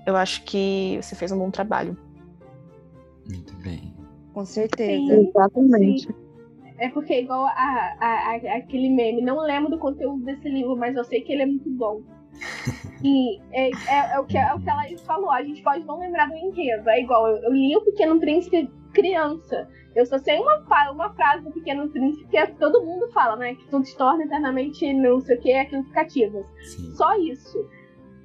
eu 0.05 0.15
acho 0.15 0.43
que 0.43 0.99
você 1.01 1.15
fez 1.15 1.31
um 1.31 1.37
bom 1.39 1.49
trabalho. 1.49 1.97
Muito 3.29 3.55
bem. 3.57 3.93
Com 4.33 4.45
certeza. 4.45 5.15
Sim. 5.15 5.29
Exatamente. 5.29 6.15
É 6.79 6.89
porque, 6.89 7.19
igual 7.21 7.45
a, 7.45 7.51
a- 7.99 8.31
a- 8.35 8.57
aquele 8.57 8.89
meme, 8.89 9.21
não 9.21 9.39
lembro 9.39 9.69
do 9.69 9.77
conteúdo 9.77 10.23
desse 10.25 10.49
livro, 10.49 10.75
mas 10.75 10.95
eu 10.95 11.03
sei 11.03 11.21
que 11.21 11.31
ele 11.31 11.43
é 11.43 11.45
muito 11.45 11.69
bom. 11.69 12.01
E 13.03 13.39
é, 13.51 13.69
é- 13.69 14.13
é 14.15 14.19
o 14.19 14.25
que, 14.25 14.37
é 14.37 14.53
o 14.53 14.59
que 14.59 14.69
ela 14.69 14.83
falou, 15.05 15.31
a 15.31 15.43
gente 15.43 15.61
pode 15.61 15.83
não 15.85 15.99
lembrar 15.99 16.27
do 16.27 16.35
enredo. 16.35 16.89
É 16.89 17.01
igual, 17.01 17.27
eu, 17.27 17.37
eu 17.43 17.51
li 17.51 17.75
O 17.75 17.81
Pequeno 17.81 18.19
Príncipe 18.19 18.69
criança. 18.93 19.67
Eu 19.95 20.05
só 20.05 20.17
sei 20.17 20.39
uma, 20.39 20.63
uma 20.91 21.13
frase 21.13 21.43
do 21.43 21.51
Pequeno 21.51 21.89
Príncipe 21.89 22.27
que 22.29 22.37
é, 22.37 22.47
todo 22.47 22.83
mundo 22.85 23.11
fala, 23.11 23.35
né? 23.35 23.55
Que 23.55 23.67
tudo 23.67 23.85
se 23.85 23.97
torna 23.97 24.23
eternamente 24.23 24.91
não 24.93 25.19
sei 25.19 25.37
o 25.37 25.41
que, 25.41 25.53
aquilo 25.53 25.83
que 25.83 25.91
cativas. 25.91 26.45
Sim. 26.63 26.95
Só 26.95 27.15
isso. 27.17 27.57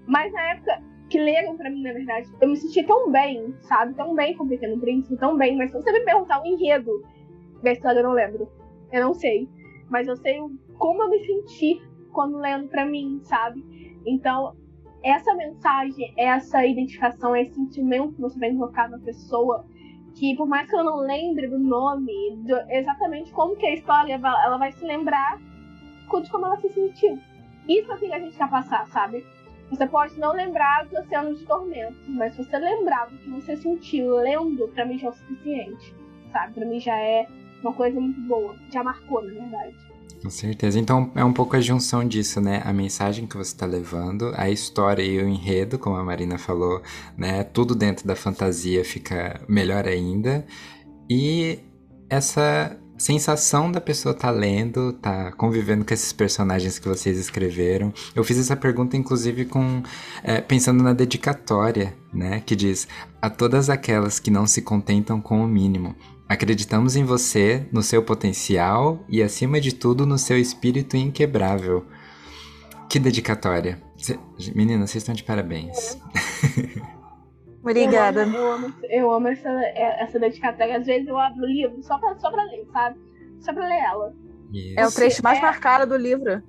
Mas 0.07 0.33
na 0.33 0.53
época 0.53 0.83
que 1.11 1.19
leram 1.19 1.57
pra 1.57 1.71
mim, 1.71 1.83
na 1.83 1.93
verdade, 1.93 2.29
eu 2.41 2.49
me 2.49 2.57
senti 2.57 2.83
tão 2.85 3.11
bem, 3.11 3.55
sabe? 3.63 3.95
Tão 3.95 4.15
bem 4.15 4.37
com 4.37 4.45
o 4.45 4.49
Pequeno 4.49 4.79
Príncipe, 4.79 5.17
tão 5.17 5.37
bem. 5.37 5.57
Mas 5.57 5.71
se 5.71 5.77
você 5.77 5.91
me 5.93 6.01
perguntar 6.05 6.41
o 6.41 6.47
enredo 6.47 7.03
da 7.63 7.73
história, 7.73 8.01
eu 8.01 8.05
não 8.05 8.13
lembro. 8.13 8.49
Eu 8.93 9.03
não 9.05 9.15
sei. 9.15 9.49
Mas 9.91 10.07
eu 10.07 10.17
sei 10.17 10.39
como 10.79 11.03
eu 11.03 11.11
me 11.11 11.19
senti 11.25 11.83
quando 12.13 12.39
lendo 12.39 12.69
pra 12.69 12.87
mim, 12.87 13.21
sabe? 13.25 13.63
Então, 14.07 14.55
essa 15.03 15.35
mensagem, 15.35 16.13
essa 16.17 16.65
identificação, 16.67 17.37
esse 17.37 17.55
sentimento 17.55 18.15
que 18.15 18.21
você 18.21 18.39
vai 18.39 18.51
invocar 18.51 18.91
na 18.91 18.99
pessoa, 18.99 19.65
que 20.15 20.35
por 20.37 20.49
mais 20.49 20.69
que 20.69 20.75
eu 20.75 20.83
não 20.85 20.99
lembre 20.99 21.47
do 21.47 21.59
nome, 21.59 22.13
do- 22.39 22.71
exatamente 22.71 23.31
como 23.33 23.57
que 23.57 23.67
a 23.67 23.75
história, 23.75 24.15
ela 24.15 24.45
ela 24.45 24.59
vai 24.59 24.73
se 24.73 24.85
lembrar 24.85 25.39
de 25.39 26.31
como 26.31 26.47
ela 26.47 26.57
se 26.61 26.69
sentiu. 26.71 27.19
Isso 27.69 27.93
é 27.93 27.95
o 27.95 27.99
que 27.99 28.13
a 28.13 28.19
gente 28.19 28.37
quer 28.37 28.49
passar, 28.49 28.87
sabe? 28.89 29.25
Você 29.71 29.87
pode 29.87 30.19
não 30.19 30.33
lembrar 30.33 30.85
dos 30.87 30.99
oceanos 31.01 31.39
de 31.39 31.45
tormentos, 31.45 32.01
mas 32.09 32.35
se 32.35 32.43
você 32.43 32.59
lembrar 32.59 33.11
do 33.11 33.19
que 33.19 33.29
você 33.29 33.55
sentiu 33.57 34.17
lendo, 34.17 34.67
pra 34.69 34.87
mim 34.87 34.99
já 34.99 35.09
é 35.09 35.11
o 35.11 35.13
suficiente, 35.13 35.95
sabe? 36.33 36.55
Pra 36.55 36.65
mim 36.65 36.81
já 36.81 36.97
é 36.99 37.27
uma 37.63 37.75
coisa 37.75 38.01
muito 38.01 38.19
boa. 38.23 38.57
Já 38.73 38.83
marcou, 38.83 39.23
na 39.23 39.35
verdade. 39.35 39.77
Com 40.23 40.31
certeza. 40.31 40.79
Então 40.79 41.11
é 41.15 41.25
um 41.25 41.33
pouco 41.33 41.57
a 41.57 41.61
junção 41.61 42.07
disso, 42.07 42.41
né? 42.41 42.61
A 42.65 42.73
mensagem 42.73 43.27
que 43.27 43.37
você 43.37 43.53
está 43.53 43.67
levando, 43.67 44.33
a 44.37 44.51
história 44.51 45.03
e 45.03 45.23
o 45.23 45.29
enredo, 45.29 45.79
como 45.79 45.97
a 45.97 46.05
Marina 46.05 46.39
falou, 46.39 46.83
né? 47.17 47.45
Tudo 47.45 47.75
dentro 47.75 48.07
da 48.07 48.17
fantasia 48.17 48.85
fica 48.85 49.41
melhor 49.49 49.87
ainda. 49.87 50.45
E 51.09 51.61
essa 52.11 52.77
sensação 52.99 53.71
da 53.71 53.81
pessoa 53.81 54.13
tá 54.13 54.29
lendo, 54.29 54.93
tá 54.95 55.31
convivendo 55.33 55.85
com 55.85 55.95
esses 55.95 56.13
personagens 56.13 56.79
que 56.79 56.89
vocês 56.89 57.17
escreveram. 57.17 57.95
Eu 58.15 58.25
fiz 58.25 58.39
essa 58.39 58.57
pergunta, 58.57 58.97
inclusive, 58.97 59.45
com 59.45 59.83
é, 60.23 60.41
pensando 60.41 60.83
na 60.83 60.93
dedicatória, 60.93 61.95
né? 62.13 62.43
Que 62.45 62.57
diz 62.57 62.89
a 63.23 63.31
todas 63.31 63.71
aquelas 63.71 64.19
que 64.19 64.31
não 64.31 64.47
se 64.47 64.63
contentam 64.63 65.21
com 65.21 65.43
o 65.43 65.47
mínimo. 65.47 65.95
Acreditamos 66.29 66.95
em 66.95 67.05
você, 67.05 67.67
no 67.73 67.83
seu 67.83 68.03
potencial 68.03 69.03
e, 69.09 69.23
acima 69.23 69.61
de 69.61 69.75
tudo, 69.75 70.05
no 70.05 70.19
seu 70.19 70.39
espírito 70.39 70.97
inquebrável. 70.97 71.87
Que 72.89 72.99
dedicatória. 72.99 73.81
Cê... 73.97 74.19
Meninas, 74.55 74.91
vocês 74.91 75.03
estão 75.03 75.15
de 75.15 75.25
parabéns. 75.25 75.99
Obrigada. 77.63 78.23
Eu 78.23 78.27
amo, 78.27 78.37
eu 78.37 78.53
amo, 78.53 78.75
eu 78.91 79.13
amo 79.13 79.29
essa, 79.29 79.49
essa 80.01 80.19
dedicatória. 80.19 80.77
Às 80.79 80.87
vezes 80.87 81.09
eu 81.09 81.19
abro 81.19 81.43
o 81.43 81.47
livro 81.47 81.83
só 81.83 81.99
pra, 81.99 82.17
só 82.19 82.31
pra 82.31 82.43
ler, 82.45 82.67
sabe? 82.73 82.99
Só 83.41 83.53
pra 83.53 83.67
ler 83.67 83.79
ela. 83.85 84.13
É 84.77 84.85
o 84.85 84.89
Isso. 84.89 84.97
trecho 84.97 85.23
mais 85.23 85.39
É. 85.39 85.43
marcado 85.43 85.87
do 85.87 85.97
livro. 85.97 86.43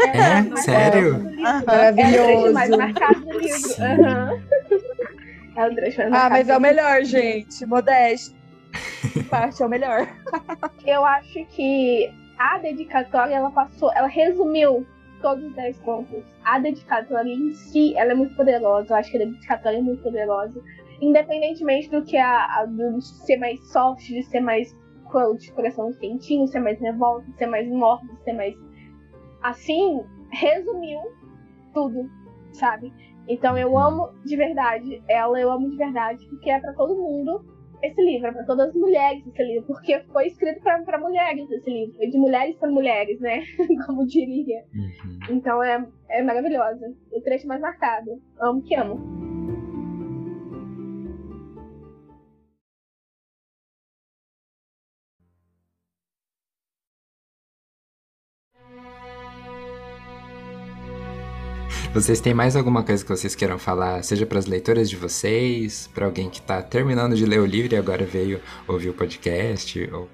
É? 0.00 0.56
Sério? 0.56 1.22
marcado 1.22 1.24
do 1.26 1.30
livro. 1.30 1.44
Aham. 1.46 1.62
É 1.66 1.90
o 1.90 2.44
trecho 2.44 2.52
mais 2.52 2.70
Maravilhoso. 2.70 2.78
marcado 2.78 3.20
do 3.20 3.38
livro. 3.38 3.70
Aham. 3.80 4.40
É 5.56 5.68
o 5.68 5.74
trecho 5.76 5.98
mais 5.98 6.08
Ah, 6.08 6.10
marcado 6.10 6.30
mas 6.34 6.46
do 6.48 6.52
é 6.52 6.56
o 6.56 6.60
melhor, 6.60 7.04
gente. 7.04 7.64
Modesto. 7.64 8.34
Parte 9.30 9.62
é 9.62 9.66
o 9.66 9.68
melhor. 9.68 10.06
Eu 10.86 11.04
acho 11.04 11.44
que 11.46 12.12
a 12.38 12.58
dedicatória, 12.58 13.34
ela 13.34 13.50
passou, 13.50 13.92
ela 13.92 14.08
resumiu 14.08 14.86
todos 15.22 15.44
os 15.44 15.54
10 15.54 15.78
pontos. 15.80 16.22
A 16.44 16.58
dedicatória 16.58 17.32
em 17.32 17.52
si, 17.54 17.96
ela 17.96 18.12
é 18.12 18.14
muito 18.14 18.34
poderosa. 18.36 18.92
Eu 18.92 18.96
acho 18.96 19.10
que 19.10 19.16
a 19.16 19.24
dedicatória 19.24 19.78
é 19.78 19.82
muito 19.82 20.02
poderosa. 20.02 20.60
Independentemente 21.00 21.90
do 21.90 22.02
que 22.04 22.16
a, 22.16 22.60
a 22.60 22.66
do 22.66 23.00
ser 23.00 23.38
mais 23.38 23.60
soft, 23.72 24.06
de 24.06 24.22
ser 24.24 24.40
mais 24.40 24.76
cruel, 25.08 25.36
de 25.36 25.52
coração 25.52 25.92
quentinho, 25.92 26.46
ser 26.48 26.60
mais 26.60 26.80
revolta, 26.80 27.26
ser 27.38 27.46
mais 27.46 27.68
mórbido, 27.68 28.16
ser 28.24 28.32
mais 28.32 28.54
assim, 29.42 30.02
resumiu 30.30 31.00
tudo, 31.72 32.08
sabe? 32.52 32.92
Então 33.28 33.56
eu 33.56 33.76
amo 33.78 34.10
de 34.24 34.36
verdade 34.36 35.02
ela, 35.08 35.38
eu 35.40 35.50
amo 35.50 35.70
de 35.70 35.76
verdade, 35.76 36.26
porque 36.28 36.50
é 36.50 36.60
pra 36.60 36.72
todo 36.72 36.96
mundo 36.96 37.44
esse 37.88 38.02
livro, 38.02 38.28
é 38.28 38.32
pra 38.32 38.44
todas 38.44 38.68
as 38.68 38.74
mulheres 38.74 39.26
esse 39.26 39.42
livro, 39.42 39.66
porque 39.66 40.00
foi 40.12 40.26
escrito 40.26 40.60
pra 40.62 40.98
mulheres 40.98 41.50
esse 41.50 41.70
livro, 41.70 41.98
de 41.98 42.18
mulheres 42.18 42.56
para 42.56 42.70
mulheres, 42.70 43.20
né? 43.20 43.42
Como 43.86 44.06
diria. 44.06 44.64
Uhum. 44.74 45.36
Então 45.36 45.62
é, 45.62 45.86
é 46.08 46.22
maravilhosa. 46.22 46.94
O 47.12 47.20
trecho 47.20 47.46
mais 47.46 47.60
marcado. 47.60 48.20
Amo 48.40 48.62
que 48.62 48.74
amo. 48.74 49.23
Vocês 61.94 62.20
têm 62.20 62.34
mais 62.34 62.56
alguma 62.56 62.82
coisa 62.82 63.04
que 63.04 63.08
vocês 63.08 63.36
queiram 63.36 63.56
falar, 63.56 64.02
seja 64.02 64.26
para 64.26 64.40
as 64.40 64.46
leitoras 64.46 64.90
de 64.90 64.96
vocês, 64.96 65.88
para 65.94 66.06
alguém 66.06 66.28
que 66.28 66.42
tá 66.42 66.60
terminando 66.60 67.14
de 67.14 67.24
ler 67.24 67.38
o 67.38 67.46
livro 67.46 67.72
e 67.72 67.76
agora 67.76 68.04
veio 68.04 68.40
ouvir 68.66 68.88
o 68.88 68.92
podcast? 68.92 69.88
Ou... 69.92 70.08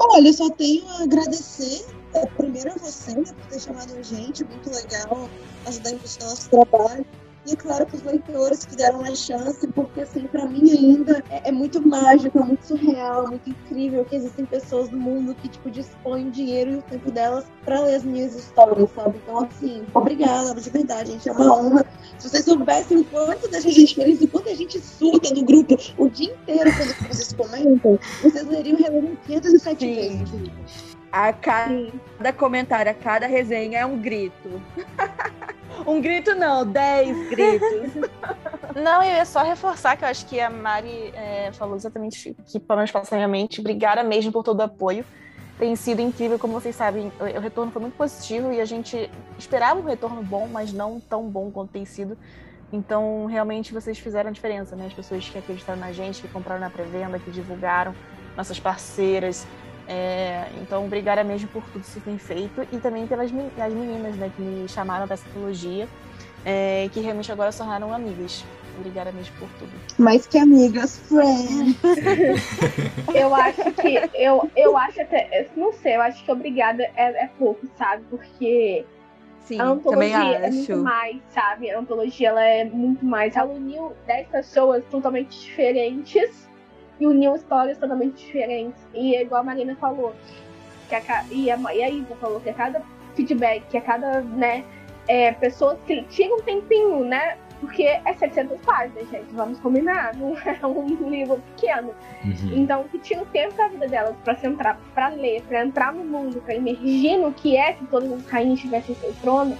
Olha, 0.00 0.26
eu 0.26 0.32
só 0.32 0.50
tenho 0.50 0.84
a 0.88 1.04
agradecer 1.04 1.86
é, 2.12 2.26
primeiro 2.26 2.72
a 2.72 2.78
você 2.78 3.14
né, 3.14 3.22
por 3.22 3.46
ter 3.48 3.60
chamado 3.60 3.94
a 3.96 4.02
gente, 4.02 4.44
muito 4.46 4.68
legal, 4.68 5.30
ajudar 5.66 5.90
a 5.90 5.92
no 5.92 6.28
nosso 6.28 6.50
trabalho. 6.50 7.06
E 7.46 7.52
é 7.52 7.56
claro 7.56 7.86
que 7.86 7.94
os 7.94 8.02
leitores 8.02 8.64
que 8.64 8.74
deram 8.74 9.04
chance, 9.14 9.66
porque 9.68 10.00
assim, 10.00 10.26
pra 10.26 10.46
mim 10.46 10.68
ainda 10.68 11.22
é, 11.30 11.48
é 11.48 11.52
muito 11.52 11.86
mágico, 11.86 12.38
é 12.38 12.42
muito 12.42 12.66
surreal, 12.66 13.24
é 13.24 13.28
muito 13.28 13.50
incrível 13.50 14.04
que 14.04 14.16
existem 14.16 14.44
pessoas 14.44 14.90
no 14.90 14.98
mundo 14.98 15.32
que, 15.34 15.48
tipo, 15.48 15.70
dispõem 15.70 16.28
dinheiro 16.30 16.72
e 16.72 16.76
o 16.76 16.82
tempo 16.82 17.10
delas 17.12 17.44
pra 17.64 17.80
ler 17.80 17.94
as 17.94 18.02
minhas 18.02 18.34
histórias, 18.34 18.90
sabe? 18.90 19.20
Então, 19.22 19.44
assim, 19.44 19.84
obrigada, 19.94 20.60
de 20.60 20.70
verdade, 20.70 21.12
gente. 21.12 21.28
É 21.28 21.32
uma 21.32 21.56
honra. 21.56 21.86
Se 22.18 22.28
vocês 22.28 22.44
soubessem 22.44 22.98
o 22.98 23.04
quanto 23.04 23.48
deixa 23.48 23.68
a 23.68 23.72
gente 23.72 23.94
feliz, 23.94 24.20
o 24.20 24.28
quanto 24.28 24.48
a 24.48 24.54
gente 24.54 24.80
surta 24.80 25.32
no 25.32 25.44
grupo 25.44 25.76
o 25.98 26.08
dia 26.08 26.32
inteiro 26.32 26.70
quando 26.76 27.08
vocês 27.08 27.32
comentam, 27.32 27.98
vocês 28.22 28.46
leriam 28.48 28.76
relendo 28.76 29.16
507 29.24 29.78
Sim. 29.78 29.94
vezes. 29.94 30.95
A 31.16 31.32
cada 31.32 32.30
comentário, 32.36 32.90
a 32.90 32.94
cada 32.94 33.26
resenha 33.26 33.78
é 33.78 33.86
um 33.86 33.98
grito. 33.98 34.60
um 35.86 35.98
grito 35.98 36.34
não, 36.34 36.66
dez 36.66 37.30
gritos. 37.30 38.10
Não, 38.76 39.02
eu 39.02 39.14
ia 39.14 39.24
só 39.24 39.42
reforçar 39.42 39.96
que 39.96 40.04
eu 40.04 40.08
acho 40.08 40.26
que 40.26 40.38
a 40.38 40.50
Mari 40.50 41.10
é, 41.14 41.50
falou 41.52 41.76
exatamente 41.76 42.36
que, 42.44 42.60
pelo 42.60 42.76
menos 42.76 42.90
passa 42.90 43.16
na 43.16 43.20
minha 43.20 43.28
mente, 43.28 43.58
obrigada 43.58 44.04
mesmo 44.04 44.30
por 44.30 44.42
todo 44.44 44.60
o 44.60 44.62
apoio. 44.64 45.02
Tem 45.58 45.74
sido 45.74 46.02
incrível, 46.02 46.38
como 46.38 46.52
vocês 46.52 46.76
sabem, 46.76 47.10
o, 47.18 47.24
o 47.24 47.40
retorno 47.40 47.72
foi 47.72 47.80
muito 47.80 47.96
positivo 47.96 48.52
e 48.52 48.60
a 48.60 48.66
gente 48.66 49.10
esperava 49.38 49.80
um 49.80 49.84
retorno 49.84 50.22
bom, 50.22 50.46
mas 50.46 50.74
não 50.74 51.00
tão 51.00 51.26
bom 51.26 51.50
quanto 51.50 51.70
tem 51.70 51.86
sido. 51.86 52.18
Então, 52.70 53.24
realmente, 53.24 53.72
vocês 53.72 53.98
fizeram 53.98 54.28
a 54.28 54.32
diferença, 54.34 54.76
né? 54.76 54.84
As 54.88 54.92
pessoas 54.92 55.26
que 55.26 55.38
acreditaram 55.38 55.80
na 55.80 55.92
gente, 55.92 56.20
que 56.20 56.28
compraram 56.28 56.60
na 56.60 56.68
pré-venda, 56.68 57.18
que 57.18 57.30
divulgaram, 57.30 57.94
nossas 58.36 58.60
parceiras. 58.60 59.46
É, 59.88 60.46
então, 60.60 60.84
obrigada 60.84 61.22
mesmo 61.22 61.48
por 61.48 61.62
tudo 61.64 61.82
que 61.82 61.86
você 61.88 62.00
tem 62.00 62.18
feito 62.18 62.66
e 62.72 62.78
também 62.78 63.06
pelas 63.06 63.30
men- 63.30 63.50
as 63.58 63.72
meninas, 63.72 64.16
né, 64.16 64.30
que 64.34 64.42
me 64.42 64.68
chamaram 64.68 65.06
para 65.06 65.14
essa 65.14 65.28
trilogia, 65.30 65.88
é, 66.44 66.88
que 66.92 67.00
realmente 67.00 67.30
agora 67.30 67.52
se 67.52 67.58
tornaram 67.58 67.92
amigas. 67.92 68.44
Obrigada 68.78 69.10
mesmo 69.12 69.34
por 69.38 69.48
tudo. 69.58 69.70
Mais 69.98 70.26
que 70.26 70.38
amigas, 70.38 70.98
friends. 70.98 71.76
Eu 73.14 73.34
acho 73.34 73.72
que. 73.72 73.98
Eu, 74.14 74.50
eu 74.56 74.76
acho 74.76 75.00
até. 75.00 75.28
eu 75.32 75.48
Não 75.56 75.72
sei, 75.72 75.96
eu 75.96 76.02
acho 76.02 76.22
que 76.24 76.30
obrigada 76.30 76.82
é, 76.82 77.24
é 77.24 77.30
pouco, 77.38 77.66
sabe? 77.78 78.02
Porque 78.10 78.84
Sim, 79.44 79.60
a 79.60 79.74
também 79.76 80.12
antologia 80.14 80.38
é 80.38 80.50
muito 80.50 80.76
mais, 80.78 81.16
sabe? 81.30 81.70
A 81.70 81.78
antologia 81.78 82.28
ela 82.28 82.42
é 82.42 82.64
muito 82.64 83.04
mais. 83.04 83.34
Ela 83.36 83.52
uniu 83.52 83.92
10 84.06 84.28
pessoas 84.28 84.84
totalmente 84.90 85.40
diferentes 85.40 86.45
e 86.98 87.06
uniu 87.06 87.34
histórias 87.34 87.78
totalmente 87.78 88.24
diferentes. 88.24 88.80
E 88.94 89.14
é 89.14 89.22
igual 89.22 89.42
a 89.42 89.44
Marina 89.44 89.76
falou, 89.76 90.14
que 90.88 90.94
a, 90.94 91.24
e, 91.30 91.50
a, 91.50 91.56
e 91.74 91.82
a 91.82 91.90
Isa 91.90 92.16
falou 92.16 92.40
que 92.40 92.50
a 92.50 92.54
cada 92.54 92.82
feedback, 93.14 93.64
que 93.68 93.78
a 93.78 93.80
cada, 93.80 94.20
né, 94.20 94.64
é, 95.08 95.32
pessoas 95.32 95.78
que 95.86 96.02
tiram 96.04 96.36
um 96.36 96.42
tempinho, 96.42 97.04
né? 97.04 97.36
Porque 97.60 97.84
é 97.84 98.12
700 98.12 98.60
páginas, 98.60 99.08
gente, 99.08 99.32
vamos 99.32 99.58
combinar, 99.60 100.14
não 100.14 100.36
é 100.44 100.66
um 100.66 101.08
livro 101.08 101.42
pequeno. 101.54 101.94
Uhum. 102.22 102.52
Então, 102.54 102.84
que 102.84 102.98
tira 102.98 103.22
o 103.22 103.26
tempo 103.26 103.54
da 103.54 103.68
vida 103.68 103.88
delas 103.88 104.14
pra 104.22 104.34
se 104.36 104.46
entrar, 104.46 104.78
pra 104.94 105.08
ler, 105.08 105.42
pra 105.42 105.64
entrar 105.64 105.92
no 105.92 106.04
mundo, 106.04 106.40
pra 106.42 106.54
emergir 106.54 107.16
no 107.16 107.32
que 107.32 107.56
é 107.56 107.72
se 107.74 107.84
todas 107.86 108.12
as 108.12 108.26
rainhas 108.26 108.60
tivessem 108.60 108.94
seu 108.96 109.12
trono, 109.22 109.56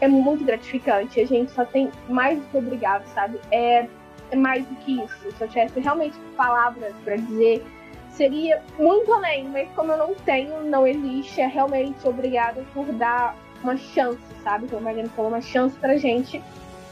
é 0.00 0.08
muito 0.08 0.44
gratificante. 0.44 1.20
A 1.20 1.26
gente 1.26 1.50
só 1.52 1.64
tem 1.64 1.90
mais 2.08 2.38
do 2.38 2.46
que 2.46 2.56
obrigado, 2.56 3.06
sabe? 3.08 3.38
É 3.50 3.86
mais 4.34 4.64
do 4.66 4.74
que 4.76 5.02
isso. 5.02 5.32
Se 5.36 5.42
eu 5.42 5.48
tivesse 5.48 5.80
realmente 5.80 6.18
palavras 6.36 6.94
pra 7.04 7.16
dizer, 7.16 7.64
seria 8.10 8.62
muito 8.78 9.12
além, 9.12 9.48
mas 9.48 9.68
como 9.76 9.92
eu 9.92 9.98
não 9.98 10.14
tenho, 10.14 10.64
não 10.64 10.86
existe, 10.86 11.40
é 11.40 11.46
realmente 11.46 12.06
obrigada 12.08 12.64
por 12.72 12.86
dar 12.92 13.36
uma 13.62 13.76
chance, 13.76 14.18
sabe? 14.42 14.66
Como 14.66 14.80
a 14.80 14.84
Mariana 14.84 15.08
falou, 15.10 15.30
uma 15.30 15.40
chance 15.40 15.76
pra 15.78 15.96
gente 15.96 16.42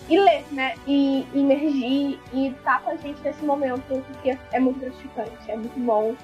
e 0.09 0.19
ler, 0.19 0.45
né? 0.53 0.75
E 0.87 1.27
emergir 1.35 2.21
e 2.33 2.49
estar 2.49 2.83
com 2.83 2.91
a 2.91 2.97
gente 2.97 3.21
nesse 3.23 3.45
momento, 3.45 3.83
porque 3.89 4.37
é 4.53 4.61
muito 4.61 4.79
gratificante, 4.81 5.51
é 5.51 5.57
muito 5.57 5.81
bom. 5.81 6.15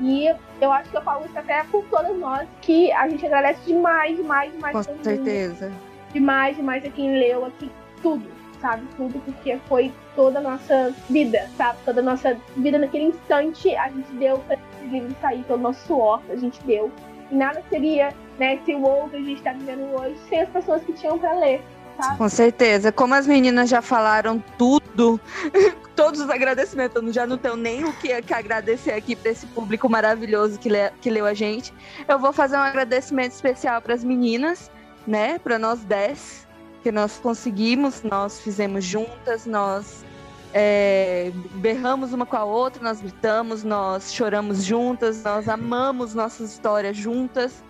E 0.00 0.28
eu 0.60 0.72
acho 0.72 0.90
que 0.90 0.96
eu 0.96 1.02
falo 1.02 1.24
isso 1.26 1.38
até 1.38 1.64
por 1.64 1.84
todas 1.84 2.16
nós, 2.16 2.48
que 2.60 2.90
a 2.92 3.08
gente 3.08 3.24
agradece 3.26 3.60
demais, 3.66 4.16
demais, 4.16 4.52
demais 4.52 4.86
Com 4.86 4.92
mundo. 4.92 5.04
certeza. 5.04 5.72
Demais, 6.12 6.56
demais 6.56 6.84
a 6.84 6.88
quem 6.88 7.18
leu 7.18 7.44
aqui, 7.44 7.70
tudo, 8.00 8.24
sabe? 8.60 8.82
Tudo, 8.96 9.18
porque 9.24 9.58
foi 9.68 9.92
toda 10.14 10.38
a 10.38 10.42
nossa 10.42 10.94
vida, 11.08 11.48
sabe? 11.56 11.78
Toda 11.84 12.00
a 12.00 12.04
nossa 12.04 12.36
vida 12.56 12.78
naquele 12.78 13.04
instante, 13.04 13.74
a 13.76 13.88
gente 13.88 14.10
deu 14.12 14.38
pra 14.40 14.54
esse 14.56 14.86
livro 14.90 15.14
sair, 15.20 15.44
todo 15.46 15.58
o 15.60 15.62
nosso 15.62 15.86
suor, 15.86 16.20
a 16.30 16.36
gente 16.36 16.60
deu. 16.64 16.90
E 17.30 17.34
nada 17.34 17.62
seria, 17.68 18.12
né, 18.38 18.54
esse 18.56 18.74
WoW 18.74 19.08
que 19.10 19.16
a 19.16 19.20
gente 19.20 19.42
tá 19.42 19.52
vivendo 19.52 19.82
hoje 20.00 20.16
sem 20.28 20.40
as 20.40 20.48
pessoas 20.48 20.82
que 20.82 20.92
tinham 20.94 21.18
pra 21.18 21.34
ler, 21.38 21.60
sabe? 22.00 22.16
Com 22.16 22.28
certeza. 22.28 22.90
Como 22.90 23.12
as 23.14 23.26
meninas 23.26 23.68
já 23.68 23.82
falaram 23.82 24.42
tudo, 24.56 25.20
todos 25.94 26.20
os 26.22 26.30
agradecimentos, 26.30 27.02
eu 27.02 27.12
já 27.12 27.26
não 27.26 27.36
tenho 27.36 27.54
nem 27.56 27.84
o 27.84 27.92
que, 27.92 28.22
que 28.22 28.32
agradecer 28.32 28.92
aqui 28.92 29.14
para 29.14 29.30
esse 29.30 29.46
público 29.48 29.90
maravilhoso 29.90 30.58
que, 30.58 30.70
le- 30.70 30.90
que 31.02 31.10
leu 31.10 31.26
a 31.26 31.34
gente. 31.34 31.70
Eu 32.08 32.18
vou 32.18 32.32
fazer 32.32 32.56
um 32.56 32.60
agradecimento 32.60 33.32
especial 33.32 33.82
para 33.82 33.92
as 33.92 34.02
meninas, 34.02 34.70
né? 35.06 35.38
Para 35.38 35.58
nós 35.58 35.84
dez, 35.84 36.47
que 36.82 36.92
nós 36.92 37.18
conseguimos, 37.18 38.02
nós 38.02 38.40
fizemos 38.40 38.84
juntas, 38.84 39.46
nós 39.46 40.04
é, 40.52 41.30
berramos 41.54 42.12
uma 42.12 42.24
com 42.24 42.36
a 42.36 42.44
outra, 42.44 42.82
nós 42.82 43.00
gritamos, 43.00 43.64
nós 43.64 44.12
choramos 44.12 44.64
juntas, 44.64 45.22
nós 45.22 45.48
amamos 45.48 46.14
nossas 46.14 46.52
histórias 46.52 46.96
juntas, 46.96 47.62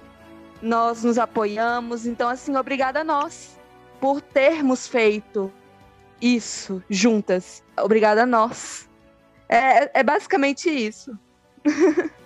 nós 0.63 1.03
nos 1.03 1.19
apoiamos. 1.19 2.07
Então, 2.07 2.29
assim, 2.29 2.57
obrigada 2.57 3.01
a 3.01 3.05
nós 3.05 3.59
por 4.01 4.21
termos 4.21 4.87
feito 4.87 5.53
isso 6.21 6.83
juntas. 6.89 7.63
Obrigada 7.77 8.23
a 8.23 8.27
nós. 8.27 8.89
É, 9.49 10.01
é 10.01 10.03
basicamente 10.03 10.69
isso. 10.69 11.19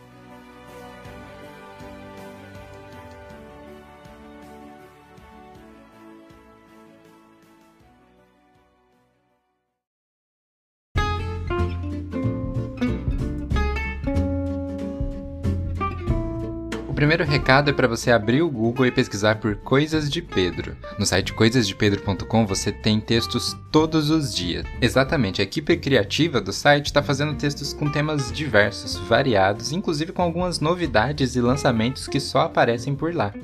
primeiro 17.03 17.25
recado 17.25 17.69
é 17.69 17.73
para 17.73 17.89
você 17.89 18.13
abrir 18.13 18.43
o 18.43 18.49
Google 18.49 18.87
e 18.87 18.93
pesquisar 18.93 19.41
por 19.41 19.57
Coisas 19.57 20.09
de 20.09 20.23
Pedro. 20.23 20.77
No 20.97 21.05
site 21.05 21.33
coisasdepedro.com 21.33 22.47
você 22.47 22.71
tem 22.71 23.01
textos 23.01 23.57
todos 23.73 24.09
os 24.09 24.33
dias. 24.33 24.65
Exatamente, 24.81 25.41
a 25.41 25.45
equipe 25.45 25.77
criativa 25.77 26.41
do 26.41 26.53
site 26.53 26.87
está 26.87 27.03
fazendo 27.03 27.35
textos 27.35 27.73
com 27.73 27.91
temas 27.91 28.31
diversos, 28.31 28.99
variados, 28.99 29.73
inclusive 29.73 30.13
com 30.13 30.23
algumas 30.23 30.61
novidades 30.61 31.35
e 31.35 31.41
lançamentos 31.41 32.07
que 32.07 32.21
só 32.21 32.43
aparecem 32.43 32.95
por 32.95 33.13
lá. 33.13 33.35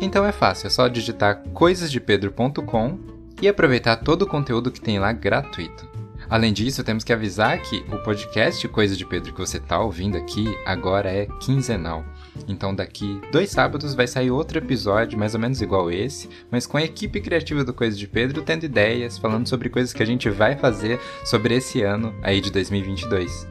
Então 0.00 0.26
é 0.26 0.32
fácil, 0.32 0.66
é 0.66 0.70
só 0.70 0.88
digitar 0.88 1.40
coisasdepedro.com 1.52 2.98
e 3.40 3.46
aproveitar 3.46 3.94
todo 3.94 4.22
o 4.22 4.26
conteúdo 4.28 4.72
que 4.72 4.80
tem 4.80 4.98
lá 4.98 5.12
gratuito. 5.12 5.88
Além 6.28 6.52
disso, 6.52 6.82
temos 6.82 7.04
que 7.04 7.12
avisar 7.12 7.60
que 7.62 7.84
o 7.92 7.98
podcast 7.98 8.66
Coisa 8.68 8.96
de 8.96 9.06
Pedro 9.06 9.32
que 9.32 9.40
você 9.40 9.58
está 9.58 9.78
ouvindo 9.78 10.16
aqui 10.16 10.52
agora 10.66 11.08
é 11.08 11.26
quinzenal. 11.40 12.04
Então, 12.48 12.74
daqui 12.74 13.20
dois 13.30 13.50
sábados 13.50 13.94
vai 13.94 14.06
sair 14.06 14.30
outro 14.30 14.58
episódio, 14.58 15.18
mais 15.18 15.34
ou 15.34 15.40
menos 15.40 15.62
igual 15.62 15.90
esse, 15.90 16.28
mas 16.50 16.66
com 16.66 16.76
a 16.76 16.82
equipe 16.82 17.20
criativa 17.20 17.64
do 17.64 17.72
Coisa 17.72 17.96
de 17.96 18.06
Pedro 18.06 18.42
tendo 18.42 18.64
ideias, 18.64 19.18
falando 19.18 19.48
sobre 19.48 19.68
coisas 19.68 19.92
que 19.92 20.02
a 20.02 20.06
gente 20.06 20.28
vai 20.28 20.56
fazer 20.56 21.00
sobre 21.24 21.54
esse 21.54 21.82
ano 21.82 22.14
aí 22.22 22.40
de 22.40 22.50
2022. 22.50 23.46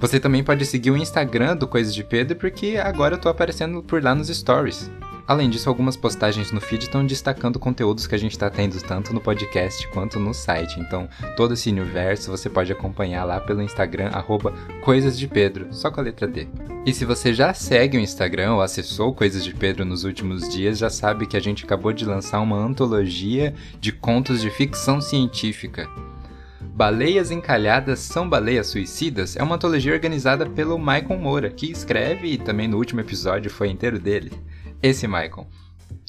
Você 0.00 0.20
também 0.20 0.44
pode 0.44 0.64
seguir 0.64 0.92
o 0.92 0.96
Instagram 0.96 1.56
do 1.56 1.66
Coisa 1.66 1.92
de 1.92 2.04
Pedro, 2.04 2.36
porque 2.36 2.76
agora 2.76 3.16
eu 3.16 3.20
tô 3.20 3.28
aparecendo 3.28 3.82
por 3.82 4.02
lá 4.02 4.14
nos 4.14 4.28
stories. 4.28 4.88
Além 5.28 5.50
disso, 5.50 5.68
algumas 5.68 5.94
postagens 5.94 6.50
no 6.52 6.58
feed 6.58 6.84
estão 6.84 7.04
destacando 7.04 7.58
conteúdos 7.58 8.06
que 8.06 8.14
a 8.14 8.18
gente 8.18 8.32
está 8.32 8.48
tendo 8.48 8.80
tanto 8.80 9.12
no 9.12 9.20
podcast 9.20 9.86
quanto 9.88 10.18
no 10.18 10.32
site. 10.32 10.80
Então, 10.80 11.06
todo 11.36 11.52
esse 11.52 11.68
universo 11.68 12.30
você 12.30 12.48
pode 12.48 12.72
acompanhar 12.72 13.24
lá 13.24 13.38
pelo 13.38 13.60
Instagram, 13.60 14.08
arroba 14.08 14.54
Coisas 14.80 15.18
de 15.18 15.28
Pedro, 15.28 15.66
só 15.70 15.90
com 15.90 16.00
a 16.00 16.02
letra 16.02 16.26
D. 16.26 16.48
E 16.86 16.94
se 16.94 17.04
você 17.04 17.34
já 17.34 17.52
segue 17.52 17.98
o 17.98 18.00
Instagram 18.00 18.54
ou 18.54 18.62
acessou 18.62 19.14
Coisas 19.14 19.44
de 19.44 19.52
Pedro 19.52 19.84
nos 19.84 20.02
últimos 20.02 20.48
dias, 20.48 20.78
já 20.78 20.88
sabe 20.88 21.26
que 21.26 21.36
a 21.36 21.40
gente 21.40 21.62
acabou 21.62 21.92
de 21.92 22.06
lançar 22.06 22.40
uma 22.40 22.56
antologia 22.56 23.54
de 23.78 23.92
contos 23.92 24.40
de 24.40 24.48
ficção 24.48 24.98
científica. 24.98 25.86
Baleias 26.74 27.30
Encalhadas 27.30 27.98
São 27.98 28.26
Baleias 28.26 28.68
Suicidas 28.68 29.36
é 29.36 29.42
uma 29.42 29.56
antologia 29.56 29.92
organizada 29.92 30.46
pelo 30.46 30.78
Michael 30.78 31.18
Moura, 31.18 31.50
que 31.50 31.70
escreve 31.70 32.28
e 32.28 32.38
também 32.38 32.66
no 32.66 32.78
último 32.78 33.02
episódio 33.02 33.50
foi 33.50 33.68
inteiro 33.68 33.98
dele. 33.98 34.32
Esse 34.82 35.06
Michael. 35.06 35.46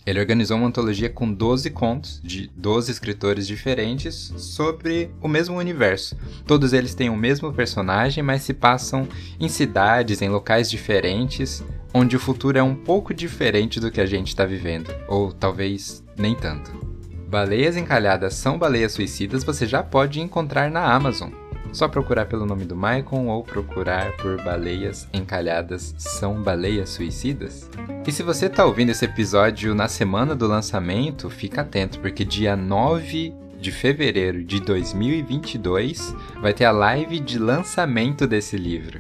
Ele 0.06 0.20
organizou 0.20 0.58
uma 0.58 0.68
antologia 0.68 1.10
com 1.10 1.32
12 1.32 1.70
contos 1.72 2.22
de 2.24 2.50
12 2.56 2.92
escritores 2.92 3.46
diferentes 3.46 4.34
sobre 4.38 5.12
o 5.22 5.28
mesmo 5.28 5.58
universo. 5.58 6.18
Todos 6.46 6.74
eles 6.74 6.96
têm 6.96 7.10
o 7.10 7.16
mesmo 7.16 7.54
personagem, 7.54 8.24
mas 8.24 8.42
se 8.42 8.54
passam 8.54 9.08
em 9.40 9.48
cidades, 9.48 10.22
em 10.22 10.30
locais 10.30 10.70
diferentes, 10.70 11.64
onde 11.94 12.16
o 12.16 12.20
futuro 12.20 12.58
é 12.58 12.64
um 12.64 12.76
pouco 12.76 13.14
diferente 13.14 13.80
do 13.80 13.92
que 13.92 14.02
a 14.02 14.06
gente 14.06 14.30
está 14.30 14.46
vivendo, 14.46 14.94
ou 15.08 15.32
talvez 15.32 16.04
nem 16.18 16.36
tanto. 16.36 16.72
Baleias 17.28 17.78
Encalhadas 17.78 18.34
são 18.34 18.58
baleias 18.58 18.94
suicidas 18.94 19.44
você 19.44 19.68
já 19.68 19.84
pode 19.84 20.20
encontrar 20.20 20.72
na 20.72 20.92
Amazon. 20.92 21.30
Só 21.72 21.88
procurar 21.88 22.26
pelo 22.26 22.46
nome 22.46 22.66
do 22.66 22.76
Maicon 22.76 23.28
ou 23.28 23.44
procurar 23.44 24.12
por 24.18 24.42
Baleias 24.44 25.08
Encalhadas 25.14 25.94
são 25.98 26.42
baleias 26.42 26.90
suicidas? 26.90 27.70
E 28.08 28.12
se 28.12 28.24
você 28.24 28.48
está 28.48 28.66
ouvindo 28.66 28.90
esse 28.90 29.06
episódio 29.06 29.76
na 29.76 29.88
semana 29.88 30.36
do 30.36 30.48
lançamento, 30.48 31.30
fica 31.30 31.62
atento, 31.62 32.00
porque 32.00 32.26
dia 32.26 32.56
9 32.56 33.34
de 33.60 33.72
fevereiro 33.72 34.44
de 34.44 34.60
2022 34.62 36.16
vai 36.42 36.54
ter 36.54 36.66
a 36.66 36.72
live 36.72 37.20
de 37.20 37.38
lançamento 37.38 38.26
desse 38.26 38.58
livro. 38.58 39.00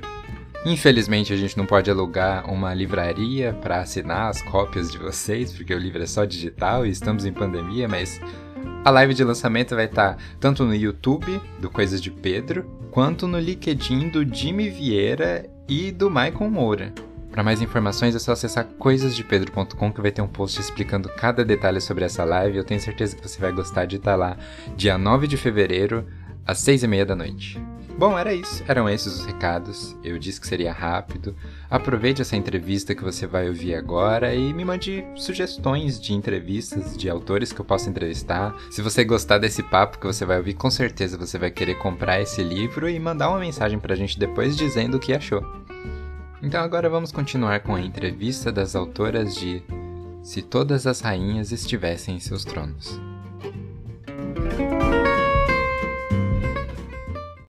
Infelizmente 0.65 1.32
a 1.32 1.38
gente 1.38 1.57
não 1.57 1.65
pode 1.65 1.89
alugar 1.89 2.51
uma 2.51 2.74
livraria 2.74 3.53
para 3.61 3.80
assinar 3.80 4.30
as 4.30 4.41
cópias 4.41 4.91
de 4.91 4.97
vocês, 4.97 5.53
porque 5.53 5.74
o 5.74 5.80
livro 5.80 6.03
é 6.03 6.05
só 6.05 6.26
digital 6.26 6.86
e 6.86 6.89
estamos 6.89 7.26
em 7.26 7.32
pandemia, 7.32 7.88
mas 7.88 8.20
a 8.84 8.89
live 8.89 9.14
de 9.14 9.24
lançamento 9.24 9.76
vai 9.76 9.86
estar 9.86 10.16
tá 10.16 10.24
tanto 10.39 10.66
no 10.66 10.74
YouTube 10.74 11.39
do 11.60 11.70
Coisas 11.70 12.01
de 12.01 12.10
Pedro, 12.10 12.64
quanto 12.91 13.28
no 13.28 13.39
LinkedIn 13.39 14.10
do 14.10 14.24
Jimmy 14.24 14.70
Vieira 14.70 15.49
e 15.68 15.91
do 15.91 16.10
Michael 16.10 16.49
Moura. 16.49 16.93
Para 17.32 17.43
mais 17.43 17.62
informações 17.62 18.16
é 18.16 18.20
só 18.20 18.32
acessar 18.32 18.66
coisasdepedro.com 18.66 19.93
que 19.93 20.01
vai 20.01 20.12
ter 20.12 20.22
um 20.22 20.28
post 20.28 20.60
explicando 20.60 21.07
cada 21.10 21.45
detalhe 21.45 21.80
sobre 21.80 22.03
essa 22.03 22.24
live. 22.24 22.57
Eu 22.57 22.64
tenho 22.64 22.82
certeza 22.82 23.16
que 23.16 23.28
você 23.28 23.39
vai 23.39 23.51
gostar 23.51 23.86
de 23.86 23.97
estar 23.97 24.12
tá 24.12 24.18
lá 24.18 24.38
dia 24.76 24.97
9 24.97 25.28
de 25.28 25.38
fevereiro, 25.38 26.05
às 26.45 26.57
6 26.60 26.84
e 26.84 26.88
meia 26.88 27.05
da 27.05 27.16
noite. 27.16 27.62
Bom, 28.00 28.18
era 28.18 28.34
isso. 28.34 28.64
Eram 28.66 28.89
esses 28.89 29.20
os 29.20 29.26
recados. 29.26 29.93
Eu 30.02 30.18
disse 30.18 30.39
que 30.39 30.47
seria 30.47 30.72
rápido. 30.72 31.36
Aproveite 31.70 32.22
essa 32.22 32.38
entrevista 32.38 32.95
que 32.95 33.04
você 33.04 33.28
vai 33.28 33.50
ouvir 33.50 33.76
agora 33.76 34.34
e 34.34 34.54
me 34.54 34.64
mande 34.64 35.04
sugestões 35.18 36.00
de 36.00 36.14
entrevistas 36.14 36.97
de 36.97 37.10
autores 37.10 37.52
que 37.52 37.60
eu 37.60 37.66
possa 37.66 37.89
entrevistar. 37.89 38.56
Se 38.72 38.82
você 38.82 39.04
gostar 39.04 39.38
desse 39.38 39.62
papo 39.62 40.00
que 40.00 40.08
você 40.08 40.24
vai 40.24 40.38
ouvir, 40.38 40.54
com 40.54 40.72
certeza 40.72 41.18
você 41.18 41.38
vai 41.38 41.52
querer 41.52 41.76
comprar 41.76 42.22
esse 42.22 42.41
livro 42.41 42.89
e 42.89 42.97
mandar 42.97 43.32
uma 43.32 43.39
mensagem 43.39 43.78
pra 43.78 43.95
gente 43.95 44.18
depois 44.18 44.56
dizendo 44.56 44.95
o 44.95 45.00
que 45.00 45.12
achou. 45.12 45.43
Então 46.41 46.62
agora 46.62 46.89
vamos 46.89 47.12
continuar 47.12 47.60
com 47.60 47.76
a 47.76 47.82
entrevista 47.82 48.50
das 48.50 48.78
autoras 48.78 49.36
de 49.36 49.62
Se 50.24 50.41
Todas 50.41 50.88
as 50.88 51.02
Rainhas 51.02 51.52
Estivessem 51.52 52.16
em 52.16 52.20
Seus 52.22 52.45
Tronos. 52.45 52.97